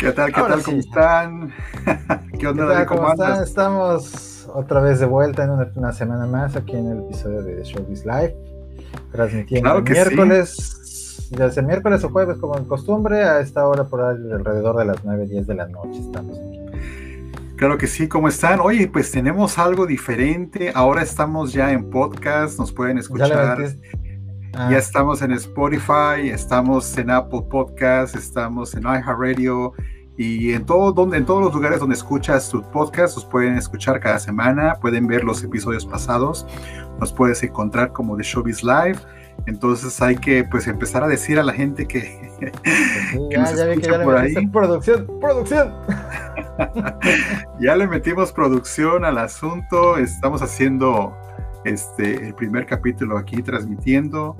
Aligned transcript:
¿Qué 0.00 0.12
tal? 0.12 0.32
¿Qué 0.32 0.40
tal? 0.40 0.62
¿Cómo 0.62 0.78
están? 0.78 1.52
¿Qué 2.38 2.46
onda? 2.46 2.86
¿Cómo, 2.86 3.12
están? 3.12 3.42
Estamos 3.42 4.48
otra 4.54 4.80
vez 4.80 4.98
de 4.98 5.04
vuelta 5.04 5.44
en 5.44 5.50
una, 5.50 5.92
semana 5.92 6.26
más 6.26 6.56
aquí 6.56 6.74
en 6.74 6.86
el 6.90 6.98
episodio 7.00 7.42
de 7.42 7.62
Showbiz 7.62 8.06
Live, 8.06 8.34
transmitiendo 9.12 9.76
el 9.76 9.82
miércoles, 9.82 11.28
ya 11.32 11.50
sea 11.50 11.62
miércoles 11.62 12.02
o 12.02 12.08
jueves 12.08 12.38
como 12.38 12.56
en 12.56 12.64
costumbre, 12.64 13.24
a 13.24 13.40
esta 13.40 13.68
hora 13.68 13.84
por 13.84 14.00
alrededor 14.00 14.78
de 14.78 14.86
las 14.86 15.04
9, 15.04 15.26
10 15.26 15.46
de 15.46 15.54
la 15.54 15.68
noche 15.68 16.00
estamos 16.00 16.38
aquí. 16.38 16.58
Claro 17.56 17.76
que 17.76 17.86
sí, 17.86 18.08
¿cómo 18.08 18.28
están? 18.28 18.60
Oye, 18.60 18.88
pues 18.88 19.12
tenemos 19.12 19.58
algo 19.58 19.86
diferente. 19.86 20.72
Ahora 20.74 21.02
estamos 21.02 21.52
ya 21.52 21.72
en 21.72 21.90
podcast, 21.90 22.58
nos 22.58 22.72
pueden 22.72 22.96
escuchar. 22.96 23.58
Ya 24.52 24.66
ah. 24.66 24.78
estamos 24.78 25.22
en 25.22 25.30
Spotify, 25.32 26.28
estamos 26.32 26.98
en 26.98 27.10
Apple 27.10 27.42
Podcast, 27.48 28.16
estamos 28.16 28.74
en 28.74 28.82
iHeartRadio 28.82 29.74
y 30.22 30.52
en, 30.52 30.66
todo, 30.66 30.92
donde, 30.92 31.16
en 31.16 31.24
todos 31.24 31.42
los 31.42 31.54
lugares 31.54 31.80
donde 31.80 31.94
escuchas 31.94 32.50
tu 32.50 32.60
podcast, 32.60 33.16
los 33.16 33.24
pueden 33.24 33.56
escuchar 33.56 34.00
cada 34.00 34.18
semana, 34.18 34.74
pueden 34.78 35.06
ver 35.06 35.24
los 35.24 35.42
episodios 35.42 35.86
pasados, 35.86 36.46
nos 36.98 37.10
puedes 37.10 37.42
encontrar 37.42 37.92
como 37.92 38.18
The 38.18 38.22
Showbiz 38.22 38.62
Live. 38.62 38.98
Entonces 39.46 40.02
hay 40.02 40.16
que 40.16 40.44
pues 40.44 40.66
empezar 40.66 41.02
a 41.02 41.08
decir 41.08 41.38
a 41.38 41.42
la 41.42 41.54
gente 41.54 41.88
que, 41.88 42.30
ya, 43.30 43.54
ya 43.54 43.64
vi 43.64 43.78
que 43.78 43.88
ya 43.88 44.04
por 44.04 44.14
ahí. 44.18 44.46
Producción, 44.48 45.06
producción. 45.22 45.72
ya 47.62 47.74
le 47.76 47.86
metimos 47.86 48.30
producción 48.30 49.06
al 49.06 49.16
asunto, 49.16 49.96
estamos 49.96 50.42
haciendo 50.42 51.16
este, 51.64 52.26
el 52.26 52.34
primer 52.34 52.66
capítulo 52.66 53.16
aquí 53.16 53.42
transmitiendo. 53.42 54.36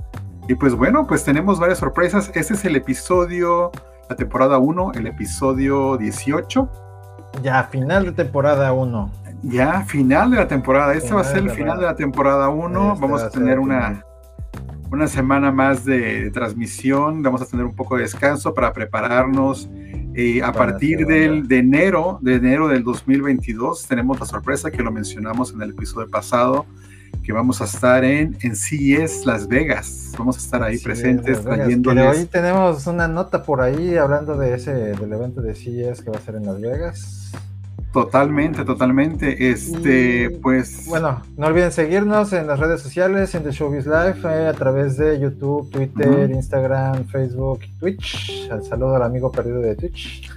Y 0.46 0.56
pues 0.56 0.74
bueno, 0.74 1.06
pues 1.06 1.24
tenemos 1.24 1.58
varias 1.58 1.78
sorpresas. 1.78 2.30
Este 2.34 2.52
es 2.52 2.66
el 2.66 2.76
episodio, 2.76 3.72
la 4.10 4.16
temporada 4.16 4.58
1, 4.58 4.92
el 4.96 5.06
episodio 5.06 5.96
18. 5.96 6.68
Ya, 7.44 7.62
final 7.64 8.06
de 8.06 8.12
temporada 8.12 8.72
1. 8.72 9.12
Ya, 9.44 9.84
final 9.84 10.32
de 10.32 10.36
la 10.38 10.48
temporada. 10.48 10.94
Este 10.94 11.14
va 11.14 11.20
a 11.20 11.24
ser 11.24 11.38
el 11.38 11.50
final 11.50 11.78
de 11.78 11.86
la 11.86 11.94
temporada 11.94 12.48
1. 12.48 12.92
Este 12.94 13.00
Vamos 13.00 13.22
a 13.22 13.30
tener 13.30 13.60
una, 13.60 14.04
una 14.90 15.06
semana 15.06 15.52
más 15.52 15.84
de, 15.84 16.28
transmisión. 16.32 17.22
Vamos 17.22 17.40
a 17.40 17.46
tener 17.46 17.64
un 17.64 17.76
poco 17.76 17.96
de 17.96 18.02
descanso 18.02 18.52
para 18.52 18.72
prepararnos. 18.72 19.70
Eh, 20.16 20.42
a 20.42 20.52
partir 20.52 21.06
del, 21.06 21.46
de 21.46 21.58
enero, 21.58 22.18
de 22.20 22.34
enero 22.34 22.66
del 22.66 22.82
2022, 22.82 23.86
tenemos 23.86 24.18
la 24.18 24.26
sorpresa 24.26 24.72
que 24.72 24.82
lo 24.82 24.90
mencionamos 24.90 25.52
en 25.52 25.62
el 25.62 25.70
episodio 25.70 26.10
pasado 26.10 26.66
que 27.24 27.32
vamos 27.32 27.60
a 27.60 27.64
estar 27.64 28.04
en, 28.04 28.36
en 28.40 28.56
CES 28.56 29.26
Las 29.26 29.46
Vegas. 29.46 30.12
Vamos 30.18 30.36
a 30.36 30.40
estar 30.40 30.62
ahí 30.62 30.78
presentes 30.78 31.42
trayéndoles. 31.42 32.18
hoy 32.18 32.26
tenemos 32.26 32.86
una 32.86 33.08
nota 33.08 33.42
por 33.42 33.60
ahí 33.60 33.96
hablando 33.96 34.36
de 34.36 34.54
ese, 34.54 34.72
del 34.72 35.12
evento 35.12 35.40
de 35.40 35.54
CES 35.54 36.02
que 36.02 36.10
va 36.10 36.18
a 36.18 36.20
ser 36.20 36.36
en 36.36 36.46
Las 36.46 36.60
Vegas. 36.60 37.20
Totalmente, 37.92 38.64
totalmente. 38.64 39.50
Este, 39.50 40.30
pues. 40.42 40.86
Bueno, 40.86 41.22
no 41.36 41.48
olviden 41.48 41.72
seguirnos 41.72 42.32
en 42.32 42.46
las 42.46 42.60
redes 42.60 42.80
sociales, 42.80 43.34
en 43.34 43.42
The 43.42 43.50
Showbiz 43.50 43.84
Live, 43.84 44.20
eh, 44.24 44.46
a 44.46 44.52
través 44.52 44.96
de 44.96 45.18
YouTube, 45.18 45.68
Twitter, 45.70 46.30
Instagram, 46.30 47.06
Facebook, 47.06 47.60
Twitch. 47.80 48.48
Al 48.50 48.62
saludo 48.62 48.94
al 48.94 49.02
amigo 49.02 49.32
perdido 49.32 49.60
de 49.60 49.74
Twitch. 49.74 50.30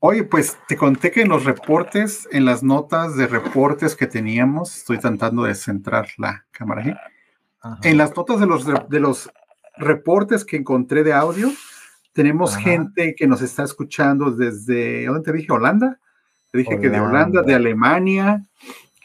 Oye, 0.00 0.24
pues 0.24 0.58
te 0.68 0.76
conté 0.76 1.10
que 1.10 1.22
en 1.22 1.28
los 1.28 1.44
reportes, 1.44 2.28
en 2.32 2.44
las 2.44 2.62
notas 2.62 3.16
de 3.16 3.26
reportes 3.26 3.94
que 3.94 4.06
teníamos, 4.06 4.76
estoy 4.76 4.98
tratando 4.98 5.44
de 5.44 5.54
centrar 5.54 6.08
la 6.16 6.44
cámara 6.50 6.82
aquí. 6.82 6.94
En 7.82 7.98
las 7.98 8.16
notas 8.16 8.40
de 8.40 8.46
los, 8.46 8.66
de 8.88 9.00
los 9.00 9.30
reportes 9.76 10.44
que 10.44 10.56
encontré 10.56 11.04
de 11.04 11.12
audio, 11.12 11.50
tenemos 12.12 12.56
gente 12.56 13.14
que 13.16 13.26
nos 13.26 13.42
está 13.42 13.64
escuchando 13.64 14.30
desde, 14.30 15.06
¿dónde 15.06 15.22
te 15.22 15.32
dije? 15.32 15.52
¿Holanda? 15.52 15.98
Te 16.50 16.58
dije 16.58 16.80
que 16.80 16.90
de 16.90 17.00
Holanda, 17.00 17.42
de 17.42 17.54
Alemania, 17.54 18.44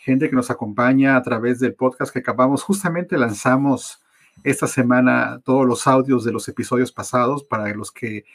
gente 0.04 0.30
que 0.30 0.36
nos 0.36 0.50
acompaña 0.50 1.16
a 1.16 1.22
través 1.22 1.60
del 1.60 1.76
podcast 1.76 2.12
que 2.12 2.20
acabamos, 2.20 2.64
justamente 2.64 3.18
lanzamos 3.18 4.02
esta 4.44 4.68
semana 4.68 5.42
todos 5.44 5.66
los 5.66 5.88
audios 5.88 6.24
de 6.24 6.32
los 6.32 6.48
episodios 6.48 6.92
pasados 6.92 7.44
para 7.44 7.74
los 7.74 7.92
que 7.92 8.26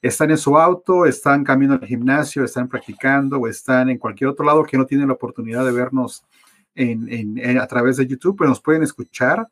están 0.00 0.30
en 0.30 0.38
su 0.38 0.56
auto, 0.56 1.06
están 1.06 1.44
camino 1.44 1.74
al 1.74 1.84
gimnasio, 1.84 2.44
están 2.44 2.68
practicando 2.68 3.38
o 3.38 3.48
están 3.48 3.90
en 3.90 3.98
cualquier 3.98 4.30
otro 4.30 4.44
lado 4.44 4.64
que 4.64 4.78
no 4.78 4.86
tienen 4.86 5.08
la 5.08 5.14
oportunidad 5.14 5.64
de 5.64 5.72
vernos 5.72 6.24
en, 6.74 7.58
a 7.58 7.66
través 7.66 7.96
de 7.96 8.06
YouTube, 8.06 8.36
pues 8.36 8.48
nos 8.48 8.60
pueden 8.60 8.82
escuchar. 8.82 9.48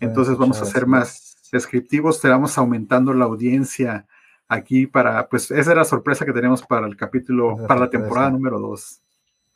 Entonces 0.00 0.36
vamos 0.36 0.60
a 0.60 0.66
ser 0.66 0.86
más 0.86 1.36
descriptivos, 1.50 2.16
estamos 2.16 2.56
aumentando 2.58 3.14
la 3.14 3.24
audiencia 3.24 4.06
aquí 4.48 4.86
para, 4.86 5.28
pues 5.28 5.50
esa 5.50 5.72
era 5.72 5.80
la 5.80 5.84
sorpresa 5.84 6.24
que 6.24 6.32
tenemos 6.32 6.62
para 6.62 6.86
el 6.86 6.96
capítulo, 6.96 7.56
para 7.66 7.80
la 7.80 7.90
temporada 7.90 8.30
número 8.30 8.58
2. 8.58 9.00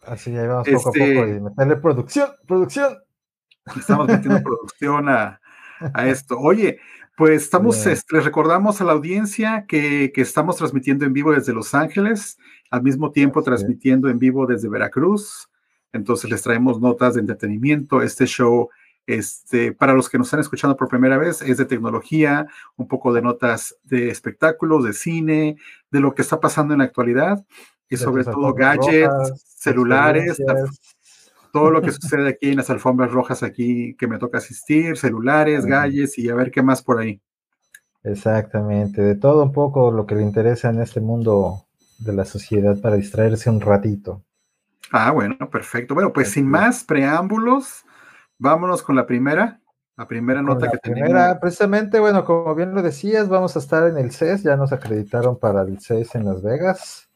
Así 0.07 0.33
ya 0.33 0.47
vamos 0.47 0.69
poco 0.69 0.89
a 0.89 0.93
poco 0.93 1.05
este 1.05 1.37
y 1.37 1.41
meterle 1.41 1.77
producción, 1.77 2.31
producción. 2.47 2.99
Estamos 3.77 4.09
metiendo 4.09 4.43
producción 4.43 5.09
a, 5.09 5.41
a 5.93 6.09
esto. 6.09 6.39
Oye, 6.39 6.81
pues 7.17 7.43
estamos, 7.43 7.85
este, 7.87 8.17
les 8.17 8.25
recordamos 8.25 8.81
a 8.81 8.85
la 8.85 8.93
audiencia 8.93 9.67
que, 9.69 10.13
estamos 10.17 10.57
transmitiendo 10.57 11.05
en 11.05 11.13
vivo 11.13 11.33
desde 11.33 11.53
Los 11.53 11.75
Ángeles, 11.75 12.39
al 12.71 12.83
mismo 12.83 13.13
tiempo 13.13 13.43
transmitiendo 13.43 14.09
en 14.09 14.19
vivo 14.19 14.47
desde 14.47 14.69
Veracruz. 14.69 15.49
Entonces 15.93 16.31
les 16.31 16.43
traemos 16.43 16.81
notas 16.81 17.15
de 17.15 17.21
entretenimiento. 17.21 18.01
Este 18.01 18.27
show, 18.27 18.71
este, 19.07 19.73
para 19.73 19.93
los 19.93 20.09
que 20.09 20.19
nos 20.19 20.29
están 20.29 20.41
escuchando 20.41 20.77
por 20.77 20.89
primera 20.89 21.19
vez, 21.19 21.43
es 21.43 21.59
de 21.59 21.67
tecnología, 21.67 22.47
un 22.77 22.89
poco 22.89 23.13
de 23.13 23.23
notas 23.23 23.77
de 23.85 24.09
espectáculos, 24.09 24.85
de 24.85 24.93
cine, 24.93 25.57
de 25.91 26.01
lo 26.01 26.15
que 26.15 26.23
está 26.23 26.41
pasando 26.41 26.75
en 26.75 26.79
la 26.79 26.85
actualidad 26.85 27.45
y 27.91 27.97
sobre 27.97 28.25
todo 28.25 28.55
gadgets, 28.55 29.45
celulares, 29.59 30.41
todo 31.53 31.71
lo 31.71 31.83
que 31.83 31.93
sucede 31.93 32.29
aquí 32.29 32.51
en 32.51 32.57
las 32.57 32.71
alfombras 32.71 33.11
rojas 33.11 33.43
aquí 33.43 33.95
que 33.97 34.07
me 34.07 34.19
toca 34.19 34.39
asistir, 34.39 34.97
celulares, 34.97 35.67
galles 35.67 36.19
y 36.19 36.29
a 36.29 36.35
ver 36.35 36.51
qué 36.51 36.63
más 36.63 36.83
por 36.83 36.99
ahí. 37.01 37.21
Exactamente, 38.03 39.03
de 39.03 39.15
todo 39.15 39.43
un 39.43 39.53
poco 39.53 39.91
lo 39.91 40.07
que 40.07 40.15
le 40.15 40.23
interesa 40.23 40.71
en 40.71 40.81
este 40.81 41.01
mundo 41.01 41.67
de 41.99 42.15
la 42.15 42.25
sociedad 42.25 42.81
para 42.81 42.97
distraerse 42.97 43.51
un 43.51 43.61
ratito. 43.61 44.25
Ah, 44.91 45.11
bueno, 45.11 45.37
perfecto. 45.51 45.95
Bueno, 45.95 46.13
pues 46.13 46.31
sin 46.31 46.49
más 46.49 46.83
preámbulos, 46.85 47.85
vámonos 48.39 48.83
con 48.83 48.97
la 48.97 49.07
primera, 49.07 49.61
la 49.97 50.09
primera 50.09 50.41
nota 50.41 50.71
que 50.71 50.79
tenemos. 50.79 51.39
Precisamente, 51.41 52.01
bueno, 52.01 52.25
como 52.25 52.55
bien 52.55 52.75
lo 52.75 52.83
decías, 52.83 53.29
vamos 53.29 53.55
a 53.57 53.59
estar 53.59 53.87
en 53.87 53.99
el 53.99 54.13
CES, 54.13 54.43
ya 54.43 54.57
nos 54.57 54.73
acreditaron 54.73 55.39
para 55.39 55.63
el 55.63 55.79
CES 55.79 56.15
en 56.15 56.25
Las 56.25 56.43
Vegas. 56.43 57.10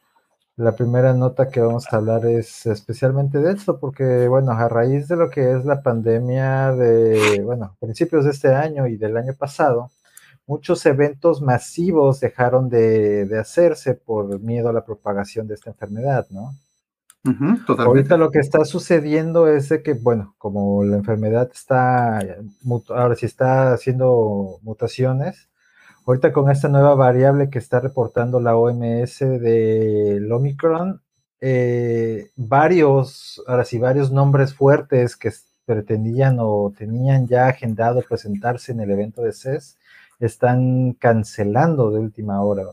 La 0.57 0.73
primera 0.73 1.13
nota 1.13 1.49
que 1.49 1.59
vamos 1.59 1.85
a 1.91 1.97
hablar 1.97 2.25
es 2.25 2.65
especialmente 2.65 3.39
de 3.39 3.51
esto, 3.51 3.77
porque, 3.77 4.29
bueno, 4.29 4.53
a 4.53 4.69
raíz 4.69 5.09
de 5.09 5.17
lo 5.17 5.29
que 5.29 5.51
es 5.51 5.65
la 5.65 5.81
pandemia 5.81 6.71
de, 6.71 7.41
bueno, 7.43 7.75
principios 7.79 8.23
de 8.23 8.31
este 8.31 8.55
año 8.55 8.87
y 8.87 8.95
del 8.95 9.17
año 9.17 9.33
pasado, 9.37 9.91
muchos 10.47 10.85
eventos 10.85 11.41
masivos 11.41 12.21
dejaron 12.21 12.69
de, 12.69 13.27
hacerse 13.37 13.95
por 13.95 14.39
miedo 14.39 14.69
a 14.69 14.73
la 14.73 14.85
propagación 14.85 15.45
de 15.45 15.55
esta 15.55 15.71
enfermedad, 15.71 16.25
¿no? 16.29 16.55
Ahorita 17.79 18.17
lo 18.17 18.29
que 18.29 18.39
está 18.39 18.63
sucediendo 18.63 19.47
es 19.47 19.73
que, 19.83 19.93
bueno, 19.93 20.35
como 20.37 20.85
la 20.85 20.97
enfermedad 20.97 21.49
está, 21.51 22.19
ahora 22.89 23.15
sí 23.15 23.25
está 23.25 23.73
haciendo 23.73 24.59
mutaciones, 24.61 25.49
Ahorita 26.05 26.31
con 26.31 26.51
esta 26.51 26.69
nueva 26.69 26.93
variable 26.93 27.49
que 27.49 27.57
está 27.57 27.79
reportando 27.79 28.39
la 28.39 28.55
OMS 28.55 29.19
del 29.19 30.31
Omicron, 30.31 31.01
eh, 31.41 32.29
varios, 32.35 33.41
ahora 33.47 33.65
sí, 33.65 33.79
varios 33.79 34.11
nombres 34.11 34.53
fuertes 34.53 35.15
que 35.15 35.31
pretendían 35.65 36.37
o 36.39 36.71
tenían 36.77 37.27
ya 37.27 37.47
agendado 37.47 38.03
presentarse 38.07 38.71
en 38.71 38.81
el 38.81 38.91
evento 38.91 39.23
de 39.23 39.33
CES 39.33 39.77
están 40.19 40.93
cancelando 40.93 41.89
de 41.89 41.99
última 41.99 42.39
hora. 42.41 42.63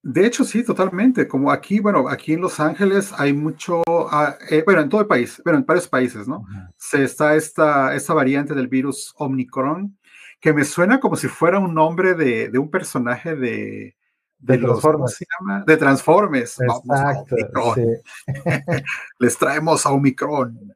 De 0.00 0.26
hecho, 0.26 0.44
sí, 0.44 0.62
totalmente. 0.62 1.26
Como 1.26 1.50
aquí, 1.50 1.80
bueno, 1.80 2.08
aquí 2.08 2.34
en 2.34 2.40
Los 2.40 2.60
Ángeles 2.60 3.12
hay 3.16 3.32
mucho, 3.32 3.82
ah, 4.12 4.36
eh, 4.48 4.62
bueno, 4.64 4.82
en 4.82 4.88
todo 4.88 5.00
el 5.00 5.06
país, 5.06 5.40
bueno, 5.44 5.58
en 5.58 5.66
varios 5.66 5.88
países, 5.88 6.28
¿no? 6.28 6.46
Se 6.76 7.02
está 7.02 7.34
esta, 7.34 7.94
esta 7.96 8.14
variante 8.14 8.54
del 8.54 8.68
virus 8.68 9.12
Omicron 9.16 9.96
que 10.44 10.52
me 10.52 10.66
suena 10.66 11.00
como 11.00 11.16
si 11.16 11.26
fuera 11.26 11.58
un 11.58 11.72
nombre 11.72 12.12
de, 12.12 12.50
de 12.50 12.58
un 12.58 12.70
personaje 12.70 13.34
de, 13.34 13.96
de, 14.38 14.58
los, 14.58 14.78
Transformers. 14.78 15.14
se 15.14 15.24
llama? 15.24 15.64
De 15.66 15.76
Transformers. 15.78 16.60
Exacto. 16.60 17.74
Les 19.20 19.38
traemos 19.38 19.86
a 19.86 19.90
Omicron. 19.92 20.74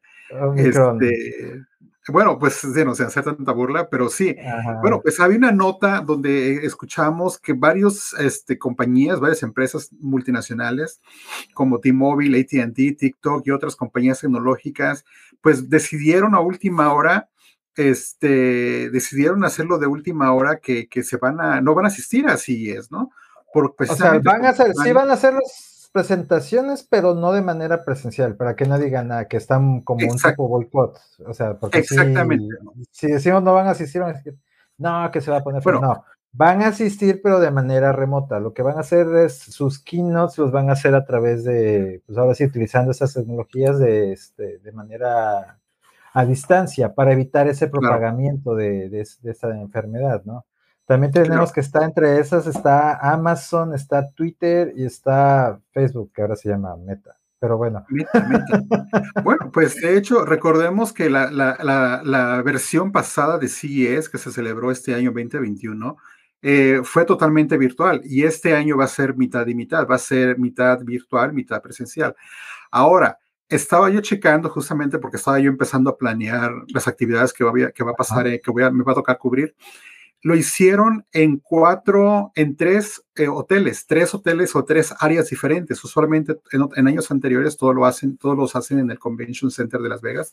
Este, 0.56 1.66
bueno, 2.08 2.38
pues 2.38 2.64
no 2.64 2.94
sé 2.94 3.02
hacer 3.02 3.24
tanta 3.24 3.52
burla, 3.52 3.90
pero 3.90 4.08
sí. 4.08 4.34
Bueno, 4.80 5.02
pues 5.02 5.20
había 5.20 5.36
una 5.36 5.52
nota 5.52 6.00
donde 6.00 6.64
escuchamos 6.64 7.38
que 7.38 7.52
varias 7.52 8.14
este, 8.18 8.56
compañías, 8.56 9.20
varias 9.20 9.42
empresas 9.42 9.90
multinacionales 10.00 11.02
como 11.52 11.78
T-Mobile, 11.78 12.40
ATT, 12.40 12.96
TikTok 12.96 13.46
y 13.46 13.50
otras 13.50 13.76
compañías 13.76 14.22
tecnológicas, 14.22 15.04
pues 15.42 15.68
decidieron 15.68 16.34
a 16.34 16.40
última 16.40 16.90
hora 16.94 17.28
este, 17.76 18.90
decidieron 18.90 19.44
hacerlo 19.44 19.78
de 19.78 19.86
última 19.86 20.32
hora 20.32 20.58
que, 20.58 20.88
se 21.02 21.16
van 21.16 21.40
a, 21.40 21.60
no 21.60 21.74
van 21.74 21.84
a 21.84 21.88
asistir 21.88 22.26
a 22.26 22.36
CES, 22.36 22.90
¿no? 22.90 23.10
Por, 23.52 23.74
o 23.78 23.94
sea, 23.94 24.18
van 24.22 24.44
a 24.44 24.50
hacer, 24.50 24.72
sí 24.82 24.92
van 24.92 25.10
a 25.10 25.14
hacer 25.14 25.34
las 25.34 25.90
presentaciones, 25.92 26.86
pero 26.88 27.14
no 27.14 27.32
de 27.32 27.42
manera 27.42 27.84
presencial, 27.84 28.36
para 28.36 28.56
que 28.56 28.66
no 28.66 28.78
digan 28.78 29.08
nada, 29.08 29.26
que 29.26 29.36
están 29.36 29.80
como 29.82 30.06
un 30.06 30.18
tipo 30.18 30.48
boicot. 30.48 30.98
O 31.26 31.34
sea, 31.34 31.58
porque 31.58 31.78
Exactamente. 31.78 32.56
Si, 32.90 33.06
decimos 33.06 33.42
no 33.42 33.54
van 33.54 33.68
a 33.68 33.70
asistir, 33.70 34.02
van 34.02 34.10
a 34.10 34.18
decir, 34.18 34.36
no, 34.76 35.10
que 35.10 35.20
se 35.20 35.30
va 35.30 35.38
a 35.38 35.42
poner, 35.42 35.62
bueno, 35.62 35.80
no. 35.80 36.04
Van 36.30 36.62
a 36.62 36.68
asistir, 36.68 37.20
pero 37.22 37.40
de 37.40 37.50
manera 37.50 37.90
remota. 37.92 38.38
Lo 38.38 38.52
que 38.52 38.62
van 38.62 38.76
a 38.76 38.80
hacer 38.80 39.08
es 39.16 39.38
sus 39.38 39.82
keynotes 39.82 40.36
los 40.36 40.52
van 40.52 40.68
a 40.68 40.74
hacer 40.74 40.94
a 40.94 41.04
través 41.04 41.42
de, 41.42 42.02
pues 42.06 42.18
ahora 42.18 42.34
sí, 42.34 42.44
utilizando 42.44 42.90
esas 42.90 43.14
tecnologías 43.14 43.78
de, 43.78 44.12
este, 44.12 44.58
de 44.58 44.72
manera 44.72 45.58
a 46.12 46.24
distancia 46.24 46.94
para 46.94 47.12
evitar 47.12 47.48
ese 47.48 47.68
propagamiento 47.68 48.54
de, 48.54 48.88
de, 48.88 49.00
esta 49.00 49.50
enfermedad, 49.60 50.22
¿no? 50.24 50.46
También 50.86 51.12
tenemos 51.12 51.52
que 51.52 51.60
está 51.60 51.84
entre 51.84 52.18
esas, 52.18 52.46
está 52.46 52.96
Amazon, 53.12 53.74
está 53.74 54.10
Twitter 54.10 54.72
y 54.74 54.86
está 54.86 55.60
Facebook, 55.72 56.12
que 56.14 56.22
ahora 56.22 56.34
se 56.34 56.48
llama 56.48 56.76
Meta. 56.76 57.18
Pero 57.38 57.56
bueno. 57.56 57.84
bueno, 59.22 59.50
pues 59.52 59.76
de 59.76 59.96
hecho, 59.96 60.24
recordemos 60.24 60.92
que 60.92 61.10
la, 61.10 61.30
la, 61.30 62.00
la, 62.02 62.42
versión 62.42 62.90
pasada 62.90 63.38
de 63.38 63.48
CES, 63.48 64.08
que 64.08 64.18
se 64.18 64.32
celebró 64.32 64.70
este 64.70 64.94
año 64.94 65.12
2021, 65.12 65.96
eh, 66.40 66.80
fue 66.84 67.04
totalmente 67.04 67.58
virtual 67.58 68.00
y 68.04 68.22
este 68.24 68.54
año 68.54 68.76
va 68.76 68.84
a 68.84 68.88
ser 68.88 69.16
mitad 69.16 69.46
y 69.46 69.54
mitad, 69.54 69.86
va 69.88 69.96
a 69.96 69.98
ser 69.98 70.38
mitad 70.38 70.80
virtual, 70.84 71.32
mitad 71.32 71.60
presencial. 71.60 72.16
Ahora, 72.70 73.18
estaba 73.48 73.88
yo 73.90 74.00
checando 74.00 74.48
justamente 74.50 74.98
porque 74.98 75.16
estaba 75.16 75.38
yo 75.38 75.48
empezando 75.48 75.90
a 75.90 75.96
planear 75.96 76.52
las 76.68 76.86
actividades 76.86 77.32
que, 77.32 77.44
va, 77.44 77.52
que 77.70 77.84
va 77.84 77.92
a 77.92 77.96
pasar, 77.96 78.26
eh, 78.26 78.40
que 78.40 78.50
voy 78.50 78.62
a, 78.62 78.70
me 78.70 78.84
va 78.84 78.92
a 78.92 78.96
tocar 78.96 79.18
cubrir. 79.18 79.54
Lo 80.20 80.34
hicieron 80.34 81.06
en 81.12 81.38
cuatro, 81.38 82.32
en 82.34 82.56
tres 82.56 83.04
eh, 83.14 83.28
hoteles, 83.28 83.86
tres 83.86 84.12
hoteles 84.14 84.54
o 84.56 84.64
tres 84.64 84.92
áreas 84.98 85.30
diferentes. 85.30 85.82
Usualmente 85.84 86.40
en, 86.50 86.88
años 86.88 87.10
anteriores 87.10 87.56
todo 87.56 87.72
lo 87.72 87.86
hacen, 87.86 88.18
todos 88.18 88.36
los 88.36 88.56
hacen 88.56 88.80
en 88.80 88.90
el 88.90 88.98
Convention 88.98 89.50
Center 89.50 89.80
de 89.80 89.88
Las 89.88 90.00
Vegas, 90.00 90.32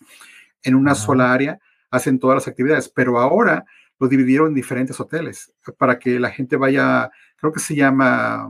en 0.64 0.76
una 0.76 0.96
sola 0.96 1.32
área, 1.32 1.60
hacen 1.92 2.20
todas 2.20 2.36
las 2.36 2.48
actividades, 2.48 2.90
pero 2.90 3.20
ahora 3.20 3.66
lo 4.00 4.08
dividieron 4.08 4.50
en 4.50 4.56
diferentes 4.56 5.00
hoteles 5.00 5.54
para 5.78 6.00
que 6.00 6.20
la 6.20 6.32
gente 6.32 6.58
vaya, 6.58 7.12
creo 7.38 7.54
que 7.54 7.60
se 7.60 7.76
llama 7.76 8.50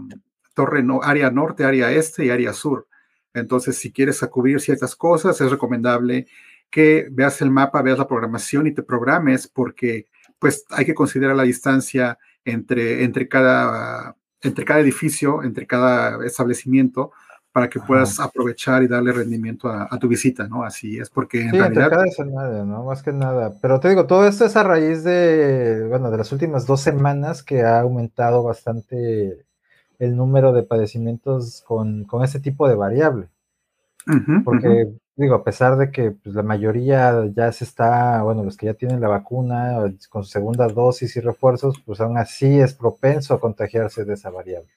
Torre 0.53 0.81
no, 0.81 1.01
área 1.03 1.29
norte, 1.29 1.65
área 1.65 1.91
este 1.91 2.25
y 2.25 2.29
área 2.29 2.53
sur. 2.53 2.87
Entonces, 3.35 3.77
si 3.77 3.91
quieres 3.91 4.19
cubrir 4.31 4.59
ciertas 4.59 4.95
cosas, 4.95 5.39
es 5.41 5.51
recomendable 5.51 6.27
que 6.69 7.07
veas 7.11 7.41
el 7.41 7.51
mapa, 7.51 7.81
veas 7.81 7.97
la 7.97 8.07
programación 8.07 8.67
y 8.67 8.73
te 8.73 8.83
programes 8.83 9.47
porque 9.47 10.07
pues 10.39 10.65
hay 10.69 10.85
que 10.85 10.95
considerar 10.95 11.35
la 11.35 11.43
distancia 11.43 12.17
entre, 12.43 13.03
entre, 13.03 13.27
cada, 13.27 14.15
entre 14.41 14.65
cada 14.65 14.79
edificio, 14.79 15.43
entre 15.43 15.67
cada 15.67 16.25
establecimiento 16.25 17.11
para 17.55 17.69
que 17.69 17.79
puedas 17.79 18.19
aprovechar 18.19 18.83
y 18.83 18.87
darle 18.89 19.13
rendimiento 19.13 19.69
a, 19.69 19.97
tu 19.97 20.09
visita, 20.09 20.45
¿no? 20.45 20.65
Así 20.65 20.97
es, 20.97 21.09
porque 21.09 21.41
en 21.41 21.53
realidad... 21.53 21.89
Nada, 22.25 22.65
¿no? 22.65 22.83
Más 22.83 23.01
que 23.01 23.13
nada. 23.13 23.53
Pero 23.61 23.79
te 23.79 23.87
digo, 23.87 24.07
todo 24.07 24.27
esto 24.27 24.43
es 24.43 24.57
a 24.57 24.63
raíz 24.63 25.05
de, 25.05 25.87
bueno, 25.87 26.11
de 26.11 26.17
las 26.17 26.33
últimas 26.33 26.65
dos 26.65 26.81
semanas 26.81 27.43
que 27.43 27.61
ha 27.61 27.79
aumentado 27.79 28.43
bastante 28.43 29.44
el 29.99 30.15
número 30.15 30.53
de 30.53 30.63
padecimientos 30.63 31.63
con, 31.65 32.03
con 32.05 32.23
ese 32.23 32.39
tipo 32.39 32.67
de 32.67 32.75
variable. 32.75 33.27
porque, 34.43 34.93
digo, 35.15 35.35
a 35.35 35.43
pesar 35.43 35.77
de 35.77 35.91
que 35.91 36.11
pues, 36.11 36.35
la 36.35 36.43
mayoría 36.43 37.25
ya 37.35 37.51
se 37.51 37.63
está, 37.63 38.21
bueno, 38.21 38.43
los 38.43 38.55
que 38.55 38.67
ya 38.67 38.73
tienen 38.75 39.01
la 39.01 39.07
vacuna 39.07 39.77
con 40.09 40.23
su 40.23 40.29
segunda 40.29 40.67
dosis 40.67 41.15
y 41.15 41.21
refuerzos, 41.21 41.81
pues 41.85 41.99
aún 42.01 42.17
así 42.17 42.59
es 42.59 42.73
propenso 42.73 43.33
a 43.33 43.39
contagiarse 43.39 44.05
de 44.05 44.13
esa 44.13 44.29
variable. 44.29 44.69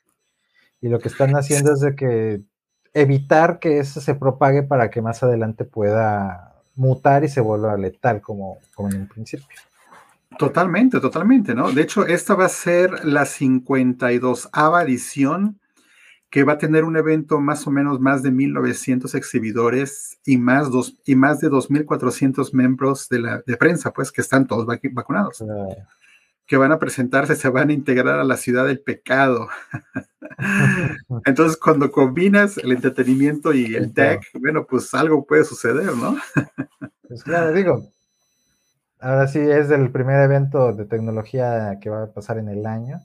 Y 0.81 0.89
lo 0.89 0.99
que 0.99 1.09
están 1.09 1.37
haciendo 1.37 1.73
es 1.73 1.81
de 1.81 1.95
que 1.95 2.43
evitar 2.95 3.59
que 3.59 3.79
eso 3.79 4.01
se 4.01 4.15
propague 4.15 4.63
para 4.63 4.91
que 4.91 5.03
más 5.03 5.23
adelante 5.23 5.65
pueda 5.65 6.55
mutar 6.75 7.25
y 7.25 7.29
se 7.29 7.41
vuelva 7.41 7.77
letal 7.77 8.21
como, 8.21 8.59
como 8.75 8.89
en 8.89 9.01
un 9.03 9.09
principio. 9.09 9.47
Totalmente, 10.37 11.01
totalmente, 11.01 11.55
¿no? 11.55 11.71
De 11.73 11.83
hecho, 11.83 12.07
esta 12.07 12.35
va 12.35 12.47
a 12.47 12.51
ser 12.51 13.05
la 13.05 13.25
52 13.25 14.51
edición 14.83 15.61
que 16.31 16.45
va 16.45 16.55
a 16.55 16.59
tener 16.59 16.85
un 16.85 16.97
evento 16.97 17.41
más 17.41 17.67
o 17.67 17.71
menos 17.71 18.01
más 18.01 18.23
de 18.23 18.31
1900 18.31 19.15
exhibidores 19.15 20.19
y 20.27 20.37
más, 20.37 20.71
dos, 20.71 20.99
y 21.07 21.15
más 21.15 21.41
de 21.41 21.49
2400 21.49 22.53
miembros 22.53 23.09
de 23.09 23.21
la 23.21 23.43
de 23.47 23.57
prensa, 23.57 23.93
pues, 23.93 24.13
que 24.13 24.21
están 24.21 24.47
todos 24.47 24.67
vacunados 24.67 25.43
que 26.49 26.57
van 26.57 26.73
a 26.73 26.79
presentarse 26.79 27.37
se 27.37 27.51
van 27.51 27.69
a 27.69 27.75
integrar 27.75 28.19
a 28.19 28.25
la 28.25 28.39
ciudad 28.39 28.67
del 28.67 28.81
pecado. 28.81 29.49
Entonces, 31.27 31.59
cuando 31.59 31.93
combinas 31.93 32.57
el 32.57 32.73
entretenimiento 32.73 33.53
y 33.53 33.77
el 33.77 33.93
tech, 33.93 34.23
bueno, 34.33 34.67
pues 34.67 34.93
algo 34.95 35.27
puede 35.27 35.45
suceder, 35.45 35.95
¿no? 35.95 36.17
pues 37.07 37.23
claro, 37.23 37.53
digo, 37.53 37.93
ahora 39.01 39.29
sí 39.29 39.39
es 39.39 39.71
el 39.71 39.91
primer 39.91 40.21
evento 40.21 40.73
de 40.73 40.85
tecnología 40.85 41.79
que 41.81 41.91
va 41.91 42.05
a 42.05 42.13
pasar 42.13 42.39
en 42.39 42.49
el 42.49 42.67
año. 42.67 43.01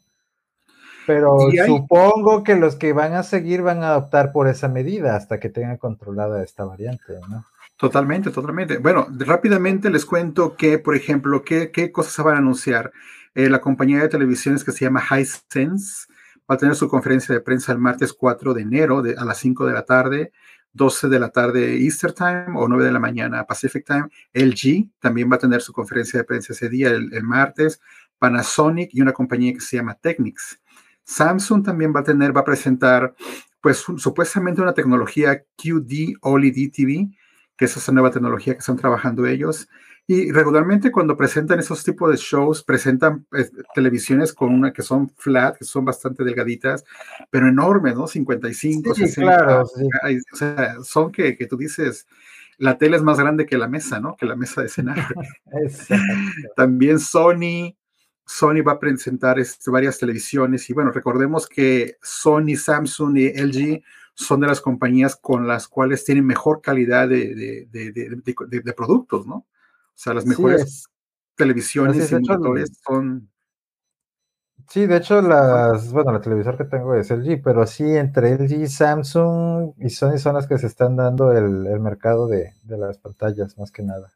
Pero 1.06 1.38
supongo 1.66 2.44
que 2.44 2.56
los 2.56 2.76
que 2.76 2.94
van 2.94 3.14
a 3.14 3.24
seguir 3.24 3.62
van 3.62 3.84
a 3.84 3.98
optar 3.98 4.32
por 4.32 4.48
esa 4.48 4.70
medida 4.70 5.16
hasta 5.16 5.40
que 5.40 5.50
tengan 5.50 5.78
controlada 5.78 6.42
esta 6.44 6.64
variante, 6.64 7.20
¿no? 7.30 7.46
Totalmente, 7.76 8.32
totalmente. 8.32 8.78
Bueno, 8.78 9.08
rápidamente 9.10 9.90
les 9.90 10.06
cuento 10.06 10.56
que, 10.56 10.80
por 10.80 10.96
ejemplo, 10.96 11.44
qué, 11.44 11.72
qué 11.72 11.92
cosas 11.92 12.14
se 12.14 12.22
van 12.22 12.36
a 12.36 12.38
anunciar. 12.38 12.94
Eh, 13.36 13.50
la 13.50 13.60
compañía 13.60 14.00
de 14.00 14.10
televisiones 14.10 14.64
que 14.64 14.72
se 14.72 14.86
llama 14.86 15.04
Hisense 15.04 16.08
va 16.50 16.56
a 16.56 16.58
tener 16.58 16.76
su 16.76 16.88
conferencia 16.88 17.34
de 17.34 17.42
prensa 17.42 17.72
el 17.72 17.80
martes 17.80 18.14
4 18.14 18.54
de 18.54 18.62
enero 18.62 19.04
a 19.18 19.26
las 19.26 19.38
5 19.40 19.66
de 19.66 19.74
la 19.74 19.86
tarde, 19.86 20.32
12 20.74 21.08
de 21.08 21.20
la 21.20 21.30
tarde 21.30 21.78
Easter 21.84 22.14
Time 22.14 22.54
o 22.56 22.68
9 22.68 22.86
de 22.86 22.92
la 22.92 23.00
mañana 23.00 23.46
Pacific 23.46 23.86
Time. 23.86 24.10
LG 24.34 24.90
también 25.00 25.32
va 25.32 25.36
a 25.36 25.40
tener 25.40 25.62
su 25.62 25.72
conferencia 25.72 26.20
de 26.20 26.24
prensa 26.26 26.54
ese 26.54 26.70
día, 26.70 26.90
el, 26.90 27.24
martes. 27.24 27.80
Panasonic 28.20 28.94
y 28.94 29.02
una 29.02 29.12
compañía 29.12 29.54
que 29.54 29.60
se 29.60 29.76
llama 29.76 29.96
Technics. 29.96 30.62
Samsung 31.04 31.64
también 31.64 31.94
va 31.94 32.00
a 32.00 32.04
tener, 32.04 32.36
va 32.36 32.40
a 32.40 32.46
presentar, 32.46 33.14
pues 33.60 33.84
supuestamente 33.98 34.62
una 34.62 34.74
tecnología 34.74 35.44
QD 35.58 36.16
OLED 36.22 36.72
TV, 36.72 37.10
que 37.58 37.66
es 37.66 37.76
esa 37.76 37.92
nueva 37.92 38.12
tecnología 38.12 38.54
que 38.54 38.60
están 38.60 38.78
trabajando 38.78 39.26
ellos. 39.26 39.68
Y 40.06 40.32
regularmente 40.32 40.92
cuando 40.92 41.16
presentan 41.16 41.60
esos 41.60 41.84
tipos 41.84 42.12
de 42.12 42.18
shows, 42.18 42.64
presentan 42.64 43.26
eh, 43.38 43.50
televisiones 43.74 44.34
con 44.34 44.54
una 44.54 44.74
que 44.74 44.82
son 44.82 45.10
flat, 45.10 45.58
que 45.58 45.64
son 45.64 45.86
bastante 45.86 46.26
delgaditas, 46.26 46.84
pero 47.30 47.48
enormes, 47.48 47.96
¿no? 47.96 48.08
55, 48.08 48.96
sí, 48.96 49.06
Claro, 49.16 49.64
O 49.64 50.36
sea, 50.36 50.76
son 50.84 51.12
que, 51.12 51.38
que, 51.38 51.48
tú 51.48 51.56
dices, 51.56 52.06
la 52.58 52.78
tele 52.78 52.98
es 52.98 53.04
más 53.04 53.18
grande 53.18 53.46
que 53.46 53.58
la 53.58 53.70
mesa, 53.70 54.02
¿no? 54.02 54.18
Que 54.18 54.26
la 54.26 54.36
mesa 54.36 54.60
de 54.60 54.68
escenario. 54.68 55.06
También 56.58 57.00
Sony, 57.00 57.74
Sony 58.26 58.62
va 58.62 58.74
a 58.74 58.80
presentar 58.80 59.40
este, 59.40 59.72
varias 59.72 60.00
televisiones 60.00 60.70
y 60.70 60.74
bueno, 60.74 60.92
recordemos 60.92 61.48
que 61.48 61.96
Sony, 62.02 62.58
Samsung 62.58 63.18
y 63.18 63.30
LG 63.30 63.82
son 64.16 64.42
de 64.42 64.48
las 64.48 64.60
compañías 64.60 65.16
con 65.16 65.48
las 65.48 65.70
cuales 65.70 66.04
tienen 66.04 66.26
mejor 66.26 66.62
calidad 66.62 67.08
de, 67.08 67.34
de, 67.72 68.62
de 68.62 68.74
productos, 68.74 69.26
¿no? 69.26 69.48
O 69.94 70.00
sea, 70.04 70.14
las 70.14 70.26
mejores 70.26 70.86
televisiones 71.36 72.12
y 72.12 72.14
monitores 72.16 72.72
son... 72.86 73.30
Sí, 74.70 74.86
de 74.86 74.98
hecho, 74.98 75.22
las, 75.22 75.92
bueno, 75.92 76.14
la 76.14 76.22
televisor 76.22 76.58
que 76.58 76.64
tengo 76.64 76.96
es 76.96 77.12
LG, 77.12 77.42
pero 77.44 77.68
sí, 77.68 77.84
entre 77.84 78.34
LG, 78.36 78.68
Samsung 78.68 79.74
y 79.78 79.90
Sony 79.90 80.18
son 80.18 80.36
las 80.36 80.48
que 80.48 80.58
se 80.58 80.68
están 80.68 80.96
dando 80.96 81.34
el, 81.34 81.80
mercado 81.80 82.28
de, 82.28 82.54
las 82.66 82.98
pantallas, 82.98 83.58
más 83.58 83.72
que 83.72 83.84
nada. 83.84 84.14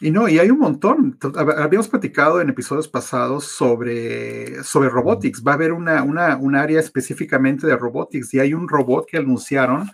Y 0.00 0.12
no, 0.12 0.28
y 0.28 0.38
hay 0.38 0.50
un 0.50 0.60
montón. 0.60 1.18
Habíamos 1.56 1.88
platicado 1.88 2.40
en 2.40 2.50
episodios 2.50 2.86
pasados 2.86 3.46
sobre, 3.46 4.62
sobre 4.62 4.90
robotics. 4.90 5.42
Va 5.44 5.52
a 5.52 5.54
haber 5.54 5.72
una, 5.72 6.04
una, 6.04 6.36
un 6.36 6.54
área 6.54 6.78
específicamente 6.78 7.66
de 7.66 7.76
robotics 7.76 8.32
y 8.34 8.40
hay 8.40 8.54
un 8.54 8.68
robot 8.68 9.06
que 9.06 9.16
anunciaron 9.16 9.90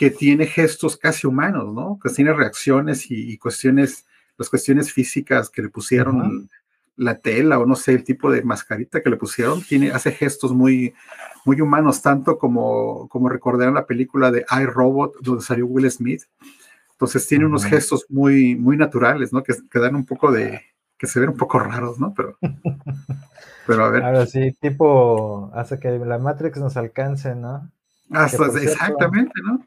que 0.00 0.10
tiene 0.10 0.46
gestos 0.46 0.96
casi 0.96 1.26
humanos, 1.26 1.74
¿no? 1.74 1.98
Que 2.02 2.08
tiene 2.08 2.32
reacciones 2.32 3.10
y, 3.10 3.36
cuestiones, 3.36 4.06
las 4.38 4.48
cuestiones 4.48 4.90
físicas 4.90 5.50
que 5.50 5.60
le 5.60 5.68
pusieron 5.68 6.48
la 6.96 7.18
tela 7.18 7.58
o 7.58 7.66
no 7.66 7.76
sé, 7.76 7.92
el 7.92 8.02
tipo 8.02 8.30
de 8.30 8.42
mascarita 8.42 9.02
que 9.02 9.10
le 9.10 9.18
pusieron, 9.18 9.60
tiene, 9.60 9.90
hace 9.90 10.10
gestos 10.12 10.54
muy, 10.54 10.94
muy 11.44 11.60
humanos, 11.60 12.00
tanto 12.00 12.38
como, 12.38 13.08
como 13.10 13.28
recordaron 13.28 13.74
la 13.74 13.84
película 13.84 14.30
de 14.30 14.46
I, 14.50 14.64
Robot, 14.64 15.16
donde 15.20 15.44
salió 15.44 15.66
Will 15.66 15.90
Smith. 15.90 16.22
Entonces 16.92 17.26
tiene 17.26 17.44
unos 17.44 17.66
gestos 17.66 18.06
muy, 18.08 18.56
muy 18.56 18.78
naturales, 18.78 19.34
¿no? 19.34 19.42
Que, 19.42 19.52
que, 19.70 19.78
dan 19.80 19.96
un 19.96 20.06
poco 20.06 20.32
de, 20.32 20.62
que 20.96 21.08
se 21.08 21.20
ven 21.20 21.28
un 21.28 21.36
poco 21.36 21.58
raros, 21.58 21.98
¿no? 21.98 22.14
Pero, 22.14 22.38
pero 23.66 23.84
a 23.84 23.90
ver. 23.90 24.02
Ahora 24.02 24.24
sí, 24.24 24.56
tipo, 24.62 25.50
hace 25.52 25.78
que 25.78 25.90
la 25.90 26.16
Matrix 26.16 26.56
nos 26.56 26.78
alcance, 26.78 27.34
¿no? 27.34 27.70
Hasta, 28.10 28.46
exactamente, 28.46 29.34
¿no? 29.44 29.62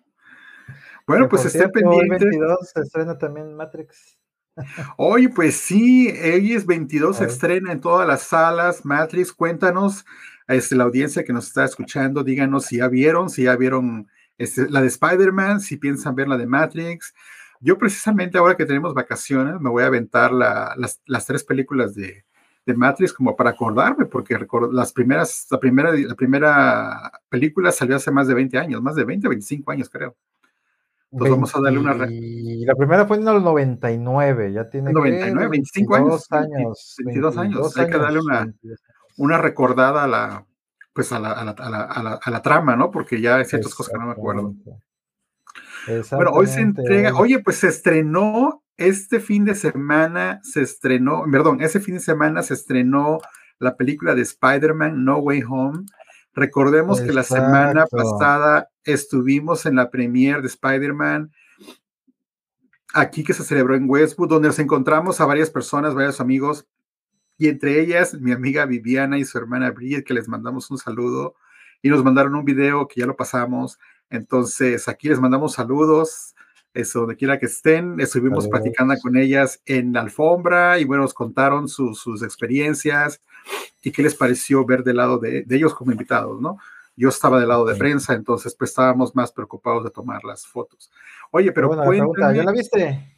Bueno, 1.06 1.28
pues 1.28 1.46
esté 1.46 1.68
pendiente. 1.70 2.26
22 2.26 2.70
se 2.74 2.82
estrena 2.82 3.18
también 3.18 3.56
Matrix. 3.56 4.18
Oye, 4.98 5.30
pues 5.30 5.56
sí, 5.56 6.10
hoy 6.10 6.54
es 6.54 6.66
22, 6.66 7.18
se 7.18 7.26
estrena 7.26 7.72
en 7.72 7.82
todas 7.82 8.08
las 8.08 8.24
salas. 8.24 8.86
Matrix, 8.86 9.34
cuéntanos, 9.34 10.06
este, 10.48 10.76
la 10.76 10.84
audiencia 10.84 11.24
que 11.24 11.34
nos 11.34 11.48
está 11.48 11.66
escuchando, 11.66 12.24
díganos 12.24 12.66
si 12.66 12.78
ya 12.78 12.88
vieron, 12.88 13.30
si 13.30 13.44
ya 13.44 13.56
vieron 13.56 14.08
este, 14.38 14.70
la 14.70 14.82
de 14.82 14.88
Spider-Man, 14.88 15.60
si 15.60 15.78
piensan 15.78 16.16
ver 16.16 16.28
la 16.28 16.38
de 16.38 16.46
Matrix. 16.46 17.14
Yo 17.60 17.78
precisamente 17.78 18.38
ahora 18.38 18.58
que 18.58 18.66
tenemos 18.66 18.94
vacaciones 18.94 19.60
me 19.60 19.70
voy 19.70 19.84
a 19.84 19.88
aventar 19.88 20.32
las, 20.34 21.02
las, 21.06 21.26
tres 21.26 21.44
películas 21.46 21.96
de, 21.96 22.26
de, 22.66 22.74
Matrix 22.74 23.14
como 23.14 23.38
para 23.38 23.52
acordarme, 23.52 24.06
porque 24.06 24.38
las 24.72 24.92
primeras, 24.92 25.48
la 25.50 25.60
primera, 25.60 25.94
la 25.94 26.16
primera 26.16 27.12
película 27.30 27.72
salió 27.72 27.96
hace 27.96 28.12
más 28.12 28.28
de 28.28 28.34
20 28.34 28.58
años, 28.58 28.82
más 28.82 28.96
de 28.96 29.06
20, 29.06 29.30
25 29.30 29.72
años 29.72 29.90
creo. 29.90 30.16
Entonces 31.14 31.32
vamos 31.32 31.56
a 31.56 31.62
darle 31.62 31.80
una... 31.80 32.08
Y 32.10 32.66
la 32.66 32.74
primera 32.74 33.06
fue 33.06 33.18
en 33.18 33.28
el 33.28 33.44
99, 33.44 34.52
ya 34.52 34.68
tiene 34.68 34.92
99, 34.92 35.48
25 35.48 35.96
años. 35.96 36.32
años 36.32 36.96
22 37.06 37.38
años. 37.38 37.78
Hay 37.78 37.88
que 37.88 37.98
darle 38.00 38.20
una, 38.20 38.52
una 39.18 39.38
recordada 39.38 40.06
a 40.06 40.08
la, 40.08 40.46
pues 40.92 41.12
a 41.12 41.20
la, 41.20 41.32
a 41.34 41.46
la, 41.46 41.52
a 41.52 42.04
la, 42.04 42.20
a 42.22 42.32
la 42.32 42.42
trama, 42.42 42.76
¿no? 42.76 42.90
Porque 42.90 43.22
ya 43.22 43.36
hay 43.36 43.46
ciertas 43.46 43.76
cosas 43.76 43.94
que 43.94 44.00
no 44.00 44.08
me 44.08 44.14
acuerdo. 44.14 44.56
Bueno, 46.12 46.32
hoy 46.32 46.48
se 46.48 46.62
entrega, 46.62 47.14
oye, 47.16 47.40
pues 47.40 47.58
se 47.58 47.68
estrenó 47.68 48.64
este 48.78 49.20
fin 49.20 49.46
de 49.46 49.54
semana, 49.54 50.40
se 50.42 50.64
estrenó, 50.64 51.26
perdón, 51.32 51.62
ese 51.62 51.80
fin 51.80 51.96
de 51.96 52.00
semana 52.00 52.42
se 52.42 52.56
estrenó 52.56 53.20
la 53.60 53.76
película 53.78 54.16
de 54.16 54.24
Spider-Man 54.24 55.06
No 55.06 55.20
Way 55.20 55.44
Home. 55.48 55.86
Recordemos 56.36 57.00
que 57.00 57.14
la 57.14 57.24
semana 57.24 57.86
pasada 57.86 58.70
estuvimos 58.84 59.66
en 59.66 59.76
la 59.76 59.92
premiere 59.92 60.42
de 60.42 60.48
Spider-Man, 60.48 61.32
aquí 62.94 63.24
que 63.24 63.34
se 63.34 63.44
celebró 63.44 63.76
en 63.76 63.90
Westwood, 63.90 64.30
donde 64.30 64.48
nos 64.48 64.60
encontramos 64.60 65.22
a 65.22 65.26
varias 65.26 65.50
personas, 65.50 65.94
varios 65.94 66.20
amigos, 66.20 66.68
y 67.38 67.48
entre 67.48 67.80
ellas 67.80 68.16
mi 68.16 68.32
amiga 68.32 68.66
Viviana 68.66 69.18
y 69.18 69.26
su 69.26 69.38
hermana 69.38 69.72
Bridget, 69.72 70.06
que 70.06 70.14
les 70.14 70.28
mandamos 70.28 70.72
un 70.72 70.78
saludo, 70.78 71.36
y 71.82 71.90
nos 71.90 72.04
mandaron 72.04 72.36
un 72.36 72.46
video 72.46 72.88
que 72.88 73.02
ya 73.02 73.06
lo 73.06 73.16
pasamos. 73.16 73.78
Entonces, 74.10 74.88
aquí 74.88 75.10
les 75.10 75.20
mandamos 75.20 75.54
saludos, 75.54 76.34
eso, 76.74 77.02
donde 77.02 77.16
quiera 77.16 77.40
que 77.40 77.46
estén. 77.46 78.00
Estuvimos 78.00 78.48
platicando 78.48 78.96
con 79.02 79.18
ellas 79.18 79.62
en 79.66 79.94
la 79.94 80.02
alfombra 80.02 80.80
y 80.80 80.86
bueno, 80.86 81.04
nos 81.04 81.14
contaron 81.14 81.68
sus 81.68 82.24
experiencias 82.24 83.22
y 83.82 83.92
qué 83.92 84.04
les 84.04 84.16
pareció 84.16 84.66
ver 84.66 84.84
del 84.84 84.98
lado 84.98 85.18
de, 85.18 85.44
de 85.44 85.56
ellos 85.56 85.74
como 85.74 85.92
invitados, 85.92 86.40
¿no? 86.42 86.58
Yo 86.96 87.10
estaba 87.10 87.40
del 87.40 87.50
lado 87.50 87.66
de 87.66 87.76
prensa, 87.76 88.14
entonces 88.14 88.56
pues 88.56 88.70
estábamos 88.70 89.16
más 89.16 89.32
preocupados 89.32 89.84
de 89.84 89.90
tomar 89.90 90.24
las 90.24 90.46
fotos. 90.46 90.92
Oye, 91.32 91.52
pero 91.52 91.68
bueno, 91.68 92.12
¿ya 92.34 92.44
la 92.44 92.52
viste? 92.52 93.13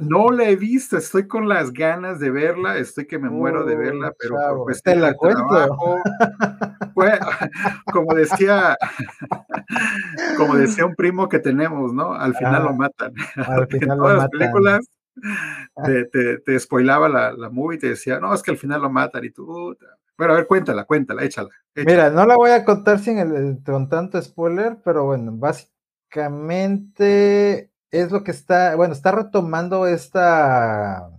No 0.00 0.30
la 0.30 0.44
he 0.44 0.56
visto, 0.56 0.96
estoy 0.96 1.26
con 1.26 1.48
las 1.48 1.72
ganas 1.72 2.20
de 2.20 2.30
verla, 2.30 2.78
estoy 2.78 3.06
que 3.06 3.18
me 3.18 3.28
muero 3.28 3.64
de 3.64 3.76
verla, 3.76 4.12
pero 4.18 4.64
pues 4.64 4.82
te 4.82 4.96
la 4.96 5.14
cuento. 5.14 5.42
Como 7.92 8.14
decía, 8.14 8.76
como 10.36 10.56
decía 10.56 10.84
un 10.84 10.96
primo 10.96 11.28
que 11.28 11.38
tenemos, 11.38 11.92
¿no? 11.92 12.12
Al 12.12 12.34
final 12.34 12.64
lo 12.64 12.74
matan. 12.74 13.12
Al 13.36 13.66
final 13.68 13.98
todas 13.98 14.18
las 14.18 14.28
películas 14.28 14.88
te, 15.84 16.04
te, 16.12 16.38
te 16.38 16.58
spoilaba 16.58 17.08
la, 17.08 17.32
la 17.32 17.50
movie 17.50 17.76
y 17.76 17.80
te 17.80 17.90
decía, 17.90 18.18
no, 18.20 18.32
es 18.34 18.42
que 18.42 18.50
al 18.50 18.58
final 18.58 18.82
lo 18.82 18.90
matan 18.90 19.24
y 19.24 19.30
tú, 19.30 19.76
bueno, 20.16 20.32
a 20.32 20.36
ver, 20.36 20.46
cuéntala, 20.46 20.84
cuéntala, 20.84 21.24
échala, 21.24 21.50
Mira, 21.74 22.10
no 22.10 22.26
la 22.26 22.36
voy 22.36 22.50
a 22.50 22.64
contar 22.64 22.98
sin 22.98 23.18
el, 23.18 23.58
con 23.64 23.88
tanto 23.88 24.20
spoiler, 24.20 24.78
pero 24.84 25.04
bueno, 25.04 25.30
básicamente 25.32 27.70
es 27.90 28.10
lo 28.10 28.22
que 28.24 28.30
está, 28.30 28.76
bueno, 28.76 28.92
está 28.92 29.12
retomando 29.12 29.86
esta, 29.86 31.10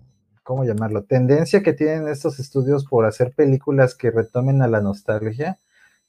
¿cómo 0.44 0.64
llamarlo? 0.66 1.04
Tendencia 1.04 1.64
que 1.64 1.74
tienen 1.74 2.08
estos 2.08 2.40
estudios 2.40 2.86
por 2.86 3.06
hacer 3.06 3.34
películas 3.34 3.96
que 3.96 4.12
retomen 4.12 4.62
a 4.62 4.68
la 4.68 4.82
nostalgia. 4.82 5.58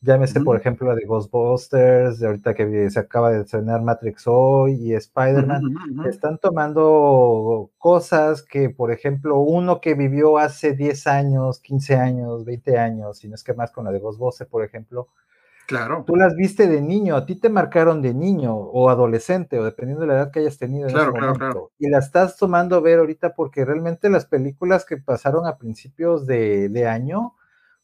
Llámese, 0.02 0.40
por 0.40 0.56
ejemplo, 0.56 0.88
la 0.88 0.94
de 0.94 1.04
Ghostbusters, 1.04 2.18
de 2.18 2.26
ahorita 2.26 2.54
que 2.54 2.88
se 2.88 2.98
acaba 2.98 3.30
de 3.30 3.42
estrenar 3.42 3.82
Matrix 3.82 4.24
hoy 4.26 4.72
y 4.80 4.94
Spider-Man. 4.94 5.62
Están 6.08 6.38
tomando 6.38 7.70
cosas 7.76 8.42
que, 8.42 8.70
por 8.70 8.92
ejemplo, 8.92 9.40
uno 9.40 9.82
que 9.82 9.92
vivió 9.92 10.38
hace 10.38 10.72
10 10.72 11.06
años, 11.06 11.60
15 11.60 11.96
años, 11.96 12.46
20 12.46 12.78
años, 12.78 13.18
si 13.18 13.28
no 13.28 13.34
es 13.34 13.44
que 13.44 13.52
más 13.52 13.72
con 13.72 13.84
la 13.84 13.92
de 13.92 13.98
Ghostbusters, 13.98 14.48
por 14.48 14.64
ejemplo. 14.64 15.08
Claro. 15.70 16.02
Tú 16.04 16.16
las 16.16 16.34
viste 16.34 16.66
de 16.66 16.80
niño, 16.80 17.14
a 17.14 17.26
ti 17.26 17.36
te 17.36 17.48
marcaron 17.48 18.02
de 18.02 18.12
niño 18.12 18.56
o 18.56 18.90
adolescente, 18.90 19.56
o 19.56 19.64
dependiendo 19.64 20.00
de 20.00 20.08
la 20.08 20.14
edad 20.14 20.30
que 20.32 20.40
hayas 20.40 20.58
tenido. 20.58 20.88
En 20.88 20.94
claro, 20.94 21.12
claro, 21.12 21.34
claro. 21.34 21.70
Y 21.78 21.88
la 21.88 22.00
estás 22.00 22.36
tomando 22.36 22.74
a 22.74 22.80
ver 22.80 22.98
ahorita 22.98 23.34
porque 23.34 23.64
realmente 23.64 24.10
las 24.10 24.26
películas 24.26 24.84
que 24.84 24.96
pasaron 24.96 25.46
a 25.46 25.58
principios 25.58 26.26
de, 26.26 26.68
de 26.70 26.88
año 26.88 27.36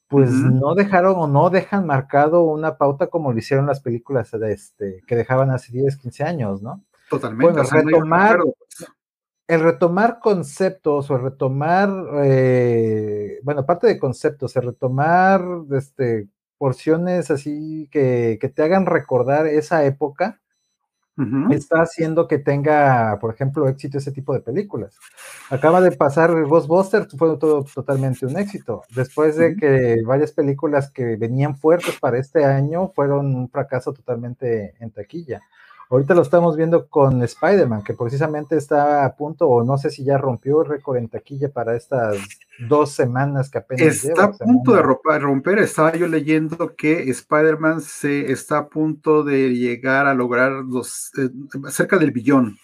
pues 0.08 0.32
no 0.32 0.74
dejaron 0.74 1.14
o 1.16 1.28
no 1.28 1.48
dejan 1.48 1.86
marcado 1.86 2.42
una 2.42 2.76
pauta 2.76 3.06
como 3.06 3.32
lo 3.32 3.38
hicieron 3.38 3.66
las 3.66 3.80
películas 3.80 4.32
de 4.32 4.52
este, 4.52 5.02
que 5.06 5.14
dejaban 5.14 5.52
hace 5.52 5.72
10, 5.72 5.96
15 5.96 6.24
años, 6.24 6.62
¿no? 6.62 6.84
Totalmente. 7.08 7.52
Bueno, 7.52 7.68
retomar, 7.70 8.40
el 9.46 9.60
retomar 9.60 10.18
conceptos 10.18 11.08
o 11.10 11.18
retomar, 11.18 11.90
eh, 12.24 13.38
bueno, 13.44 13.60
aparte 13.60 13.86
de 13.86 13.98
conceptos, 13.98 14.56
el 14.56 14.64
retomar 14.64 15.44
este, 15.72 16.28
porciones 16.58 17.30
así 17.30 17.88
que, 17.90 18.38
que 18.40 18.48
te 18.48 18.62
hagan 18.62 18.86
recordar 18.86 19.46
esa 19.46 19.84
época, 19.84 20.40
está 21.50 21.80
haciendo 21.80 22.28
que 22.28 22.38
tenga, 22.38 23.18
por 23.20 23.32
ejemplo, 23.32 23.68
éxito 23.68 23.96
ese 23.96 24.12
tipo 24.12 24.34
de 24.34 24.40
películas. 24.40 24.98
Acaba 25.48 25.80
de 25.80 25.92
pasar 25.92 26.30
Ghostbusters, 26.44 27.16
fue 27.16 27.38
todo 27.38 27.64
totalmente 27.64 28.26
un 28.26 28.36
éxito. 28.36 28.82
Después 28.94 29.36
de 29.36 29.56
que 29.56 29.96
varias 30.04 30.32
películas 30.32 30.90
que 30.90 31.16
venían 31.16 31.56
fuertes 31.56 31.98
para 31.98 32.18
este 32.18 32.44
año 32.44 32.92
fueron 32.94 33.34
un 33.34 33.48
fracaso 33.48 33.94
totalmente 33.94 34.74
en 34.78 34.90
taquilla. 34.90 35.40
Ahorita 35.88 36.14
lo 36.14 36.22
estamos 36.22 36.56
viendo 36.56 36.88
con 36.88 37.22
Spider-Man, 37.22 37.84
que 37.84 37.94
precisamente 37.94 38.56
está 38.56 39.04
a 39.04 39.14
punto, 39.14 39.48
o 39.48 39.62
no 39.62 39.78
sé 39.78 39.90
si 39.90 40.04
ya 40.04 40.18
rompió 40.18 40.62
el 40.62 40.68
récord 40.68 40.96
en 40.96 41.08
taquilla 41.08 41.52
para 41.52 41.76
estas 41.76 42.16
dos 42.68 42.90
semanas 42.90 43.50
que 43.50 43.58
apenas 43.58 44.04
Está 44.04 44.24
a 44.24 44.32
punto 44.32 44.74
de 44.74 44.82
romper, 44.82 45.58
estaba 45.60 45.94
yo 45.94 46.08
leyendo 46.08 46.74
que 46.74 47.08
Spider-Man 47.10 47.80
se 47.80 48.32
está 48.32 48.58
a 48.58 48.68
punto 48.68 49.22
de 49.22 49.50
llegar 49.50 50.06
a 50.06 50.14
lograr 50.14 50.50
los, 50.52 51.12
eh, 51.18 51.30
cerca 51.70 51.98
del 51.98 52.10
billón 52.10 52.56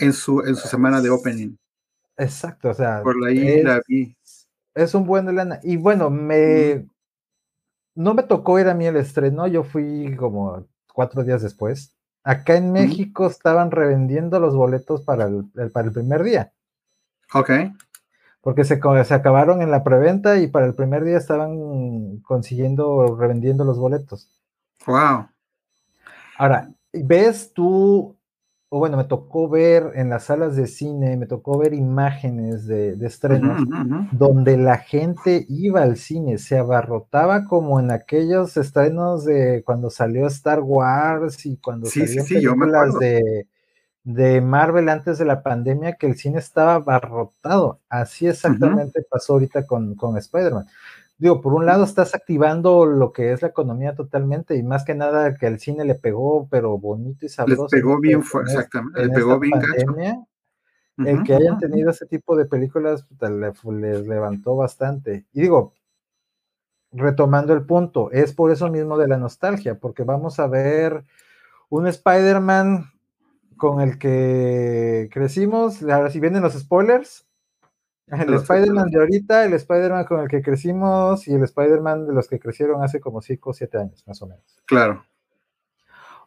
en 0.00 0.12
su, 0.12 0.40
en 0.40 0.56
su 0.56 0.66
semana 0.66 1.00
de 1.00 1.10
opening. 1.10 1.56
Exacto, 2.16 2.70
o 2.70 2.74
sea. 2.74 3.02
Por 3.02 3.24
ahí 3.24 3.62
la 3.62 3.80
vi. 3.86 4.16
Es 4.74 4.94
un 4.94 5.06
buen 5.06 5.32
lana. 5.34 5.60
Y 5.62 5.76
bueno, 5.76 6.10
me. 6.10 6.86
No 7.94 8.14
me 8.14 8.24
tocó 8.24 8.58
ir 8.58 8.66
a 8.66 8.74
mí 8.74 8.86
el 8.86 8.96
estreno, 8.96 9.46
yo 9.46 9.62
fui 9.62 10.16
como 10.16 10.66
cuatro 10.92 11.22
días 11.22 11.42
después. 11.42 11.93
Acá 12.24 12.56
en 12.56 12.72
México 12.72 13.26
estaban 13.26 13.70
revendiendo 13.70 14.40
los 14.40 14.56
boletos 14.56 15.02
para 15.02 15.26
el, 15.26 15.44
para 15.70 15.86
el 15.86 15.92
primer 15.92 16.22
día. 16.22 16.52
Ok. 17.34 17.50
Porque 18.40 18.64
se, 18.64 18.80
se 19.04 19.14
acabaron 19.14 19.60
en 19.60 19.70
la 19.70 19.84
preventa 19.84 20.38
y 20.38 20.48
para 20.48 20.66
el 20.66 20.74
primer 20.74 21.04
día 21.04 21.18
estaban 21.18 22.18
consiguiendo, 22.20 23.16
revendiendo 23.16 23.64
los 23.64 23.78
boletos. 23.78 24.42
Wow. 24.86 25.28
Ahora, 26.38 26.70
¿ves 26.92 27.52
tú 27.52 28.13
o 28.74 28.78
bueno, 28.80 28.96
me 28.96 29.04
tocó 29.04 29.48
ver 29.48 29.92
en 29.94 30.10
las 30.10 30.24
salas 30.24 30.56
de 30.56 30.66
cine, 30.66 31.16
me 31.16 31.26
tocó 31.26 31.56
ver 31.56 31.74
imágenes 31.74 32.66
de, 32.66 32.98
estrenos 33.06 33.62
donde 34.10 34.56
la 34.56 34.78
gente 34.78 35.46
iba 35.48 35.82
al 35.82 35.96
cine, 35.96 36.38
se 36.38 36.58
abarrotaba 36.58 37.44
como 37.44 37.78
en 37.78 37.92
aquellos 37.92 38.56
estrenos 38.56 39.24
de 39.24 39.62
cuando 39.64 39.90
salió 39.90 40.26
Star 40.26 40.58
Wars 40.60 41.46
y 41.46 41.56
cuando 41.58 41.86
salieron 41.86 42.26
películas 42.26 42.98
de, 42.98 43.46
de, 44.02 44.40
Marvel 44.40 44.88
antes 44.88 45.18
de 45.18 45.24
la 45.24 45.44
pandemia, 45.44 45.92
que 45.92 46.08
el 46.08 46.16
cine 46.16 46.40
estaba 46.40 46.74
abarrotado. 46.74 47.78
Así 47.88 48.26
exactamente 48.26 49.06
pasó 49.08 49.34
ahorita 49.34 49.68
con, 49.68 49.94
con 49.94 50.18
Spider-Man 50.18 50.66
digo, 51.18 51.40
por 51.40 51.54
un 51.54 51.66
lado 51.66 51.84
estás 51.84 52.14
activando 52.14 52.86
lo 52.86 53.12
que 53.12 53.32
es 53.32 53.42
la 53.42 53.48
economía 53.48 53.94
totalmente 53.94 54.56
y 54.56 54.62
más 54.62 54.84
que 54.84 54.94
nada 54.94 55.36
que 55.36 55.46
al 55.46 55.58
cine 55.58 55.84
le 55.84 55.94
pegó, 55.94 56.48
pero 56.50 56.78
bonito 56.78 57.26
y 57.26 57.28
sabroso. 57.28 57.68
Le 57.70 57.80
pegó 57.80 58.00
bien, 58.00 58.22
fue, 58.22 58.42
exactamente, 58.42 59.06
le 59.06 59.10
pegó 59.10 59.38
bien 59.38 59.60
pandemia, 59.60 60.26
El 60.98 61.22
que 61.22 61.34
hayan 61.34 61.58
tenido 61.58 61.90
ese 61.90 62.06
tipo 62.06 62.36
de 62.36 62.46
películas 62.46 63.06
les 63.20 64.06
levantó 64.06 64.56
bastante. 64.56 65.26
Y 65.32 65.42
digo, 65.42 65.72
retomando 66.92 67.52
el 67.52 67.64
punto, 67.64 68.10
es 68.12 68.32
por 68.32 68.50
eso 68.50 68.70
mismo 68.70 68.96
de 68.98 69.08
la 69.08 69.16
nostalgia, 69.16 69.78
porque 69.78 70.04
vamos 70.04 70.38
a 70.38 70.46
ver 70.46 71.04
un 71.68 71.86
Spider-Man 71.86 72.90
con 73.56 73.80
el 73.80 73.98
que 73.98 75.08
crecimos, 75.12 75.82
ahora 75.82 76.10
si 76.10 76.20
vienen 76.20 76.42
los 76.42 76.54
spoilers, 76.54 77.26
el 78.08 78.34
Spider-Man 78.34 78.90
de 78.90 78.98
ahorita, 78.98 79.44
el 79.44 79.54
Spider-Man 79.54 80.04
con 80.04 80.20
el 80.20 80.28
que 80.28 80.42
crecimos 80.42 81.26
y 81.26 81.34
el 81.34 81.42
Spider-Man 81.42 82.06
de 82.06 82.12
los 82.12 82.28
que 82.28 82.38
crecieron 82.38 82.82
hace 82.82 83.00
como 83.00 83.22
5 83.22 83.50
o 83.50 83.52
7 83.52 83.78
años, 83.78 84.04
más 84.06 84.20
o 84.22 84.26
menos. 84.26 84.44
Claro. 84.66 85.04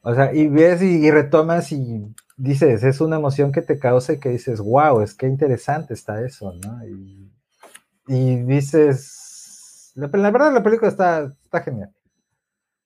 O 0.01 0.13
sea, 0.13 0.33
y 0.33 0.47
ves 0.47 0.81
y, 0.81 1.09
retomas 1.11 1.71
y 1.71 2.15
dices, 2.37 2.83
es 2.83 3.01
una 3.01 3.17
emoción 3.17 3.51
que 3.51 3.61
te 3.61 3.77
causa 3.77 4.13
y 4.13 4.19
que 4.19 4.29
dices, 4.29 4.59
wow, 4.59 5.01
es 5.01 5.13
que 5.13 5.27
interesante 5.27 5.93
está 5.93 6.23
eso, 6.23 6.53
¿no? 6.53 6.81
Y, 8.07 8.43
dices, 8.43 9.91
la, 9.95 10.07
verdad 10.07 10.53
la 10.53 10.63
película 10.63 10.89
está, 10.89 11.33
está 11.43 11.61
genial. 11.61 11.93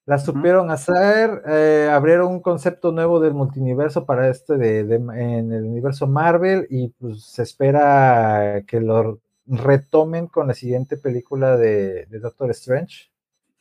La 0.06 0.18
supieron 0.18 0.72
hacer, 0.72 1.44
eh, 1.48 1.90
abrieron 1.92 2.32
un 2.32 2.42
concepto 2.42 2.92
nuevo 2.92 3.20
del 3.20 3.34
multiverso 3.34 4.06
para 4.06 4.30
este 4.30 4.58
de, 4.58 4.80
en 4.80 5.52
el 5.52 5.64
universo 5.64 6.08
Marvel 6.08 6.66
y 6.70 6.90
pues 6.90 7.24
se 7.24 7.44
espera 7.44 8.64
que 8.66 8.82
lo 8.82 9.20
retomen 9.46 10.28
con 10.28 10.48
la 10.48 10.54
siguiente 10.54 10.98
película 10.98 11.56
de, 11.56 12.08
Doctor 12.20 12.50
Strange. 12.52 13.12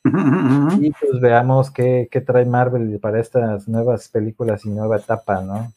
Y 0.03 0.91
pues 0.93 1.21
veamos 1.21 1.71
qué, 1.71 2.09
trae 2.27 2.47
Marvel 2.47 2.99
para 3.01 3.21
estas 3.21 3.69
nuevas 3.69 4.09
películas 4.09 4.65
y 4.65 4.71
nueva 4.71 4.97
etapa, 4.97 5.43
¿no? 5.43 5.73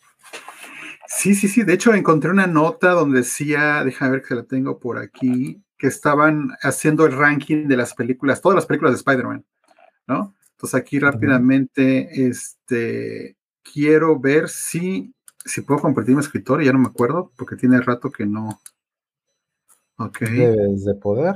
Sí, 1.08 1.36
sí, 1.36 1.48
sí. 1.48 1.64
De 1.64 1.74
hecho, 1.74 1.94
encontré 1.94 2.32
una 2.32 2.48
nota 2.48 2.92
donde 2.92 3.20
decía, 3.20 3.84
déjame 3.84 4.12
ver 4.12 4.24
que 4.24 4.36
la 4.36 4.44
tengo 4.44 4.80
por 4.80 4.98
aquí, 4.98 5.62
que 5.78 5.88
estaban 5.88 6.52
haciendo 6.62 7.06
el 7.06 7.18
ranking 7.18 7.68
de 7.68 7.78
las 7.78 7.94
películas, 7.94 8.42
todas 8.42 8.56
las 8.56 8.66
películas 8.66 8.94
de 8.94 8.98
Spider-Man, 8.98 9.44
¿no? 10.08 10.34
Entonces 10.64 10.80
aquí 10.80 10.98
rápidamente, 10.98 12.26
este, 12.26 13.36
quiero 13.62 14.18
ver 14.18 14.48
si, 14.48 15.14
si 15.44 15.60
puedo 15.60 15.82
compartir 15.82 16.16
mi 16.16 16.22
escritorio, 16.22 16.66
ya 16.66 16.72
no 16.72 16.80
me 16.80 16.88
acuerdo, 16.88 17.34
porque 17.36 17.58
tiene 17.58 17.82
rato 17.82 18.10
que 18.10 18.26
no. 18.26 18.62
Ok. 19.98 20.22
Debes 20.22 20.86
de 20.86 20.96
poder. 20.96 21.36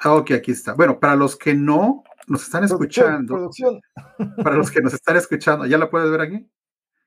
Ah, 0.00 0.14
ok, 0.14 0.32
aquí 0.32 0.50
está. 0.50 0.74
Bueno, 0.74 0.98
para 0.98 1.14
los 1.14 1.36
que 1.36 1.54
no 1.54 2.02
nos 2.26 2.42
están 2.42 2.64
escuchando, 2.64 3.52
para 4.42 4.56
los 4.56 4.72
que 4.72 4.80
nos 4.80 4.94
están 4.94 5.14
escuchando, 5.14 5.64
¿ya 5.66 5.78
la 5.78 5.88
puedes 5.88 6.10
ver 6.10 6.20
aquí? 6.20 6.50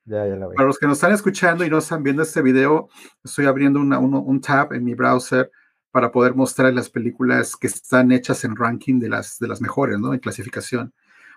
Ya, 0.06 0.26
ya 0.26 0.36
la 0.36 0.46
veo. 0.46 0.54
Para 0.54 0.66
los 0.66 0.78
que 0.78 0.86
nos 0.86 0.96
están 0.96 1.12
escuchando 1.12 1.62
y 1.62 1.68
no 1.68 1.76
están 1.76 2.02
viendo 2.02 2.22
este 2.22 2.40
video, 2.40 2.88
estoy 3.22 3.44
abriendo 3.44 3.80
un 3.80 4.40
tab 4.40 4.72
en 4.72 4.82
mi 4.82 4.94
browser 4.94 5.50
para 5.90 6.10
poder 6.10 6.34
mostrar 6.34 6.72
las 6.72 6.88
películas 6.88 7.54
que 7.54 7.66
están 7.66 8.12
hechas 8.12 8.44
en 8.44 8.56
ranking 8.56 8.98
de 8.98 9.10
las, 9.10 9.38
de 9.38 9.46
las 9.46 9.60
mejores, 9.60 9.98
¿no? 9.98 10.14
En 10.14 10.20
clasificación. 10.20 10.94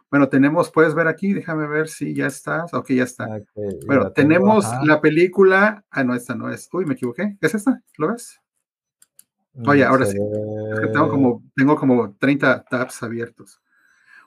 Bueno, 0.10 0.30
tenemos, 0.30 0.72
puedes 0.72 0.96
ver 0.96 1.08
aquí, 1.08 1.34
déjame 1.34 1.68
ver 1.68 1.90
si 1.90 2.14
ya 2.14 2.28
estás. 2.28 2.74
Ok, 2.74 2.92
ya 2.92 3.04
está. 3.04 3.28
bueno, 3.86 4.12
tenemos 4.12 4.66
la 4.84 5.02
película. 5.02 5.84
Ah, 5.90 6.04
no, 6.04 6.16
esta 6.16 6.34
no 6.34 6.50
es. 6.50 6.70
Uy, 6.72 6.86
me 6.86 6.94
equivoqué. 6.94 7.38
¿Es 7.42 7.56
esta? 7.56 7.82
¿Lo 7.98 8.10
ves? 8.10 8.40
Oye, 9.66 9.84
ahora 9.84 10.06
sí. 10.06 10.18
tengo 10.94 11.10
como, 11.10 11.44
tengo 11.56 11.76
como 11.76 12.16
30 12.16 12.64
tabs 12.66 13.04
abiertos. 13.04 13.60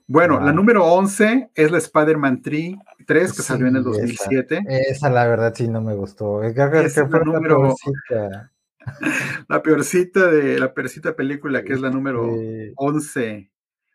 Bueno, 0.06 0.40
la 0.40 0.52
número 0.52 0.84
11 0.84 1.50
es 1.54 1.70
la 1.70 1.78
Spider-Man 1.78 2.42
3, 2.42 2.75
3 3.06 3.32
que 3.32 3.42
salió 3.42 3.68
en 3.68 3.76
el 3.76 3.84
2007. 3.84 4.64
Esa, 4.66 5.08
la 5.08 5.26
verdad 5.28 5.54
sí 5.54 5.68
no 5.68 5.80
me 5.80 5.94
gustó. 5.94 6.42
Es 6.42 6.56
la, 6.56 6.66
número, 7.25 7.76
la 9.49 9.62
peorcita 9.62 10.26
de 10.26 10.58
la 10.58 10.75
peorcita 10.75 11.14
película 11.14 11.62
que 11.62 11.75
es 11.75 11.80
la 11.80 11.90
número 11.90 12.28
11 12.75 13.50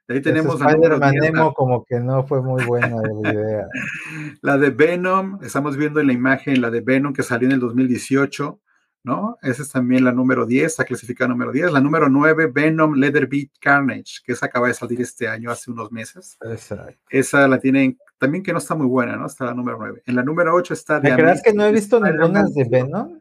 ahí 0.07 0.21
tenemos 0.21 0.61
a 0.61 0.75
Nemo 0.75 1.53
como 1.53 1.83
que 1.83 1.99
no 1.99 2.25
fue 2.25 2.41
muy 2.41 2.63
buena 2.65 2.95
la 3.01 3.31
idea. 3.31 3.67
la 4.41 4.57
de 4.57 4.69
Venom, 4.69 5.39
estamos 5.43 5.77
viendo 5.77 5.99
en 5.99 6.07
la 6.07 6.13
imagen 6.13 6.61
la 6.61 6.69
de 6.69 6.81
Venom 6.81 7.13
que 7.13 7.23
salió 7.23 7.47
en 7.47 7.53
el 7.53 7.59
2018, 7.59 8.59
¿no? 9.03 9.37
Esa 9.41 9.61
es 9.61 9.71
también 9.71 10.03
la 10.03 10.11
número 10.11 10.45
10, 10.45 10.65
está 10.65 10.83
clasificada 10.83 11.29
número 11.29 11.51
10. 11.51 11.71
La 11.71 11.79
número 11.79 12.09
9, 12.09 12.47
Venom 12.47 12.95
Leather 12.95 13.27
Beat 13.27 13.49
Carnage, 13.59 14.21
que 14.25 14.33
esa 14.33 14.47
acaba 14.47 14.67
de 14.67 14.73
salir 14.73 14.99
este 15.01 15.27
año, 15.27 15.51
hace 15.51 15.71
unos 15.71 15.91
meses. 15.91 16.37
Exacto. 16.41 16.97
Esa 17.09 17.47
la 17.47 17.59
tienen, 17.59 17.97
también 18.17 18.43
que 18.43 18.51
no 18.51 18.57
está 18.57 18.75
muy 18.75 18.87
buena, 18.87 19.15
¿no? 19.15 19.27
Está 19.27 19.45
la 19.45 19.53
número 19.53 19.77
9. 19.77 20.03
En 20.05 20.15
la 20.15 20.23
número 20.23 20.53
8 20.53 20.73
está... 20.73 20.99
¿Me 20.99 21.15
crees 21.15 21.41
que 21.43 21.53
no 21.53 21.65
he 21.65 21.71
visto 21.71 21.99
ninguna 21.99 22.43
de 22.43 22.63
Venom? 22.69 23.19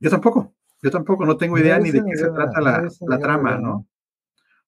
Yo 0.00 0.10
tampoco, 0.10 0.54
yo 0.82 0.90
tampoco, 0.90 1.26
no 1.26 1.36
tengo 1.36 1.58
idea 1.58 1.78
ni 1.78 1.90
de 1.90 2.04
qué 2.04 2.16
se 2.16 2.30
trata 2.30 2.60
la, 2.60 2.88
la 3.00 3.18
trama, 3.18 3.56
¿no? 3.56 3.86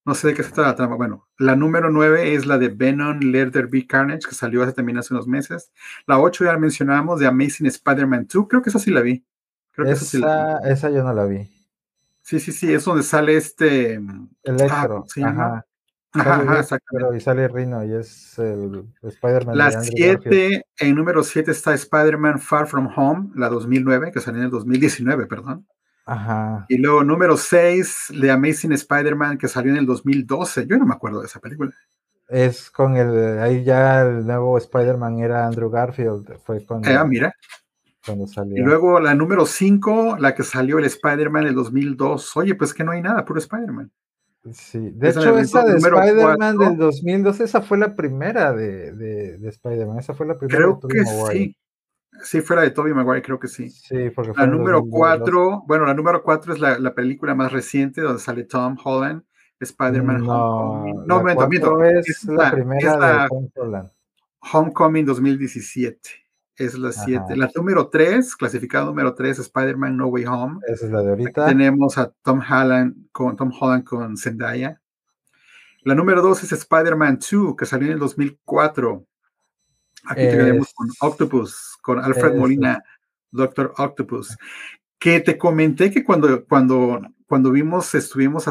No 0.05 0.15
sé 0.15 0.29
de 0.29 0.35
qué 0.35 0.43
se 0.43 0.51
trata 0.51 0.71
la 0.71 0.77
trama. 0.77 0.97
Bueno, 0.97 1.29
la 1.39 1.57
número 1.57 1.91
9 1.91 2.35
es 2.35 2.47
la 2.47 2.59
de 2.59 2.69
Venom 2.69 3.21
Leather 3.21 3.67
Be 3.67 3.87
Carnage, 3.87 4.29
que 4.29 4.35
salió 4.35 4.63
hace, 4.63 4.73
también 4.73 4.99
hace 4.99 5.13
unos 5.13 5.27
meses. 5.27 5.71
La 6.07 6.19
8 6.19 6.45
ya 6.45 6.53
la 6.53 6.59
mencionamos, 6.59 7.21
de 7.21 7.27
Amazing 7.27 7.67
Spider-Man 7.67 8.27
2. 8.33 8.47
Creo 8.49 8.63
que 8.63 8.71
esa 8.71 8.79
sí 8.79 8.91
la 8.91 9.03
vi. 9.03 9.25
Creo 9.73 9.87
esa, 9.87 10.11
que 10.11 10.17
esa, 10.17 10.59
esa 10.61 10.91
yo 10.91 11.03
no 11.03 11.13
la 11.13 11.27
vi. 11.27 11.49
Sí, 12.23 12.41
sí, 12.41 12.53
sí, 12.53 12.73
es 12.73 12.85
donde 12.85 13.03
sale 13.03 13.37
este. 13.37 14.01
Electro. 14.43 15.05
Ah, 15.23 15.29
ajá. 15.29 15.67
Ajá, 16.13 16.41
ajá, 16.41 16.79
y 17.17 17.21
sale 17.21 17.47
Rino 17.47 17.85
y 17.85 17.93
es 17.93 18.37
el 18.39 18.85
Spider-Man. 19.01 19.57
La 19.57 19.71
7, 19.71 20.67
en 20.79 20.95
número 20.97 21.23
7 21.23 21.53
está 21.53 21.73
Spider-Man 21.73 22.41
Far 22.41 22.67
From 22.67 22.89
Home, 22.97 23.31
la 23.37 23.49
2009, 23.49 24.11
que 24.13 24.21
salió 24.21 24.41
en 24.41 24.47
el 24.47 24.51
2019, 24.51 25.27
perdón. 25.27 25.69
Y 26.68 26.79
luego 26.79 27.05
número 27.05 27.37
6, 27.37 28.14
The 28.20 28.31
Amazing 28.31 28.73
Spider-Man, 28.73 29.38
que 29.38 29.49
salió 29.49 29.73
en 29.73 29.79
el 29.79 29.87
2012. 29.87 30.66
Yo 30.66 30.77
no 30.77 30.87
me 30.87 30.94
acuerdo 30.94 31.20
de 31.20 31.27
esa 31.27 31.40
película. 31.40 31.73
Es 32.29 32.70
con 32.70 32.96
el, 32.96 33.38
ahí 33.38 33.64
ya 33.64 34.03
el 34.03 34.27
nuevo 34.27 34.57
Spider-Man 34.59 35.18
era 35.20 35.46
Andrew 35.46 35.70
Garfield. 35.70 36.38
Fue 36.44 36.64
con 36.64 36.87
ah, 36.87 37.05
mira. 37.05 37.35
Cuando 38.05 38.27
salió. 38.27 38.57
Y 38.57 38.61
luego 38.61 38.99
la 38.99 39.14
número 39.14 39.46
5, 39.46 40.16
la 40.18 40.35
que 40.35 40.42
salió 40.42 40.79
el 40.79 40.85
Spider-Man 40.85 41.42
en 41.42 41.49
el 41.51 41.55
2002. 41.55 42.37
Oye, 42.37 42.55
pues 42.55 42.73
que 42.73 42.85
no 42.85 42.92
hay 42.92 43.03
nada, 43.03 43.25
puro 43.25 43.38
Spider-Man. 43.38 43.90
Sí, 44.53 44.79
de 44.94 45.11
hecho, 45.11 45.38
esa 45.38 45.64
de 45.64 45.77
Spider-Man 45.77 46.57
del 46.57 46.77
2002, 46.79 47.40
esa 47.40 47.61
fue 47.61 47.77
la 47.77 47.94
primera 47.94 48.53
de, 48.53 48.92
de, 48.92 49.49
Spider-Man. 49.49 49.99
Esa 49.99 50.14
fue 50.14 50.27
la 50.27 50.38
primera. 50.38 50.59
Creo 50.59 50.81
que 50.81 51.05
sí. 51.05 51.57
Sí, 52.23 52.40
fue 52.40 52.57
la 52.57 52.62
de 52.62 52.70
Tobey 52.70 52.92
Maguire, 52.92 53.23
creo 53.23 53.38
que 53.38 53.49
sí. 53.49 53.70
Sí, 53.70 54.11
porque 54.11 54.33
La 54.37 54.46
número 54.46 54.85
cuatro, 54.85 55.62
bueno, 55.66 55.87
la 55.87 55.94
número 55.94 56.23
cuatro 56.23 56.53
es 56.53 56.61
la, 56.61 56.79
la, 56.79 56.94
película 56.94 57.35
más 57.35 57.53
reciente 57.53 58.01
donde 58.01 58.20
sale 58.20 58.44
Tom 58.44 58.77
Holland, 58.83 59.23
Spider-Man 59.59 60.25
no, 60.25 60.83
Homecoming. 60.83 61.07
No, 61.07 61.23
me 61.23 61.35
miento, 61.46 61.85
es, 61.85 62.25
la, 62.25 62.51
primera 62.51 63.23
de 63.23 63.29
Tom 63.29 63.49
Holland. 63.55 63.90
Homecoming 64.53 65.07
2017. 65.07 66.01
Es 66.57 66.79
la 66.79 66.92
7. 66.92 67.37
La 67.37 67.51
número 67.55 67.88
3, 67.88 68.37
clasificada 68.37 68.85
número 68.85 69.14
3, 69.14 69.38
Spider-Man 69.38 69.96
No 69.96 70.09
Way 70.09 70.27
Home. 70.27 70.61
Esa 70.66 70.87
es 70.87 70.92
la 70.92 71.03
de 71.03 71.11
ahorita. 71.11 71.46
tenemos 71.46 71.96
a 71.96 72.12
Tom 72.23 72.40
Holland 72.40 73.09
con, 73.12 73.37
Tom 73.37 73.51
Holland 73.59 73.85
con 73.85 74.16
Zendaya. 74.18 74.81
La 75.85 75.94
número 75.94 76.20
2 76.20 76.42
es 76.42 76.53
Spider-Man 76.53 77.18
2, 77.18 77.57
que 77.57 77.64
salió 77.64 77.87
en 77.87 77.94
el 77.94 77.99
2004. 77.99 79.07
Aquí 80.05 80.20
tenemos 80.20 80.73
con 80.75 80.88
Octopus, 81.01 81.69
con 81.83 81.99
Alfred 81.99 82.35
Molina, 82.35 82.83
Doctor 83.31 83.73
Octopus, 83.77 84.37
que 84.99 85.21
te 85.21 85.38
comenté 85.38 85.90
que 85.90 86.05
cuando, 86.05 86.45
cuando, 86.47 87.01
cuando 87.27 87.51
vimos, 87.51 87.95
estuvimos 87.95 88.45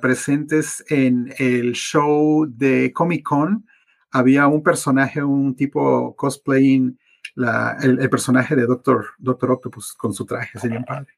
presentes 0.00 0.84
en 0.88 1.34
el 1.38 1.72
show 1.72 2.46
de 2.46 2.92
Comic 2.92 3.24
Con, 3.24 3.66
había 4.10 4.46
un 4.46 4.62
personaje, 4.62 5.22
un 5.22 5.54
tipo 5.56 6.14
cosplaying 6.16 6.98
la, 7.34 7.76
el, 7.82 8.08
personaje 8.08 8.56
de 8.56 8.66
Doctor, 8.66 9.08
Doctor 9.18 9.50
Octopus 9.52 9.94
con 9.94 10.12
su 10.14 10.24
traje, 10.24 10.58
sería 10.58 10.82
padre. 10.82 11.12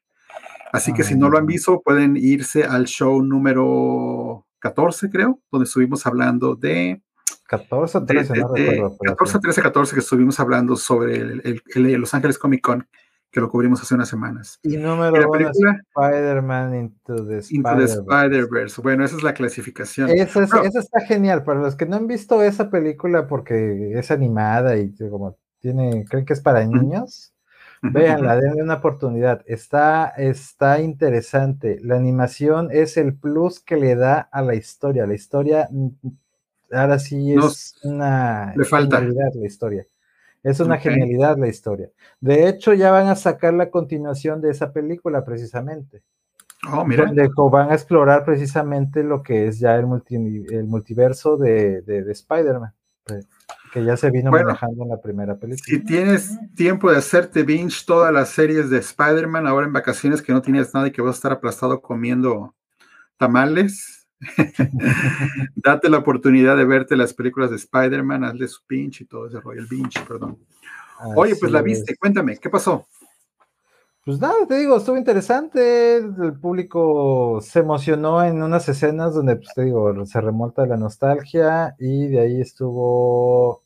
Así 0.71 0.93
que 0.93 1.03
si 1.03 1.15
no 1.15 1.29
lo 1.29 1.37
han 1.37 1.45
ah. 1.45 1.47
visto, 1.47 1.81
pueden 1.81 2.15
irse 2.17 2.63
al 2.63 2.85
show 2.85 3.21
número 3.23 4.45
14, 4.59 5.09
creo, 5.09 5.39
donde 5.51 5.65
estuvimos 5.65 6.05
hablando 6.05 6.55
de 6.55 7.01
14 7.49 8.01
13, 8.01 8.35
no 8.35 8.53
recuerdo. 8.53 8.97
14, 8.99 9.39
13, 9.39 9.61
14 9.63 9.93
que 9.95 9.99
estuvimos 10.01 10.39
hablando 10.39 10.75
sobre 10.75 11.15
el, 11.17 11.61
Los 11.99 12.13
Ángeles 12.13 12.37
Comic 12.37 12.61
Con, 12.61 12.87
que 13.31 13.39
lo 13.39 13.49
cubrimos 13.49 13.81
hace 13.81 13.95
unas 13.95 14.07
semanas. 14.07 14.59
Y 14.61 14.77
número 14.77 15.27
uno, 15.27 15.49
Spider-Man 15.95 16.75
Into 16.75 17.25
the 17.25 17.39
Spider-Verse. 17.39 18.79
bueno, 18.83 19.03
esa 19.03 19.17
es 19.17 19.23
la 19.23 19.33
clasificación. 19.33 20.11
Esa, 20.11 20.43
está 20.43 21.01
genial. 21.07 21.43
Para 21.43 21.59
los 21.59 21.75
que 21.75 21.87
no 21.87 21.95
han 21.95 22.05
visto 22.05 22.43
esa 22.43 22.69
película 22.69 23.25
porque 23.25 23.93
es 23.97 24.11
animada 24.11 24.77
y 24.77 24.93
como 25.09 25.35
tiene, 25.59 26.05
creen 26.07 26.25
que 26.25 26.33
es 26.33 26.41
para 26.41 26.63
niños, 26.63 27.33
véanla, 27.81 28.35
denle 28.35 28.61
una 28.61 28.75
oportunidad. 28.75 29.41
Está, 29.47 30.09
está 30.17 30.81
interesante. 30.81 31.79
La 31.81 31.95
animación 31.95 32.69
es 32.71 32.95
el 32.95 33.15
plus 33.15 33.59
que 33.59 33.75
le 33.75 33.95
da 33.95 34.19
a 34.19 34.43
la 34.43 34.53
historia. 34.53 35.07
La 35.07 35.15
historia 35.15 35.67
ahora 36.71 36.99
sí 36.99 37.33
es 37.33 37.75
una 37.83 38.53
genialidad 38.55 39.33
la 39.33 39.45
historia. 39.45 39.87
Es 40.41 40.59
una 40.59 40.77
genialidad 40.77 41.37
la 41.37 41.47
historia. 41.47 41.89
De 42.21 42.47
hecho, 42.47 42.73
ya 42.73 42.91
van 42.91 43.07
a 43.07 43.15
sacar 43.15 43.53
la 43.53 43.69
continuación 43.69 44.41
de 44.41 44.51
esa 44.51 44.71
película 44.71 45.25
precisamente. 45.25 46.01
Oh, 46.71 46.85
mira. 46.85 47.05
Donde 47.05 47.29
van 47.51 47.71
a 47.71 47.73
explorar 47.73 48.25
precisamente 48.25 49.03
lo 49.03 49.21
que 49.21 49.47
es 49.47 49.59
ya 49.59 49.75
el, 49.75 49.85
el 50.49 50.65
multiverso 50.65 51.37
de, 51.37 51.81
de, 51.81 52.11
Spider-Man, 52.11 52.73
que 53.71 53.83
ya 53.83 53.95
se 53.95 54.11
vino 54.11 54.31
manejando 54.31 54.83
en 54.83 54.89
la 54.89 55.01
primera 55.01 55.35
película. 55.37 55.63
Si 55.65 55.83
tienes 55.83 56.37
tiempo 56.55 56.91
de 56.91 56.97
hacerte 56.97 57.43
binge 57.43 57.85
todas 57.85 58.13
las 58.13 58.29
series 58.29 58.69
de 58.69 58.79
Spider-Man 58.79 59.47
ahora 59.47 59.67
en 59.67 59.73
vacaciones 59.73 60.21
que 60.21 60.33
no 60.33 60.41
tienes 60.41 60.73
nada 60.73 60.87
y 60.87 60.91
que 60.91 61.01
vas 61.01 61.15
a 61.15 61.17
estar 61.17 61.31
aplastado 61.31 61.81
comiendo 61.81 62.55
tamales, 63.17 63.98
Date 65.55 65.89
la 65.89 65.97
oportunidad 65.97 66.57
de 66.57 66.65
verte 66.65 66.95
las 66.95 67.13
películas 67.13 67.49
de 67.49 67.55
Spider-Man, 67.57 68.23
hazle 68.23 68.47
su 68.47 68.65
pinche 68.65 69.03
y 69.03 69.07
todo 69.07 69.27
ese 69.27 69.39
rollo, 69.39 69.61
el 69.61 69.67
pinche, 69.67 70.01
perdón. 70.07 70.37
Oye, 71.15 71.35
pues 71.35 71.51
la 71.51 71.61
viste, 71.61 71.95
cuéntame, 71.95 72.37
¿qué 72.37 72.49
pasó? 72.49 72.85
Pues 74.05 74.19
nada, 74.19 74.47
te 74.47 74.57
digo, 74.57 74.77
estuvo 74.77 74.97
interesante, 74.97 75.97
el 75.97 76.33
público 76.39 77.39
se 77.41 77.59
emocionó 77.59 78.23
en 78.23 78.41
unas 78.41 78.67
escenas 78.67 79.13
donde, 79.13 79.35
pues 79.35 79.49
te 79.53 79.63
digo, 79.63 80.05
se 80.05 80.19
remonta 80.19 80.65
la 80.65 80.77
nostalgia 80.77 81.75
y 81.77 82.07
de 82.07 82.19
ahí 82.19 82.41
estuvo, 82.41 83.63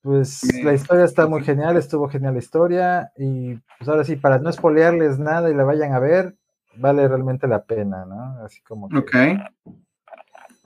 pues 0.00 0.42
la 0.64 0.72
historia 0.72 1.04
está 1.04 1.26
muy 1.26 1.42
genial, 1.42 1.76
estuvo 1.76 2.08
genial 2.08 2.34
la 2.34 2.38
historia 2.38 3.12
y 3.16 3.56
pues 3.78 3.88
ahora 3.88 4.04
sí, 4.04 4.16
para 4.16 4.38
no 4.38 4.48
espolearles 4.48 5.18
nada 5.18 5.50
y 5.50 5.54
la 5.54 5.64
vayan 5.64 5.92
a 5.92 5.98
ver, 5.98 6.36
vale 6.76 7.06
realmente 7.08 7.46
la 7.46 7.64
pena, 7.64 8.04
¿no? 8.04 8.44
Así 8.44 8.60
como 8.62 8.88
que... 8.88 8.98
Ok. 8.98 9.16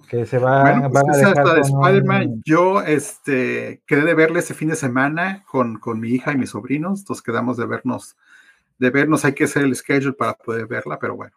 Que 0.08 0.26
se 0.26 0.38
van, 0.38 0.62
bueno, 0.62 0.90
pues 0.90 1.02
van 1.02 1.14
a 1.14 1.16
dejar 1.16 1.54
de 1.54 1.60
Spider-Man. 1.62 2.42
Yo 2.44 2.82
este, 2.82 3.82
quedé 3.86 4.02
de 4.02 4.14
verle 4.14 4.40
ese 4.40 4.52
fin 4.52 4.68
de 4.68 4.76
semana 4.76 5.44
con, 5.50 5.78
con 5.78 5.98
mi 5.98 6.10
hija 6.10 6.32
y 6.32 6.36
mis 6.36 6.50
sobrinos. 6.50 7.00
Entonces 7.00 7.22
quedamos 7.22 7.56
de 7.56 7.66
vernos 7.66 8.16
de 8.78 8.90
vernos, 8.90 9.24
hay 9.24 9.34
que 9.34 9.44
hacer 9.44 9.62
el 9.64 9.74
schedule 9.74 10.14
para 10.14 10.34
poder 10.34 10.66
verla, 10.66 10.98
pero 10.98 11.16
bueno. 11.16 11.36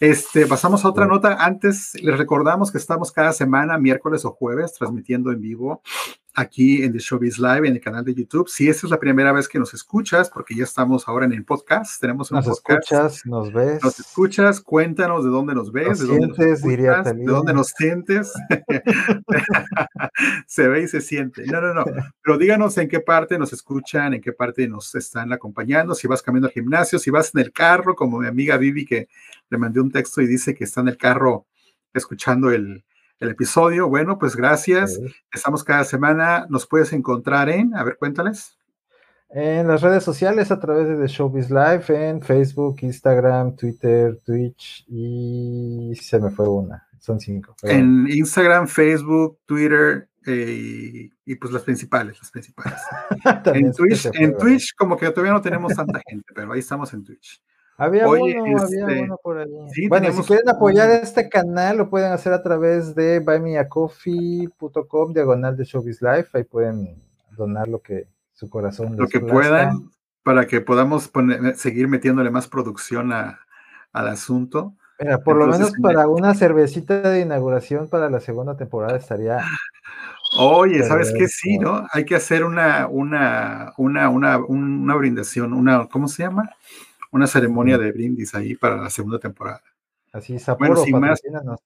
Este, 0.00 0.46
pasamos 0.46 0.82
a 0.82 0.88
otra 0.88 1.04
nota. 1.04 1.44
Antes 1.44 1.92
les 2.02 2.16
recordamos 2.16 2.72
que 2.72 2.78
estamos 2.78 3.12
cada 3.12 3.34
semana, 3.34 3.76
miércoles 3.76 4.24
o 4.24 4.30
jueves, 4.30 4.72
transmitiendo 4.72 5.30
en 5.30 5.42
vivo 5.42 5.82
aquí 6.34 6.82
en 6.84 6.92
The 6.92 6.98
Showbiz 6.98 7.38
Live, 7.38 7.68
en 7.68 7.74
el 7.74 7.80
canal 7.80 8.04
de 8.04 8.14
YouTube. 8.14 8.48
Si 8.48 8.68
esta 8.68 8.86
es 8.86 8.90
la 8.90 8.98
primera 8.98 9.32
vez 9.32 9.48
que 9.48 9.58
nos 9.58 9.74
escuchas, 9.74 10.30
porque 10.30 10.54
ya 10.54 10.64
estamos 10.64 11.06
ahora 11.06 11.26
en 11.26 11.32
el 11.32 11.44
podcast, 11.44 12.00
tenemos 12.00 12.30
un 12.30 12.36
nos 12.36 12.46
escuchas, 12.46 13.26
nos 13.26 13.52
ves. 13.52 13.82
Nos 13.82 14.00
escuchas, 14.00 14.60
cuéntanos 14.60 15.24
de 15.24 15.30
dónde 15.30 15.54
nos 15.54 15.72
ves, 15.72 15.98
de, 15.98 16.06
dónde 16.06 16.28
nos 16.28 16.62
diría 16.62 17.02
de 17.02 17.24
dónde 17.24 17.52
nos 17.52 17.68
sientes. 17.68 18.32
se 20.46 20.68
ve 20.68 20.82
y 20.82 20.88
se 20.88 21.00
siente. 21.00 21.44
No, 21.46 21.60
no, 21.60 21.74
no. 21.74 21.84
Pero 22.22 22.38
díganos 22.38 22.78
en 22.78 22.88
qué 22.88 23.00
parte 23.00 23.38
nos 23.38 23.52
escuchan, 23.52 24.14
en 24.14 24.20
qué 24.20 24.32
parte 24.32 24.66
nos 24.66 24.94
están 24.94 25.32
acompañando, 25.32 25.94
si 25.94 26.08
vas 26.08 26.22
caminando 26.22 26.48
al 26.48 26.54
gimnasio, 26.54 26.98
si 26.98 27.10
vas 27.10 27.34
en 27.34 27.42
el 27.42 27.52
carro, 27.52 27.94
como 27.94 28.18
mi 28.18 28.26
amiga 28.26 28.56
Vivi 28.56 28.86
que 28.86 29.08
le 29.50 29.58
mandé 29.58 29.80
un 29.80 29.90
texto 29.90 30.22
y 30.22 30.26
dice 30.26 30.54
que 30.54 30.64
está 30.64 30.80
en 30.80 30.88
el 30.88 30.96
carro 30.96 31.46
escuchando 31.92 32.50
el, 32.50 32.84
el 33.18 33.30
episodio. 33.30 33.88
Bueno, 33.88 34.18
pues 34.18 34.34
gracias. 34.34 34.98
Estamos 35.32 35.62
cada 35.62 35.84
semana. 35.84 36.46
Nos 36.48 36.66
puedes 36.66 36.92
encontrar 36.92 37.48
en, 37.50 37.74
a 37.74 37.84
ver, 37.84 37.96
cuéntales. 37.98 38.56
En 39.32 39.68
las 39.68 39.82
redes 39.82 40.02
sociales 40.02 40.50
a 40.50 40.58
través 40.58 40.88
de 40.88 40.96
The 40.96 41.06
Showbiz 41.06 41.50
Live, 41.50 41.84
en 41.88 42.20
Facebook, 42.20 42.78
Instagram, 42.80 43.54
Twitter, 43.54 44.18
Twitch 44.24 44.84
y 44.88 45.92
se 46.00 46.18
me 46.18 46.30
fue 46.30 46.48
una. 46.48 46.88
Son 46.98 47.20
cinco. 47.20 47.54
En 47.62 48.08
Instagram, 48.08 48.66
Facebook, 48.66 49.38
Twitter 49.46 50.08
eh, 50.26 51.10
y, 51.24 51.34
pues 51.36 51.52
las 51.52 51.62
principales, 51.62 52.18
las 52.18 52.30
principales. 52.30 52.80
en 53.54 53.72
Twitch, 53.72 54.06
en 54.14 54.36
Twitch 54.36 54.74
como 54.76 54.96
que 54.96 55.08
todavía 55.10 55.32
no 55.32 55.40
tenemos 55.40 55.74
tanta 55.74 56.00
gente, 56.08 56.32
pero 56.34 56.52
ahí 56.52 56.60
estamos 56.60 56.92
en 56.92 57.04
Twitch. 57.04 57.40
Había 57.80 58.06
uno, 58.08 58.22
había 58.22 58.56
este, 58.56 59.02
uno 59.04 59.16
por 59.22 59.38
ahí. 59.38 59.88
bueno, 59.88 60.12
si 60.12 60.22
quieren 60.24 60.50
apoyar 60.50 60.90
este 60.90 61.30
canal, 61.30 61.78
lo 61.78 61.88
pueden 61.88 62.12
hacer 62.12 62.34
a 62.34 62.42
través 62.42 62.94
de 62.94 63.20
buymeacoffee.com, 63.20 65.14
diagonal 65.14 65.56
de 65.56 65.64
Showbiz 65.64 66.02
Life. 66.02 66.28
Ahí 66.34 66.44
pueden 66.44 67.02
donar 67.30 67.68
lo 67.68 67.80
que 67.80 68.06
su 68.34 68.50
corazón 68.50 68.98
Lo 68.98 69.06
que 69.06 69.20
puedan 69.20 69.90
para 70.22 70.46
que 70.46 70.60
podamos 70.60 71.08
poner, 71.08 71.56
seguir 71.56 71.88
metiéndole 71.88 72.30
más 72.30 72.48
producción 72.48 73.12
al 73.14 73.38
asunto. 74.08 74.74
Mira, 74.98 75.16
por 75.16 75.36
lo 75.36 75.46
menos 75.46 75.72
para 75.82 76.06
una 76.06 76.34
cervecita 76.34 77.00
de 77.00 77.20
inauguración 77.20 77.88
para 77.88 78.10
la 78.10 78.20
segunda 78.20 78.58
temporada 78.58 78.98
estaría. 78.98 79.38
Oye, 80.38 80.82
¿sabes 80.82 81.14
qué? 81.16 81.26
Sí, 81.28 81.56
¿no? 81.56 81.86
Hay 81.94 82.04
que 82.04 82.14
hacer 82.14 82.44
una, 82.44 82.88
una, 82.88 83.72
una, 83.78 84.10
una, 84.10 84.36
una 84.36 84.94
brindación, 84.96 85.54
una, 85.54 85.86
¿cómo 85.86 86.08
se 86.08 86.24
llama? 86.24 86.50
Una 87.10 87.26
ceremonia 87.26 87.78
de 87.78 87.92
brindis 87.92 88.34
ahí 88.34 88.54
para 88.54 88.76
la 88.76 88.90
segunda 88.90 89.18
temporada. 89.18 89.62
Así, 90.12 90.38
Sapporo, 90.38 90.74
bueno, 90.74 91.16
sin 91.16 91.32
más. 91.32 91.60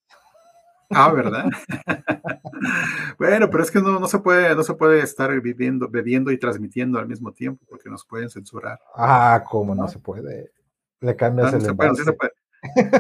Ah, 0.91 1.11
¿verdad? 1.11 1.47
bueno, 3.19 3.51
pero 3.51 3.63
es 3.63 3.71
que 3.71 3.81
no, 3.81 3.99
no, 3.99 4.07
se 4.07 4.19
puede, 4.19 4.55
no 4.55 4.63
se 4.63 4.75
puede 4.75 5.01
estar 5.01 5.41
viviendo, 5.41 5.89
bebiendo 5.89 6.31
y 6.31 6.39
transmitiendo 6.39 6.99
al 6.99 7.09
mismo 7.09 7.33
tiempo 7.33 7.65
porque 7.69 7.91
nos 7.91 8.05
pueden 8.05 8.31
censurar. 8.31 8.79
Ah, 8.95 9.43
¿cómo 9.49 9.75
no, 9.75 9.89
se 9.89 9.99
puede? 9.99 10.53
Le 11.01 11.17
cambias 11.17 11.53
ah, 11.53 11.57
el 11.57 11.63
se 11.63 11.75
puede, 11.75 11.95
se 11.97 12.13
puede. 12.13 12.33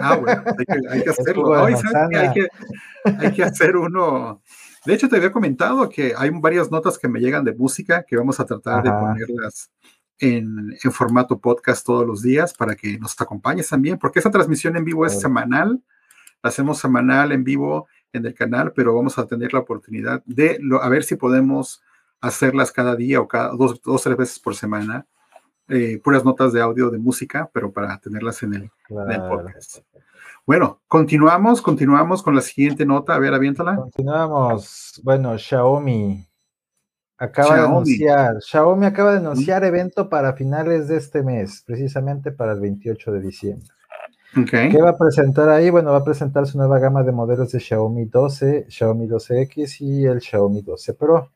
Ah, 0.00 0.16
bueno, 0.16 0.42
hay 0.46 0.64
que, 0.64 0.88
hay 0.90 1.02
que 1.02 1.10
hacerlo. 1.10 1.54
hay, 1.54 1.74
que, 2.32 2.48
hay 3.04 3.32
que 3.32 3.42
hacer 3.42 3.76
uno. 3.76 4.42
De 4.84 4.94
hecho, 4.94 5.08
te 5.08 5.16
había 5.16 5.32
comentado 5.32 5.88
que 5.88 6.14
hay 6.16 6.30
varias 6.30 6.70
notas 6.70 6.98
que 6.98 7.08
me 7.08 7.20
llegan 7.20 7.44
de 7.44 7.54
música 7.54 8.02
que 8.02 8.16
vamos 8.16 8.38
a 8.40 8.44
tratar 8.44 8.82
de 8.82 8.90
ponerlas 8.90 9.70
en, 10.18 10.76
formato 10.92 11.38
podcast 11.38 11.84
todos 11.84 12.06
los 12.06 12.22
días 12.22 12.54
para 12.54 12.74
que 12.74 12.98
nos 12.98 13.20
acompañes 13.20 13.68
también, 13.68 13.98
porque 13.98 14.18
esa 14.18 14.30
transmisión 14.30 14.76
en 14.76 14.84
vivo 14.84 15.06
es 15.06 15.20
semanal, 15.20 15.82
la 16.42 16.50
hacemos 16.50 16.78
semanal 16.78 17.32
en 17.32 17.44
vivo 17.44 17.88
en 18.12 18.26
el 18.26 18.34
canal, 18.34 18.72
pero 18.72 18.94
vamos 18.94 19.18
a 19.18 19.26
tener 19.26 19.52
la 19.52 19.60
oportunidad 19.60 20.22
de 20.24 20.60
a 20.80 20.88
ver 20.88 21.04
si 21.04 21.16
podemos 21.16 21.82
hacerlas 22.20 22.70
cada 22.70 22.94
día 22.96 23.20
o 23.20 23.28
cada 23.28 23.50
dos 23.50 23.80
o 23.84 23.98
tres 23.98 24.16
veces 24.16 24.38
por 24.38 24.54
semana, 24.54 25.06
eh, 25.68 26.00
puras 26.02 26.24
notas 26.24 26.52
de 26.52 26.60
audio 26.60 26.90
de 26.90 26.98
música, 26.98 27.50
pero 27.52 27.72
para 27.72 27.98
tenerlas 27.98 28.42
en 28.42 28.54
el, 28.54 28.70
en 28.90 29.10
el, 29.10 29.20
podcast. 29.22 29.78
Bueno, 30.46 30.82
continuamos, 30.86 31.62
continuamos 31.62 32.22
con 32.22 32.34
la 32.34 32.42
siguiente 32.42 32.84
nota. 32.84 33.14
A 33.14 33.18
ver, 33.18 33.32
aviéntala. 33.32 33.76
Continuamos. 33.76 35.00
Bueno, 35.02 35.36
Xiaomi 35.38 36.28
Acaba 37.24 37.56
de 37.56 37.62
anunciar, 37.62 38.36
Xiaomi 38.40 38.86
acaba 38.86 39.12
de 39.12 39.18
anunciar 39.18 39.64
evento 39.64 40.08
para 40.08 40.34
finales 40.34 40.88
de 40.88 40.96
este 40.96 41.22
mes, 41.22 41.62
precisamente 41.66 42.32
para 42.32 42.52
el 42.52 42.60
28 42.60 43.12
de 43.12 43.20
diciembre. 43.20 43.68
¿Qué 44.50 44.82
va 44.82 44.90
a 44.90 44.98
presentar 44.98 45.48
ahí? 45.48 45.70
Bueno, 45.70 45.92
va 45.92 45.98
a 45.98 46.04
presentar 46.04 46.46
su 46.46 46.58
nueva 46.58 46.78
gama 46.78 47.02
de 47.02 47.12
modelos 47.12 47.52
de 47.52 47.60
Xiaomi 47.60 48.06
12, 48.06 48.66
Xiaomi 48.68 49.06
12X 49.06 49.80
y 49.80 50.06
el 50.06 50.20
Xiaomi 50.20 50.62
12 50.62 50.94
Pro. 50.94 51.30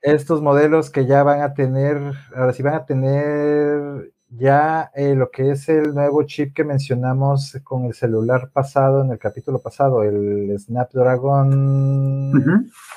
Estos 0.00 0.42
modelos 0.42 0.90
que 0.90 1.06
ya 1.06 1.22
van 1.22 1.42
a 1.42 1.54
tener, 1.54 2.00
ahora 2.34 2.52
sí 2.52 2.62
van 2.62 2.74
a 2.74 2.84
tener 2.84 4.12
ya 4.34 4.90
eh, 4.94 5.14
lo 5.14 5.30
que 5.30 5.50
es 5.50 5.68
el 5.68 5.94
nuevo 5.94 6.22
chip 6.22 6.54
que 6.54 6.64
mencionamos 6.64 7.58
con 7.64 7.84
el 7.84 7.92
celular 7.92 8.50
pasado, 8.50 9.02
en 9.02 9.10
el 9.10 9.18
capítulo 9.18 9.60
pasado, 9.60 10.02
el 10.02 10.58
Snapdragon, 10.58 12.32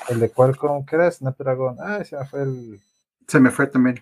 el 0.08 0.20
de 0.20 0.30
Qualcomm, 0.30 0.86
¿qué 0.86 0.96
era? 0.96 1.10
Snapdragon, 1.10 1.76
ah, 1.78 2.02
se 2.04 2.16
me 2.16 2.24
fue 2.24 2.42
el... 2.42 2.80
Se 3.28 3.40
me 3.40 3.50
fue 3.50 3.66
también. 3.66 4.00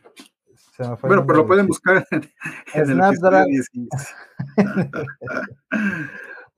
bueno, 1.03 1.27
pero 1.27 1.39
lo 1.39 1.47
pueden 1.47 1.67
buscar 1.67 2.07
en, 2.11 2.23
el 2.75 2.87
Snapdragon. 2.87 3.51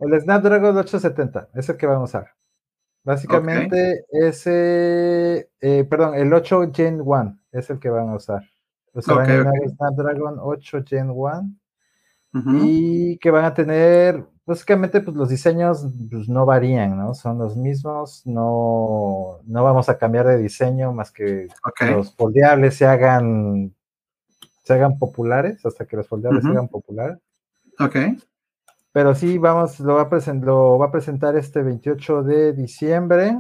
el 0.01 0.21
Snapdragon 0.21 0.77
870, 0.77 1.49
es 1.55 1.69
el 1.71 1.77
que 1.77 1.87
vamos 1.87 2.15
a 2.15 2.19
usar. 2.19 2.33
Básicamente 3.03 4.05
ese, 4.11 5.49
eh, 5.61 5.85
perdón, 5.89 6.17
el 6.17 6.35
8 6.35 6.73
Gen 6.75 7.01
1 7.01 7.39
es 7.53 7.71
el 7.71 7.79
que 7.79 7.89
van 7.89 8.09
a 8.09 8.17
usar. 8.17 8.43
O 8.97 9.03
sea, 9.03 9.17
van 9.17 9.47
a 9.49 9.69
Snapdragon 9.69 10.39
8 10.41 10.79
Gen 10.87 11.11
1 11.11 11.51
y 12.63 13.19
que 13.19 13.31
van 13.31 13.45
a 13.45 13.55
tener, 13.55 14.25
básicamente, 14.45 15.01
pues 15.01 15.17
los 15.17 15.29
diseños 15.29 15.87
pues, 16.11 16.29
no 16.29 16.47
varían, 16.47 16.97
¿no? 16.97 17.15
Son 17.15 17.39
los 17.39 17.57
mismos, 17.57 18.23
no, 18.25 19.39
no 19.45 19.65
vamos 19.65 19.89
a 19.89 19.99
cambiar 19.99 20.27
de 20.27 20.39
diseño 20.39 20.93
más 20.93 21.11
que 21.11 21.49
los 21.81 22.15
foldeables 22.15 22.75
se 22.75 22.87
hagan, 22.87 23.75
se 24.65 24.73
hagan 24.73 24.99
populares, 24.99 25.65
hasta 25.65 25.87
que 25.87 25.97
los 25.97 26.09
foldeables 26.09 26.43
se 26.43 26.51
hagan 26.51 26.69
populares. 26.69 27.19
Ok. 27.79 27.97
Pero 28.93 29.15
sí, 29.15 29.37
vamos, 29.37 29.79
lo 29.81 29.95
va, 29.95 30.03
a 30.03 30.35
lo 30.35 30.79
va 30.79 30.87
a 30.87 30.91
presentar 30.91 31.37
este 31.37 31.63
28 31.63 32.23
de 32.23 32.53
diciembre. 32.55 33.37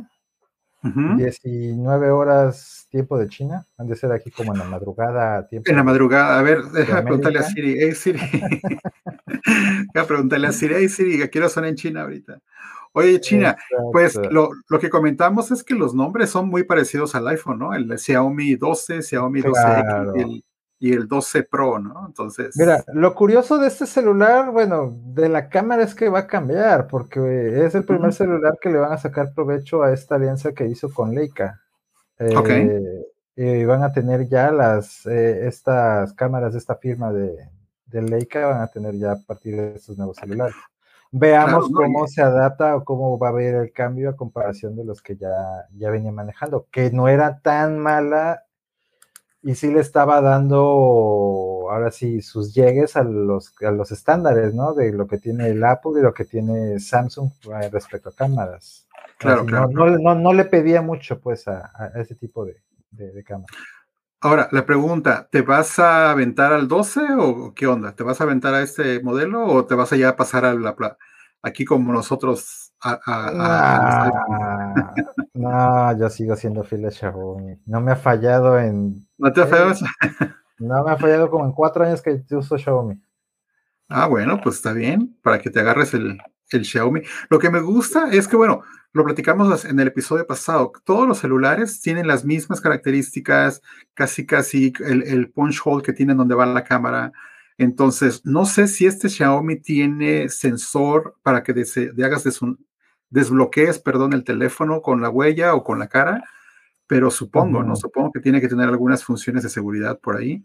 19 1.17 2.11
horas 2.11 2.87
tiempo 2.91 3.19
de 3.19 3.29
China, 3.29 3.67
han 3.77 3.87
de 3.87 3.97
ser 3.97 4.13
aquí 4.13 4.31
como 4.31 4.53
en 4.53 4.59
la 4.59 4.65
madrugada. 4.65 5.47
Tiempo 5.47 5.71
en 5.71 5.77
la 5.77 5.85
madrugada, 5.85 6.39
a 6.39 6.43
ver, 6.43 6.63
déjame 6.65 7.03
preguntarle 7.03 7.39
a 7.41 7.43
Siri. 7.43 7.77
Hey 7.79 7.93
Siri, 7.93 8.21
déjame 9.93 10.07
preguntarle 10.07 10.47
a 10.47 10.53
Siri, 10.53 10.75
hey 10.77 10.89
Siri, 10.89 11.23
¿a 11.23 11.29
qué 11.29 11.39
hora 11.39 11.49
son 11.49 11.65
en 11.65 11.75
China 11.75 12.03
ahorita? 12.03 12.41
Oye, 12.93 13.21
China, 13.21 13.55
pues 13.93 14.19
lo, 14.31 14.49
lo, 14.69 14.79
que 14.79 14.89
comentamos 14.89 15.51
es 15.51 15.63
que 15.63 15.75
los 15.75 15.95
nombres 15.95 16.31
son 16.31 16.49
muy 16.49 16.65
parecidos 16.65 17.15
al 17.15 17.29
iPhone, 17.29 17.59
¿no? 17.59 17.75
El 17.75 17.99
Xiaomi 17.99 18.57
12, 18.57 19.03
Xiaomi 19.03 19.43
12X 19.43 20.13
y 20.17 20.21
el 20.23 20.45
y 20.79 20.93
el 20.93 21.09
12 21.09 21.45
Pro, 21.45 21.79
¿no? 21.79 22.07
Entonces. 22.07 22.55
Mira, 22.57 22.85
lo 22.93 23.15
curioso 23.15 23.59
de 23.59 23.69
este 23.69 23.87
celular, 23.87 24.51
bueno, 24.51 24.95
de 25.07 25.29
la 25.29 25.49
cámara 25.49 25.83
es 25.83 25.95
que 25.95 26.09
va 26.09 26.21
a 26.21 26.27
cambiar, 26.27 26.87
porque 26.87 27.65
es 27.65 27.75
el 27.75 27.85
primer 27.85 28.13
celular 28.13 28.59
que 28.61 28.71
le 28.71 28.79
van 28.79 28.93
a 28.93 28.99
sacar 28.99 29.33
provecho 29.35 29.83
a 29.83 29.93
esta 29.93 30.17
alianza 30.17 30.53
que 30.53 30.67
hizo 30.67 30.93
con 30.93 31.15
Leica. 31.15 31.61
ok. 32.19 32.49
Eh, 32.49 33.07
y 33.39 33.65
van 33.67 33.83
a 33.83 33.93
tener 33.93 34.29
ya 34.29 34.51
las, 34.51 35.05
eh, 35.07 35.47
estas 35.47 36.15
cámaras 36.15 36.53
de 36.53 36.59
esta 36.59 36.77
firma 36.77 37.13
de, 37.13 37.37
de, 37.87 38.03
Leica, 38.03 38.47
van 38.47 38.63
a 38.63 38.69
tener 38.69 38.95
ya 38.95 39.13
a 39.13 39.19
partir 39.27 39.57
de 39.57 39.75
estos 39.75 39.97
nuevos 39.99 40.17
celulares. 40.17 40.57
Veamos 41.13 41.71
cómo 41.73 42.07
se 42.07 42.23
adapta 42.23 42.77
o 42.77 42.85
cómo 42.85 43.19
va 43.19 43.29
a 43.29 43.31
haber 43.31 43.55
el 43.55 43.73
cambio 43.73 44.11
a 44.11 44.17
comparación 44.17 44.75
de 44.75 44.85
los 44.85 45.03
que 45.03 45.17
ya, 45.17 45.35
ya 45.75 45.91
venía 45.91 46.13
manejando, 46.13 46.67
que 46.71 46.91
no 46.91 47.09
era 47.09 47.41
tan 47.41 47.79
mala 47.79 48.46
y 49.47 49.55
sí 49.55 49.71
le 49.71 49.79
estaba 49.79 50.21
dando, 50.21 51.69
ahora 51.71 51.93
sí, 51.93 52.21
sus 52.21 52.53
llegues 52.53 52.97
a 52.97 53.05
los, 53.05 53.55
a 53.63 53.71
los 53.71 53.93
estándares, 53.93 54.53
¿no? 54.55 54.75
De 54.75 54.93
lo 54.93 55.07
que 55.07 55.19
tiene 55.19 55.51
el 55.51 55.63
Apple 55.63 55.93
y 55.99 56.03
lo 56.03 56.13
que 56.13 56.25
tiene 56.25 56.81
Samsung 56.81 57.31
eh, 57.45 57.71
respecto 57.71 58.09
a 58.09 58.13
cámaras. 58.13 58.89
Claro, 59.19 59.47
claro. 59.47 59.69
No, 59.69 60.33
le 60.33 60.45
pedía 60.47 60.83
mucho, 60.83 61.21
pues, 61.21 61.47
a, 61.47 61.71
ese 61.95 62.17
tipo 62.17 62.45
de, 62.45 62.57
de, 62.91 63.23
cámaras. 63.23 63.57
Ahora, 64.21 64.49
la 64.51 64.67
pregunta, 64.67 65.29
¿te 65.31 65.43
vas 65.43 65.79
a 65.79 66.11
aventar 66.11 66.53
al 66.53 66.67
12 66.67 67.01
o 67.17 67.55
qué 67.55 67.69
onda? 67.69 67.95
¿Te 67.95 68.03
vas 68.03 68.21
a 68.21 68.25
aventar 68.25 68.53
a 68.53 68.63
este 68.63 69.01
modelo 69.01 69.47
o 69.47 69.65
te 69.65 69.77
vas 69.77 69.93
a 69.93 69.97
ya 69.97 70.17
pasar 70.17 70.45
a 70.45 70.55
la 70.55 70.75
aquí 71.41 71.65
como 71.65 71.93
nosotros 71.93 72.73
a, 72.83 74.11
no, 75.35 75.99
yo 75.99 76.11
sigo 76.11 76.37
siendo 76.37 76.63
fiel 76.65 76.87
a 76.87 76.91
Xiaomi. 76.91 77.59
No 77.67 77.81
me 77.81 77.93
ha 77.93 77.97
fallado 77.97 78.59
en. 78.59 79.06
¿No 79.19 79.33
te 79.33 79.43
ha 79.43 79.47
fallado? 79.47 79.75
no 80.59 80.85
me 80.85 80.91
ha 80.91 80.97
fallado 80.97 81.31
como 81.31 81.45
en 81.45 81.53
cuatro 81.53 81.85
años 81.85 82.03
que 82.03 82.23
uso 82.31 82.59
Xiaomi. 82.59 83.01
Ah, 83.89 84.07
bueno, 84.07 84.41
pues 84.43 84.57
está 84.57 84.73
bien, 84.73 85.17
para 85.23 85.39
que 85.39 85.51
te 85.51 85.61
agarres 85.61 85.95
el, 85.95 86.19
el 86.51 86.65
Xiaomi. 86.65 87.03
Lo 87.29 87.39
que 87.39 87.51
me 87.51 87.61
gusta 87.61 88.11
es 88.11 88.27
que, 88.27 88.37
bueno, 88.37 88.63
lo 88.93 89.05
platicamos 89.05 89.65
en 89.65 89.79
el 89.79 89.89
episodio 89.89 90.27
pasado, 90.27 90.73
todos 90.85 91.07
los 91.07 91.19
celulares 91.19 91.81
tienen 91.81 92.07
las 92.07 92.25
mismas 92.25 92.61
características, 92.61 93.63
casi 93.95 94.25
casi 94.27 94.73
el, 94.81 95.03
el 95.03 95.31
punch 95.31 95.61
hole 95.65 95.83
que 95.83 95.93
tienen 95.93 96.17
donde 96.17 96.35
va 96.35 96.47
la 96.47 96.65
cámara. 96.65 97.13
Entonces, 97.59 98.23
no 98.25 98.45
sé 98.45 98.69
si 98.69 98.87
este 98.87 99.09
Xiaomi 99.09 99.57
tiene 99.57 100.29
sensor 100.29 101.17
para 101.23 101.43
que 101.43 101.53
de, 101.53 102.05
hagas 102.05 102.25
desbloquees, 103.11 103.79
perdón, 103.79 104.13
el 104.13 104.25
teléfono 104.25 104.83
con 104.83 105.01
la 105.01 105.11
huella 105.11 105.55
o 105.55 105.63
con 105.63 105.79
la 105.79 105.89
cara, 105.89 106.25
pero 106.87 107.11
supongo, 107.11 107.63
¿no? 107.63 107.77
Supongo 107.77 108.13
que 108.13 108.21
tiene 108.21 108.41
que 108.41 108.49
tener 108.49 108.69
algunas 108.69 109.05
funciones 109.05 109.43
de 109.43 109.49
seguridad 109.49 109.99
por 109.99 110.17
ahí. 110.17 110.45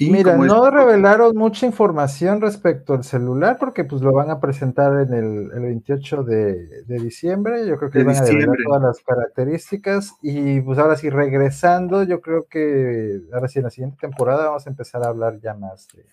Mira, 0.00 0.36
no 0.36 0.70
revelaron 0.70 1.36
mucha 1.36 1.66
información 1.66 2.40
respecto 2.40 2.94
al 2.94 3.04
celular 3.04 3.58
porque 3.60 3.84
pues 3.84 4.02
lo 4.02 4.12
van 4.12 4.28
a 4.28 4.40
presentar 4.40 5.06
en 5.06 5.14
el, 5.14 5.48
28 5.50 6.24
de, 6.24 6.84
diciembre. 7.00 7.64
Yo 7.64 7.78
creo 7.78 7.90
que 7.90 8.02
van 8.02 8.16
a 8.16 8.24
revelar 8.24 8.56
todas 8.66 8.82
las 8.82 9.00
características 9.04 10.14
y 10.20 10.60
pues 10.62 10.80
ahora 10.80 10.96
sí 10.96 11.10
regresando, 11.10 12.02
yo 12.02 12.20
creo 12.20 12.46
que 12.48 13.20
ahora 13.32 13.46
sí 13.46 13.60
en 13.60 13.64
la 13.66 13.70
siguiente 13.70 13.98
temporada 14.00 14.46
vamos 14.46 14.66
a 14.66 14.70
empezar 14.70 15.04
a 15.04 15.08
hablar 15.08 15.38
ya 15.40 15.54
más 15.54 15.86
de, 15.94 16.04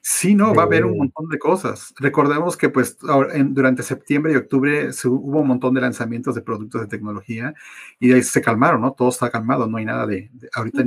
Sí, 0.00 0.34
no, 0.34 0.54
va 0.54 0.62
a 0.62 0.66
haber 0.66 0.84
un 0.84 0.96
montón 0.96 1.28
de 1.28 1.38
cosas. 1.38 1.92
Recordemos 1.98 2.56
que 2.56 2.68
pues 2.68 2.96
durante 2.98 3.82
septiembre 3.82 4.32
y 4.32 4.36
octubre 4.36 4.90
hubo 5.04 5.40
un 5.40 5.48
montón 5.48 5.74
de 5.74 5.80
lanzamientos 5.80 6.34
de 6.34 6.42
productos 6.42 6.80
de 6.80 6.86
tecnología 6.86 7.54
y 7.98 8.12
ahí 8.12 8.22
se 8.22 8.40
calmaron, 8.40 8.80
¿no? 8.80 8.92
Todo 8.92 9.08
está 9.08 9.30
calmado, 9.30 9.66
no 9.66 9.76
hay 9.76 9.84
nada 9.84 10.06
de, 10.06 10.30
ahorita, 10.54 10.82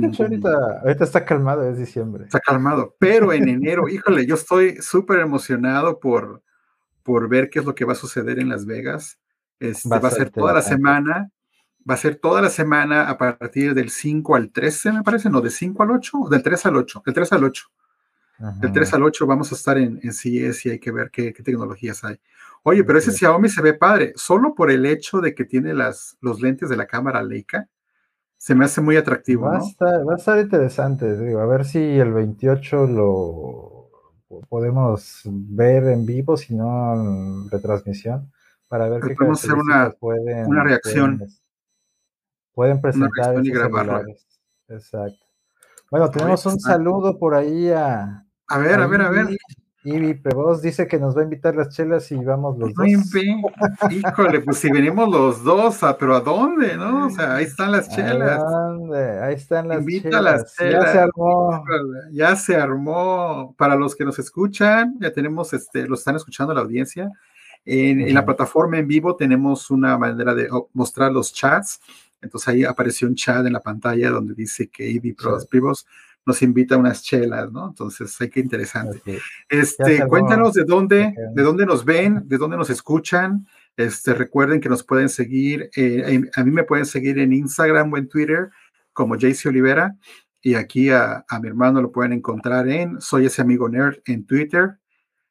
ahorita, 0.82 1.04
está 1.04 1.24
calmado, 1.24 1.68
es 1.68 1.78
diciembre. 1.78 2.24
Está 2.24 2.40
calmado, 2.40 2.96
pero 2.98 3.32
en 3.32 3.48
enero, 3.48 3.88
híjole, 3.88 4.26
yo 4.26 4.34
estoy 4.34 4.76
súper 4.80 5.20
emocionado 5.20 6.00
por, 6.00 6.42
por 7.02 7.28
ver 7.28 7.50
qué 7.50 7.60
es 7.60 7.64
lo 7.64 7.74
que 7.74 7.84
va 7.84 7.92
a 7.92 7.96
suceder 7.96 8.38
en 8.38 8.48
Las 8.48 8.66
Vegas. 8.66 9.18
Este, 9.60 9.88
va, 9.88 9.98
a 9.98 10.10
ser 10.10 10.30
toda 10.30 10.52
la 10.52 10.62
semana, 10.62 11.30
va 11.88 11.94
a 11.94 11.98
ser 11.98 12.16
toda 12.16 12.42
la 12.42 12.50
semana 12.50 13.08
a 13.08 13.16
partir 13.16 13.74
del 13.74 13.90
5 13.90 14.34
al 14.34 14.50
13, 14.50 14.92
me 14.92 15.02
parece, 15.02 15.30
no, 15.30 15.40
de 15.40 15.50
5 15.50 15.82
al 15.82 15.90
8, 15.92 16.18
del 16.30 16.42
3 16.42 16.66
al 16.66 16.76
8, 16.76 17.02
del 17.06 17.14
3 17.14 17.32
al 17.32 17.44
8. 17.44 17.64
Del 18.58 18.72
3 18.72 18.94
al 18.94 19.04
8 19.04 19.26
vamos 19.26 19.52
a 19.52 19.54
estar 19.54 19.78
en, 19.78 20.00
en 20.02 20.12
CES 20.12 20.66
y 20.66 20.70
hay 20.70 20.78
que 20.80 20.90
ver 20.90 21.10
qué, 21.10 21.32
tecnologías 21.32 22.02
hay. 22.02 22.18
Oye, 22.64 22.82
pero 22.82 22.98
ese 22.98 23.12
Xiaomi 23.12 23.48
se 23.48 23.62
ve 23.62 23.74
padre, 23.74 24.12
solo 24.16 24.54
por 24.54 24.70
el 24.70 24.84
hecho 24.84 25.20
de 25.20 25.34
que 25.34 25.44
tiene 25.44 25.74
las, 25.74 26.16
los 26.20 26.40
lentes 26.40 26.68
de 26.68 26.76
la 26.76 26.86
cámara 26.86 27.22
Leica, 27.22 27.68
se 28.36 28.56
me 28.56 28.64
hace 28.64 28.80
muy 28.80 28.96
atractivo. 28.96 29.46
Va, 29.46 29.58
a, 29.58 29.60
estar, 29.60 30.08
va 30.08 30.14
a 30.14 30.16
estar 30.16 30.38
interesante, 30.40 31.16
digo, 31.16 31.40
a 31.40 31.46
ver 31.46 31.64
si 31.64 31.78
el 31.78 32.12
28 32.12 32.86
lo 32.88 33.90
podemos 34.48 35.22
ver 35.24 35.84
en 35.84 36.04
vivo, 36.04 36.36
si 36.36 36.54
no 36.54 36.94
en 36.94 37.50
retransmisión, 37.50 38.32
para 38.66 38.88
ver 38.88 39.02
qué 39.02 39.14
podemos 39.14 39.44
hacer 39.44 39.56
una, 39.56 39.90
pueden, 39.90 40.46
una 40.46 40.64
reacción. 40.64 41.28
Pueden, 42.54 42.80
presentar. 42.80 43.36
Una 43.38 44.02
Exacto. 44.68 45.26
Bueno, 45.90 46.10
tenemos 46.10 46.44
un 46.46 46.58
saludo 46.58 47.18
por 47.18 47.34
ahí 47.34 47.70
a, 47.70 48.21
a 48.48 48.58
ver, 48.58 48.80
a, 48.80 48.86
ver, 48.86 49.02
a 49.02 49.10
ver. 49.10 49.28
Ivy 49.84 50.14
Pebos 50.14 50.62
dice 50.62 50.86
que 50.86 50.98
nos 50.98 51.16
va 51.16 51.22
a 51.22 51.24
invitar 51.24 51.56
las 51.56 51.70
chelas 51.70 52.12
y 52.12 52.16
vamos 52.16 52.56
los 52.56 52.72
dos. 52.72 52.86
Híjole, 53.90 54.40
pues 54.40 54.58
si 54.58 54.70
venimos 54.70 55.08
los 55.08 55.42
dos, 55.42 55.80
pero 55.98 56.14
¿a 56.14 56.20
dónde? 56.20 56.76
¿No? 56.76 57.06
O 57.06 57.10
sea, 57.10 57.34
ahí 57.34 57.44
están 57.44 57.72
las 57.72 57.88
chelas. 57.88 58.40
¿A 58.40 58.44
dónde? 58.44 59.20
Ahí 59.20 59.34
están 59.34 59.66
las 59.66 59.80
Invita 59.80 60.22
Las 60.22 60.54
chelas. 60.54 60.84
Ya 60.84 60.92
se 60.92 60.98
armó. 60.98 61.64
ya 62.12 62.36
se 62.36 62.56
armó. 62.56 63.54
Para 63.58 63.74
los 63.74 63.96
que 63.96 64.04
nos 64.04 64.20
escuchan, 64.20 64.94
ya 65.00 65.12
tenemos, 65.12 65.52
este, 65.52 65.88
los 65.88 65.98
están 65.98 66.14
escuchando 66.14 66.54
la 66.54 66.60
audiencia. 66.60 67.10
En, 67.64 68.12
la 68.14 68.24
plataforma 68.24 68.78
en 68.78 68.86
vivo 68.86 69.16
tenemos 69.16 69.68
una 69.70 69.98
manera 69.98 70.32
de 70.34 70.48
mostrar 70.74 71.10
los 71.10 71.32
chats. 71.32 71.80
Entonces 72.20 72.48
ahí 72.48 72.64
apareció 72.64 73.08
un 73.08 73.16
chat 73.16 73.44
en 73.44 73.52
la 73.52 73.60
pantalla 73.60 74.10
donde 74.10 74.34
dice 74.34 74.68
que 74.68 74.88
Ivy 74.88 75.14
Pros 75.14 75.48
Vivos 75.50 75.86
nos 76.24 76.42
invita 76.42 76.74
a 76.74 76.78
unas 76.78 77.02
chelas, 77.02 77.50
¿no? 77.50 77.68
Entonces, 77.68 78.18
hay 78.20 78.30
que 78.30 78.40
interesante. 78.40 79.18
Este, 79.48 80.06
cuéntanos 80.06 80.52
de 80.54 80.64
dónde, 80.64 81.14
de 81.34 81.42
dónde 81.42 81.66
nos 81.66 81.84
ven, 81.84 82.22
de 82.26 82.38
dónde 82.38 82.56
nos 82.56 82.70
escuchan. 82.70 83.46
Este, 83.76 84.14
recuerden 84.14 84.60
que 84.60 84.68
nos 84.68 84.84
pueden 84.84 85.08
seguir, 85.08 85.70
eh, 85.76 86.20
a 86.34 86.44
mí 86.44 86.50
me 86.50 86.64
pueden 86.64 86.86
seguir 86.86 87.18
en 87.18 87.32
Instagram 87.32 87.92
o 87.92 87.96
en 87.96 88.08
Twitter 88.08 88.50
como 88.92 89.16
JC 89.16 89.46
Olivera 89.46 89.96
y 90.42 90.56
aquí 90.56 90.90
a, 90.90 91.24
mi 91.40 91.48
hermano 91.48 91.80
lo 91.80 91.92
pueden 91.92 92.12
encontrar 92.12 92.68
en 92.68 93.00
Soy 93.00 93.26
ese 93.26 93.40
amigo 93.40 93.68
nerd 93.68 93.98
en 94.06 94.26
Twitter. 94.26 94.78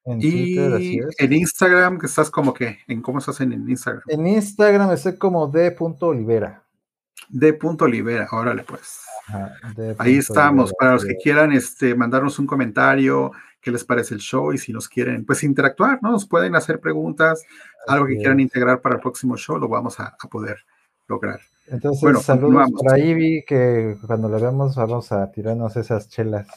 y 0.06 0.58
en 0.58 1.34
Instagram, 1.34 2.00
que 2.00 2.08
estás 2.08 2.32
como 2.32 2.54
que, 2.54 2.80
¿en 2.88 3.02
cómo 3.02 3.20
estás 3.20 3.42
en, 3.42 3.52
Instagram? 3.70 4.04
En 4.08 4.26
Instagram 4.26 4.92
estoy 4.92 5.18
como 5.18 5.48
d.olivera. 7.32 7.78
D.olivera, 7.78 8.28
órale 8.32 8.64
pues. 8.64 9.02
Ahí 9.98 10.18
estamos, 10.18 10.74
para 10.78 10.94
los 10.94 11.06
que 11.06 11.16
quieran 11.16 11.52
este, 11.52 11.96
mandarnos 11.96 12.40
un 12.40 12.48
comentario, 12.48 13.32
qué 13.62 13.72
les 13.72 13.84
parece 13.84 14.16
el 14.16 14.20
show 14.20 14.52
y 14.52 14.58
si 14.58 14.74
nos 14.74 14.90
quieren, 14.90 15.26
pues 15.26 15.44
interactuar, 15.44 16.00
¿no? 16.02 16.12
Nos 16.12 16.28
pueden 16.28 16.56
hacer 16.56 16.80
preguntas, 16.80 17.44
algo 17.88 18.08
que 18.08 18.18
quieran 18.18 18.40
integrar 18.40 18.82
para 18.82 18.96
el 18.96 19.02
próximo 19.02 19.38
show, 19.38 19.58
lo 19.58 19.68
vamos 19.68 20.00
a, 20.00 20.16
poder 20.30 20.58
lograr. 21.08 21.40
Entonces, 21.68 22.02
bueno, 22.02 22.20
saludos 22.20 22.70
para 22.84 23.00
Ivy, 23.00 23.46
que 23.46 23.96
cuando 24.06 24.28
lo 24.28 24.40
vemos 24.40 24.76
vamos 24.76 25.12
a 25.12 25.32
tirarnos 25.32 25.78
esas 25.78 26.10
chelas 26.10 26.48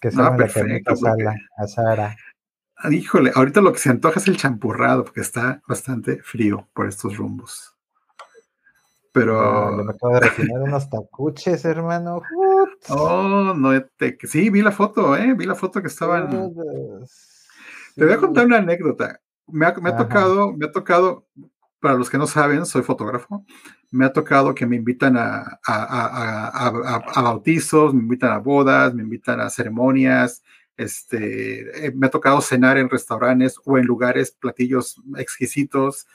que 0.00 0.10
son 0.10 0.24
no, 0.24 0.36
la 0.36 1.34
a 1.58 1.66
Sara. 1.66 2.16
Híjole, 2.90 3.32
ahorita 3.34 3.60
lo 3.60 3.72
que 3.72 3.78
se 3.78 3.90
antoja 3.90 4.18
es 4.18 4.28
el 4.28 4.38
champurrado, 4.38 5.04
porque 5.04 5.20
está 5.20 5.60
bastante 5.68 6.22
frío 6.22 6.68
por 6.72 6.88
estos 6.88 7.18
rumbos. 7.18 7.76
Pero. 9.12 9.72
me 9.84 9.92
acabo 9.92 10.14
de 10.14 10.20
refinar 10.20 10.62
unos 10.62 10.88
tacuches, 10.88 11.64
hermano. 11.64 12.22
Oh, 12.88 13.54
no, 13.54 13.84
te... 13.96 14.16
sí, 14.22 14.50
vi 14.50 14.62
la 14.62 14.72
foto, 14.72 15.16
¿eh? 15.16 15.34
Vi 15.34 15.46
la 15.46 15.54
foto 15.54 15.80
que 15.80 15.88
estaban. 15.88 16.52
Te 17.96 18.04
voy 18.04 18.14
a 18.14 18.18
contar 18.18 18.46
una 18.46 18.58
anécdota. 18.58 19.20
Me 19.48 19.66
ha, 19.66 19.74
me 19.74 19.90
ha 19.90 19.96
tocado, 19.96 20.52
me 20.52 20.66
ha 20.66 20.70
tocado, 20.70 21.26
para 21.80 21.94
los 21.94 22.08
que 22.08 22.18
no 22.18 22.26
saben, 22.28 22.64
soy 22.66 22.82
fotógrafo. 22.82 23.44
Me 23.90 24.04
ha 24.04 24.12
tocado 24.12 24.54
que 24.54 24.66
me 24.66 24.76
invitan 24.76 25.16
a, 25.16 25.58
a, 25.66 26.56
a, 27.14 27.22
bautizos, 27.22 27.92
me 27.92 28.02
invitan 28.02 28.30
a 28.30 28.38
bodas, 28.38 28.94
me 28.94 29.02
invitan 29.02 29.40
a 29.40 29.50
ceremonias. 29.50 30.44
Este, 30.76 31.86
eh, 31.86 31.92
me 31.94 32.06
ha 32.06 32.10
tocado 32.10 32.40
cenar 32.40 32.78
en 32.78 32.88
restaurantes 32.88 33.56
o 33.64 33.76
en 33.76 33.86
lugares, 33.86 34.30
platillos 34.30 35.02
exquisitos 35.16 36.06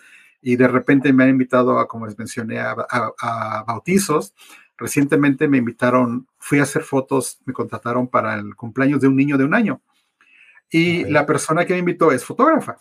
y 0.45 0.57
de 0.57 0.67
repente 0.67 1.11
me 1.11 1.23
han 1.23 1.31
invitado 1.31 1.79
a, 1.79 1.87
como 1.87 2.05
les 2.05 2.19
mencioné, 2.19 2.59
a, 2.59 3.63
bautizos. 3.65 4.35
Recientemente 4.77 5.47
me 5.47 5.57
invitaron, 5.57 6.27
fui 6.37 6.59
a 6.59 6.63
hacer 6.63 6.83
fotos, 6.83 7.39
me 7.45 7.53
contrataron 7.53 8.07
para 8.07 8.35
el 8.35 8.55
cumpleaños 8.55 9.01
de 9.01 9.07
un 9.07 9.15
niño 9.15 9.39
de 9.39 9.43
un 9.43 9.55
año. 9.55 9.81
Y 10.69 11.03
la 11.05 11.25
persona 11.25 11.65
que 11.65 11.73
me 11.73 11.79
invitó 11.79 12.11
es 12.11 12.23
fotógrafa. 12.23 12.77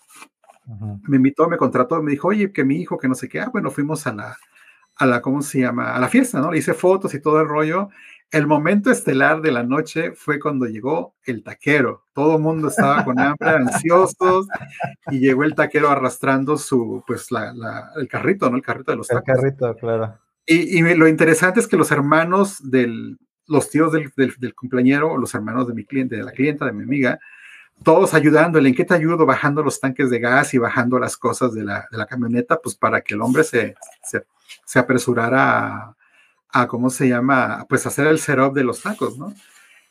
Me 1.08 1.16
invitó, 1.16 1.48
me 1.48 1.56
contrató, 1.56 2.02
me 2.02 2.10
dijo, 2.10 2.28
oye, 2.28 2.52
que 2.52 2.64
mi 2.64 2.82
hijo, 2.82 2.98
que 2.98 3.08
no 3.08 3.14
sé 3.14 3.30
qué. 3.30 3.40
Ah, 3.40 3.48
bueno, 3.50 3.70
fuimos 3.70 4.06
a 4.06 4.12
la, 4.12 4.36
a 4.96 5.06
la, 5.06 5.22
¿cómo 5.22 5.40
se 5.40 5.60
llama? 5.60 5.94
A 5.94 5.98
la 5.98 6.08
fiesta, 6.08 6.42
¿no? 6.42 6.52
Le 6.52 6.58
hice 6.58 6.74
fotos 6.74 7.14
y 7.14 7.22
todo 7.22 7.40
el 7.40 7.48
rollo. 7.48 7.88
El 8.34 8.48
momento 8.48 8.90
estelar 8.90 9.42
de 9.42 9.52
la 9.52 9.62
noche 9.62 10.10
fue 10.10 10.40
cuando 10.40 10.66
llegó 10.66 11.14
el 11.24 11.44
taquero. 11.44 12.02
Todo 12.12 12.34
el 12.34 12.42
mundo 12.42 12.66
estaba 12.66 13.04
con 13.04 13.20
hambre, 13.20 13.48
ansiosos, 13.48 14.48
y 15.08 15.20
llegó 15.20 15.44
el 15.44 15.54
taquero 15.54 15.88
arrastrando 15.88 16.58
su, 16.58 17.04
pues, 17.06 17.30
la, 17.30 17.92
el 17.94 18.08
carrito, 18.08 18.50
¿no? 18.50 18.56
El 18.56 18.62
carrito 18.62 18.90
de 18.90 18.96
los 18.96 19.06
tacos. 19.06 19.28
El 19.28 19.34
carrito, 19.36 19.76
claro. 19.76 20.18
Y, 20.46 20.82
lo 20.82 21.06
interesante 21.06 21.60
es 21.60 21.68
que 21.68 21.76
los 21.76 21.92
hermanos 21.92 22.58
del, 22.68 23.18
los 23.46 23.70
tíos 23.70 23.92
del, 23.92 24.12
del, 24.16 24.54
cumpleañero, 24.56 25.16
los 25.16 25.32
hermanos 25.36 25.68
de 25.68 25.74
mi 25.74 25.84
cliente, 25.84 26.16
de 26.16 26.24
la 26.24 26.32
clienta, 26.32 26.66
de 26.66 26.72
mi 26.72 26.82
amiga, 26.82 27.20
todos 27.84 28.14
ayudándole, 28.14 28.68
¿en 28.68 28.74
qué 28.74 28.84
te 28.84 28.94
ayudo? 28.94 29.26
Bajando 29.26 29.62
los 29.62 29.78
tanques 29.78 30.10
de 30.10 30.18
gas 30.18 30.54
y 30.54 30.58
bajando 30.58 30.98
las 30.98 31.16
cosas 31.16 31.54
de 31.54 31.62
la, 31.62 31.86
de 31.88 31.98
la 31.98 32.06
camioneta, 32.06 32.60
pues 32.60 32.74
para 32.74 33.00
que 33.00 33.14
el 33.14 33.22
hombre 33.22 33.44
se, 33.44 33.76
se, 34.02 34.24
se 34.64 34.78
apresurara 34.80 35.68
a, 35.68 35.96
¿cómo 36.68 36.90
se 36.90 37.08
llama? 37.08 37.66
Pues 37.68 37.86
hacer 37.86 38.06
el 38.06 38.18
setup 38.18 38.54
de 38.54 38.64
los 38.64 38.82
tacos, 38.82 39.18
¿no? 39.18 39.32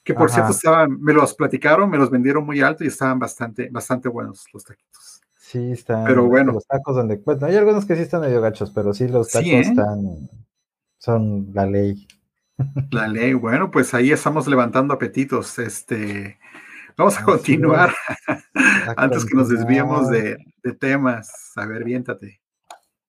Que 0.04 0.14
por 0.14 0.30
cierto 0.30 0.52
estaban, 0.52 1.02
me 1.02 1.14
los 1.14 1.34
platicaron, 1.34 1.90
me 1.90 1.98
los 1.98 2.10
vendieron 2.10 2.46
muy 2.46 2.62
alto 2.62 2.84
y 2.84 2.88
estaban 2.88 3.20
bastante, 3.20 3.70
bastante 3.72 4.10
buenos 4.10 4.46
los 4.54 4.64
taquitos. 4.64 5.22
Sí, 5.54 5.72
están. 5.72 6.06
Pero 6.06 6.26
bueno. 6.26 6.54
Los 6.54 6.66
tacos 6.66 6.96
donde. 6.96 7.18
Bueno, 7.18 7.46
hay 7.46 7.56
algunos 7.56 7.86
que 7.86 7.96
sí 7.96 8.02
están 8.02 8.22
medio 8.22 8.42
gachos, 8.42 8.72
pero 8.72 8.94
sí, 8.94 9.08
los 9.08 9.30
tacos 9.30 9.48
¿eh? 9.48 9.60
están. 9.60 10.30
Son 10.98 11.52
la 11.54 11.66
ley. 11.66 12.08
La 12.92 13.08
ley, 13.08 13.34
bueno, 13.34 13.72
pues 13.72 13.94
ahí 13.94 14.12
estamos 14.12 14.48
levantando 14.48 14.94
apetitos. 14.94 15.60
Este, 15.60 16.38
vamos 16.98 17.20
a 17.20 17.24
continuar 17.24 17.94
antes 18.98 19.26
que 19.26 19.36
nos 19.36 19.50
desviemos 19.50 20.10
de, 20.10 20.38
temas. 20.80 21.52
A 21.56 21.66
ver, 21.66 21.84
viéntate. 21.84 22.43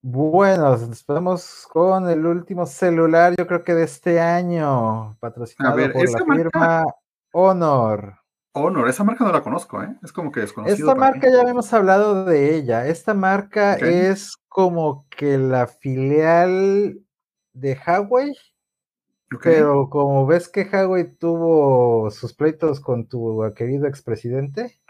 Bueno, 0.07 0.77
nos 0.77 1.67
con 1.73 2.11
el 2.11 2.27
último 2.27 2.67
celular, 2.67 3.35
yo 3.39 3.47
creo 3.47 3.65
que 3.65 3.73
de 3.73 3.85
este 3.85 4.21
año, 4.21 5.17
patrocinado 5.19 5.77
por 5.93 6.11
la 6.11 6.35
firma 6.37 6.85
Honor. 7.33 8.19
Honor, 8.53 8.91
esa 8.91 9.03
marca 9.03 9.25
no 9.25 9.33
la 9.33 9.41
conozco, 9.41 9.83
¿eh? 9.83 9.97
Es 10.03 10.13
como 10.13 10.31
que 10.31 10.41
desconocido. 10.41 10.91
Esta 10.91 10.95
marca 10.95 11.31
ya 11.31 11.49
hemos 11.49 11.73
hablado 11.73 12.27
de 12.27 12.55
ella. 12.55 12.87
Esta 12.87 13.15
marca 13.15 13.77
es 13.77 14.37
como 14.47 15.07
que 15.09 15.39
la 15.39 15.67
filial 15.67 17.01
de 17.55 17.79
Huawei 17.87 18.35
pero 19.43 19.89
como 19.91 20.27
ves 20.27 20.49
que 20.49 20.69
Huawei 20.71 21.05
tuvo 21.17 22.11
sus 22.11 22.35
pleitos 22.35 22.81
con 22.81 23.07
tu 23.07 23.43
querido 23.57 23.87
expresidente, 23.87 24.81